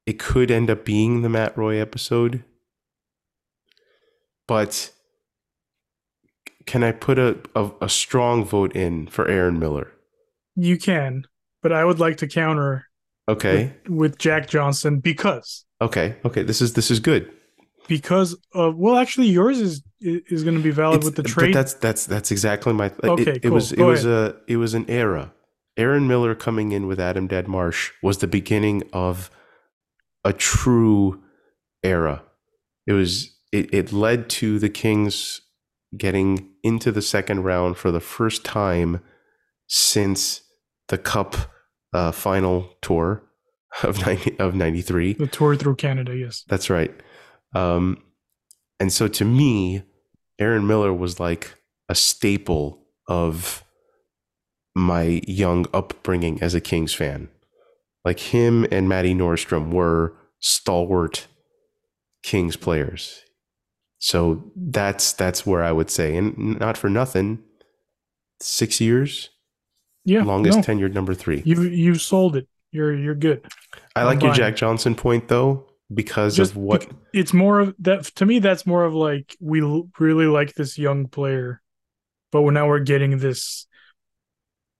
it 0.05 0.17
could 0.17 0.49
end 0.49 0.69
up 0.71 0.86
being 0.86 1.21
the 1.21 1.30
Matt 1.30 1.55
Roy 1.57 1.80
episode, 1.80 2.43
but 4.47 4.91
can 6.65 6.84
I 6.84 6.91
put 6.91 7.19
a, 7.19 7.38
a, 7.55 7.71
a 7.82 7.89
strong 7.89 8.43
vote 8.43 8.75
in 8.75 9.07
for 9.07 9.27
Aaron 9.27 9.59
Miller? 9.59 9.91
You 10.55 10.77
can, 10.77 11.23
but 11.61 11.71
I 11.71 11.86
would 11.86 11.99
like 11.99 12.17
to 12.17 12.27
counter 12.27 12.86
Okay. 13.27 13.73
with, 13.88 13.89
with 13.89 14.17
Jack 14.17 14.47
Johnson 14.49 14.99
because 14.99 15.65
Okay. 15.82 16.15
Okay. 16.25 16.41
This 16.43 16.61
is 16.61 16.73
this 16.73 16.89
is 16.91 16.99
good. 16.99 17.32
Because 17.89 18.37
of 18.53 18.77
well, 18.77 18.95
actually, 18.97 19.27
yours 19.27 19.59
is 19.59 19.83
is 19.99 20.43
going 20.45 20.55
to 20.55 20.63
be 20.63 20.71
valid 20.71 20.99
It's- 20.99 21.05
with 21.05 21.15
the 21.17 21.23
but 21.23 21.31
trade. 21.31 21.53
that's 21.53 21.73
that's 21.73 22.05
that's 22.05 22.31
exactly 22.31 22.71
my. 22.71 22.85
it- 22.85 23.03
Okay, 23.03 23.31
it, 23.31 23.41
cool. 23.43 23.51
was 23.51 23.73
it 23.73 23.77
Go 23.79 23.87
was 23.87 24.05
a 24.05 24.37
it 24.47 24.55
was 24.57 24.73
an 24.73 24.85
era. 24.89 25.33
Aaron 25.75 26.07
Miller 26.07 26.35
coming 26.35 26.71
in 26.71 26.87
with 26.87 26.99
Adam 26.99 27.27
Deadmarsh 27.27 27.91
was 28.03 28.19
the 28.19 28.27
beginning 28.27 28.83
of 28.93 29.29
a 30.23 30.31
true 30.33 31.21
era. 31.83 32.23
It 32.87 32.93
was 32.93 33.35
it, 33.51 33.73
it 33.73 33.91
led 33.91 34.29
to 34.31 34.59
the 34.59 34.69
Kings 34.69 35.41
getting 35.97 36.49
into 36.63 36.91
the 36.91 37.01
second 37.01 37.43
round 37.43 37.77
for 37.77 37.91
the 37.91 37.99
first 38.01 38.45
time 38.45 39.01
since 39.67 40.41
the 40.89 40.97
Cup 40.97 41.35
uh, 41.93 42.11
final 42.11 42.69
tour 42.81 43.23
of 43.83 44.05
90, 44.05 44.37
of 44.39 44.55
93. 44.55 45.13
the 45.13 45.27
tour 45.27 45.55
through 45.55 45.75
Canada. 45.75 46.15
Yes. 46.15 46.43
That's 46.47 46.69
right. 46.69 46.93
Um, 47.54 48.02
and 48.80 48.91
so 48.93 49.08
to 49.08 49.26
me, 49.26 49.84
Aaron 50.39 50.68
Miller 50.68 50.93
was 50.93 51.20
like 51.20 51.54
a 51.89 51.95
staple 51.95 52.86
of 53.08 53.64
my 54.76 55.22
young 55.28 55.66
upbringing 55.74 56.41
as 56.41 56.54
a 56.54 56.62
Kings 56.62 56.93
fan. 56.93 57.30
Like 58.06 58.20
him 58.20 58.66
and 58.72 58.88
Matty 58.88 59.14
Norstrom 59.14 59.72
were 59.72 60.16
stalwart 60.39 61.28
Kings 62.24 62.56
players. 62.56 63.22
So 63.97 64.52
that's 64.56 65.12
that's 65.12 65.45
where 65.45 65.62
I 65.64 65.74
would 65.74 65.89
say, 65.89 66.16
and 66.16 66.58
not 66.60 66.78
for 66.78 66.89
nothing, 66.89 67.39
six 68.39 68.80
years, 68.80 69.30
Yeah. 70.06 70.24
longest 70.24 70.60
no, 70.60 70.64
tenured 70.64 70.93
number 70.93 71.14
three. 71.14 71.41
you 71.45 71.64
you 71.64 71.95
sold 71.95 72.38
it. 72.38 72.47
You're 72.72 72.95
you're 72.95 73.16
good. 73.16 73.45
I 73.97 74.04
like 74.04 74.22
your 74.22 74.32
I'm 74.32 74.38
Jack 74.38 74.56
Johnson 74.56 74.95
point 74.95 75.28
though, 75.28 75.66
because 75.93 76.35
Just 76.35 76.51
of 76.51 76.57
what 76.57 76.87
it's 77.13 77.33
more 77.33 77.59
of 77.59 77.75
that 77.79 78.03
to 78.15 78.25
me. 78.25 78.39
That's 78.39 78.65
more 78.65 78.83
of 78.83 78.93
like 78.93 79.35
we 79.39 79.61
l- 79.61 79.89
really 79.99 80.28
like 80.28 80.53
this 80.53 80.78
young 80.78 81.07
player, 81.07 81.61
but 82.32 82.41
we're 82.41 82.51
now 82.51 82.67
we're 82.67 82.79
getting 82.79 83.17
this, 83.17 83.67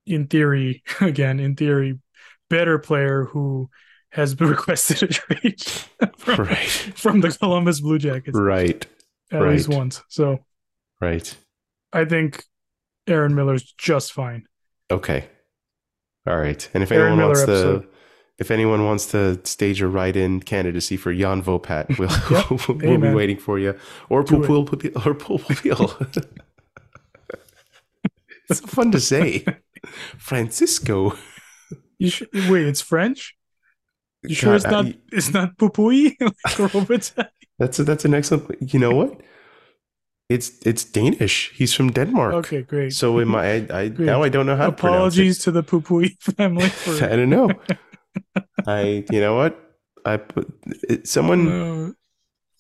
in 0.06 0.27
theory, 0.27 0.84
again 1.02 1.40
in 1.40 1.56
theory, 1.56 1.99
better 2.49 2.77
player 2.80 3.26
who 3.26 3.69
has 4.11 4.36
been 4.36 4.49
requested 4.49 5.03
a 5.03 5.07
trade 5.07 5.61
from, 6.18 6.45
right, 6.45 6.68
from 6.68 7.22
the 7.22 7.31
Columbus 7.31 7.81
Blue 7.81 7.98
Jackets 7.98 8.38
right, 8.38 8.86
at 9.31 9.41
least 9.41 9.68
right. 9.68 9.77
once. 9.77 10.03
So 10.10 10.45
right. 11.02 11.36
I 11.91 12.06
think 12.06 12.44
Aaron 13.07 13.34
Miller's 13.34 13.73
just 13.77 14.14
fine. 14.14 14.45
Okay. 14.91 15.27
All 16.27 16.38
right. 16.38 16.69
And 16.73 16.84
if 16.84 16.91
Aaron 16.91 17.14
anyone 17.14 17.27
wants 17.30 17.48
Miller 17.48 17.64
to, 17.64 17.69
episode. 17.69 17.88
If 18.40 18.52
anyone 18.52 18.86
wants 18.86 19.06
to 19.11 19.40
stage 19.45 19.82
a 19.82 19.88
write-in 19.88 20.40
candidacy 20.41 20.98
for 20.98 21.14
Jan 21.14 21.44
Vopat, 21.44 21.98
we'll, 21.99 22.10
Yep. 22.32 22.68
we'll 22.84 22.98
be 22.98 23.14
waiting 23.14 23.38
for 23.38 23.60
you. 23.60 23.76
Or. 24.10 24.24
Pupil 24.24 24.68
or 25.06 25.14
Pupil. 25.14 25.98
it's 28.49 28.61
fun 28.61 28.91
to 28.91 28.99
say. 28.99 29.45
Francisco. 30.18 31.16
You 31.98 32.10
sh- 32.10 32.24
wait, 32.34 32.66
it's 32.66 32.82
French. 32.82 33.36
You 34.24 34.36
sure 34.36 34.52
God, 34.52 34.56
it's 34.56 34.66
not? 34.66 34.86
I- 34.86 34.98
it's 35.11 35.34
not 35.34 35.57
Pupui 35.57 36.16
like 36.20 36.74
Robert? 36.74 37.14
that's 37.57 37.80
a, 37.80 37.84
that's 37.84 38.06
an 38.06 38.14
excellent. 38.14 38.74
You 38.74 38.80
know 38.80 38.91
what? 38.91 39.22
It's 40.30 40.52
it's 40.66 40.84
Danish. 40.84 41.52
He's 41.56 41.74
from 41.74 41.91
Denmark. 41.91 42.34
Okay, 42.36 42.61
great. 42.61 42.94
So 42.94 43.18
in 43.20 43.28
my 43.28 43.44
I, 43.56 43.68
I 43.72 43.88
now 43.98 44.22
I 44.22 44.30
don't 44.30 44.45
know 44.45 44.56
how 44.56 44.68
to 44.68 44.72
pronounce 44.72 45.16
Apologies 45.16 45.40
to 45.40 45.52
the 45.52 45.64
Pupui 45.64 46.18
family 46.22 46.70
for 46.70 47.03
I 47.03 47.16
don't 47.16 47.30
know. 47.30 47.49
I 48.68 49.06
you 49.11 49.19
know 49.22 49.36
what? 49.36 49.60
I 50.06 50.18
put 50.18 50.52
someone 51.03 51.95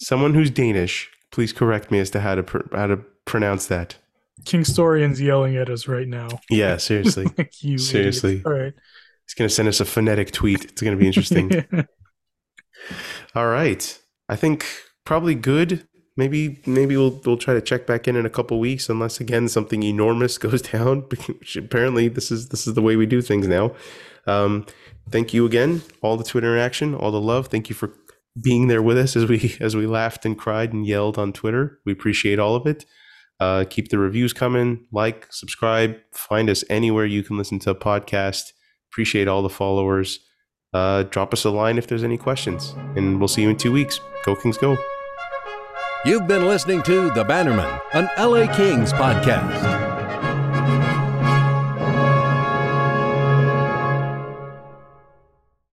Someone 0.01 0.33
who's 0.33 0.49
Danish, 0.49 1.09
please 1.29 1.51
correct 1.51 1.91
me 1.91 1.99
as 1.99 2.09
to 2.11 2.21
how 2.21 2.35
to 2.35 2.43
pr- 2.43 2.73
how 2.73 2.87
to 2.87 2.97
pronounce 3.25 3.67
that. 3.67 3.97
Kingstorian's 4.45 5.19
yelling 5.19 5.57
at 5.57 5.69
us 5.69 5.89
right 5.89 6.07
now. 6.07 6.29
Yeah, 6.49 6.77
seriously. 6.77 7.25
Like, 7.37 7.61
you 7.61 7.77
Seriously. 7.77 8.31
idiots. 8.31 8.45
All 8.45 8.53
right. 8.53 8.73
He's 9.25 9.33
going 9.33 9.49
to 9.49 9.53
send 9.53 9.67
us 9.67 9.81
a 9.81 9.85
phonetic 9.85 10.31
tweet. 10.31 10.63
It's 10.63 10.81
going 10.81 10.95
to 10.95 10.99
be 10.99 11.05
interesting. 11.05 11.65
All 13.35 13.47
right. 13.47 13.99
I 14.29 14.37
think 14.37 14.65
probably 15.05 15.35
good. 15.35 15.85
Maybe 16.15 16.61
maybe 16.65 16.95
we'll 16.95 17.21
we'll 17.25 17.37
try 17.37 17.53
to 17.53 17.61
check 17.61 17.85
back 17.85 18.07
in 18.07 18.15
in 18.15 18.25
a 18.25 18.29
couple 18.29 18.57
weeks 18.59 18.89
unless 18.89 19.19
again 19.19 19.49
something 19.49 19.83
enormous 19.83 20.37
goes 20.45 20.61
down. 20.61 21.01
Which 21.01 21.57
apparently 21.57 22.07
this 22.07 22.31
is 22.31 22.49
this 22.49 22.67
is 22.67 22.73
the 22.73 22.81
way 22.81 22.95
we 22.95 23.05
do 23.05 23.21
things 23.21 23.47
now. 23.47 23.73
Um, 24.27 24.65
thank 25.11 25.33
you 25.33 25.45
again, 25.45 25.81
all 26.01 26.17
the 26.17 26.23
Twitter 26.23 26.47
interaction, 26.47 26.95
all 26.95 27.11
the 27.11 27.21
love. 27.21 27.47
Thank 27.47 27.69
you 27.69 27.75
for 27.75 27.93
being 28.41 28.67
there 28.67 28.81
with 28.81 28.97
us 28.97 29.15
as 29.15 29.25
we 29.25 29.57
as 29.61 29.75
we 29.75 29.85
laughed 29.85 30.25
and 30.25 30.37
cried 30.37 30.73
and 30.73 30.85
yelled 30.85 31.17
on 31.17 31.33
Twitter. 31.33 31.79
We 31.85 31.91
appreciate 31.91 32.39
all 32.39 32.55
of 32.55 32.65
it. 32.65 32.85
Uh, 33.39 33.63
keep 33.69 33.89
the 33.89 33.97
reviews 33.97 34.33
coming. 34.33 34.85
Like, 34.91 35.27
subscribe. 35.31 35.95
Find 36.11 36.49
us 36.49 36.63
anywhere 36.69 37.05
you 37.05 37.23
can 37.23 37.37
listen 37.37 37.59
to 37.59 37.71
a 37.71 37.75
podcast. 37.75 38.51
Appreciate 38.91 39.27
all 39.27 39.41
the 39.41 39.49
followers. 39.49 40.19
Uh, 40.73 41.03
drop 41.03 41.33
us 41.33 41.45
a 41.45 41.49
line 41.49 41.77
if 41.77 41.87
there's 41.87 42.03
any 42.03 42.17
questions, 42.17 42.75
and 42.95 43.17
we'll 43.17 43.27
see 43.27 43.41
you 43.41 43.49
in 43.49 43.57
two 43.57 43.71
weeks. 43.71 43.99
Go 44.23 44.35
Kings, 44.35 44.57
go! 44.57 44.77
You've 46.05 46.27
been 46.27 46.45
listening 46.45 46.81
to 46.83 47.09
The 47.11 47.23
Bannerman, 47.23 47.79
an 47.93 48.09
LA 48.17 48.53
Kings 48.55 48.93
podcast. 48.93 49.88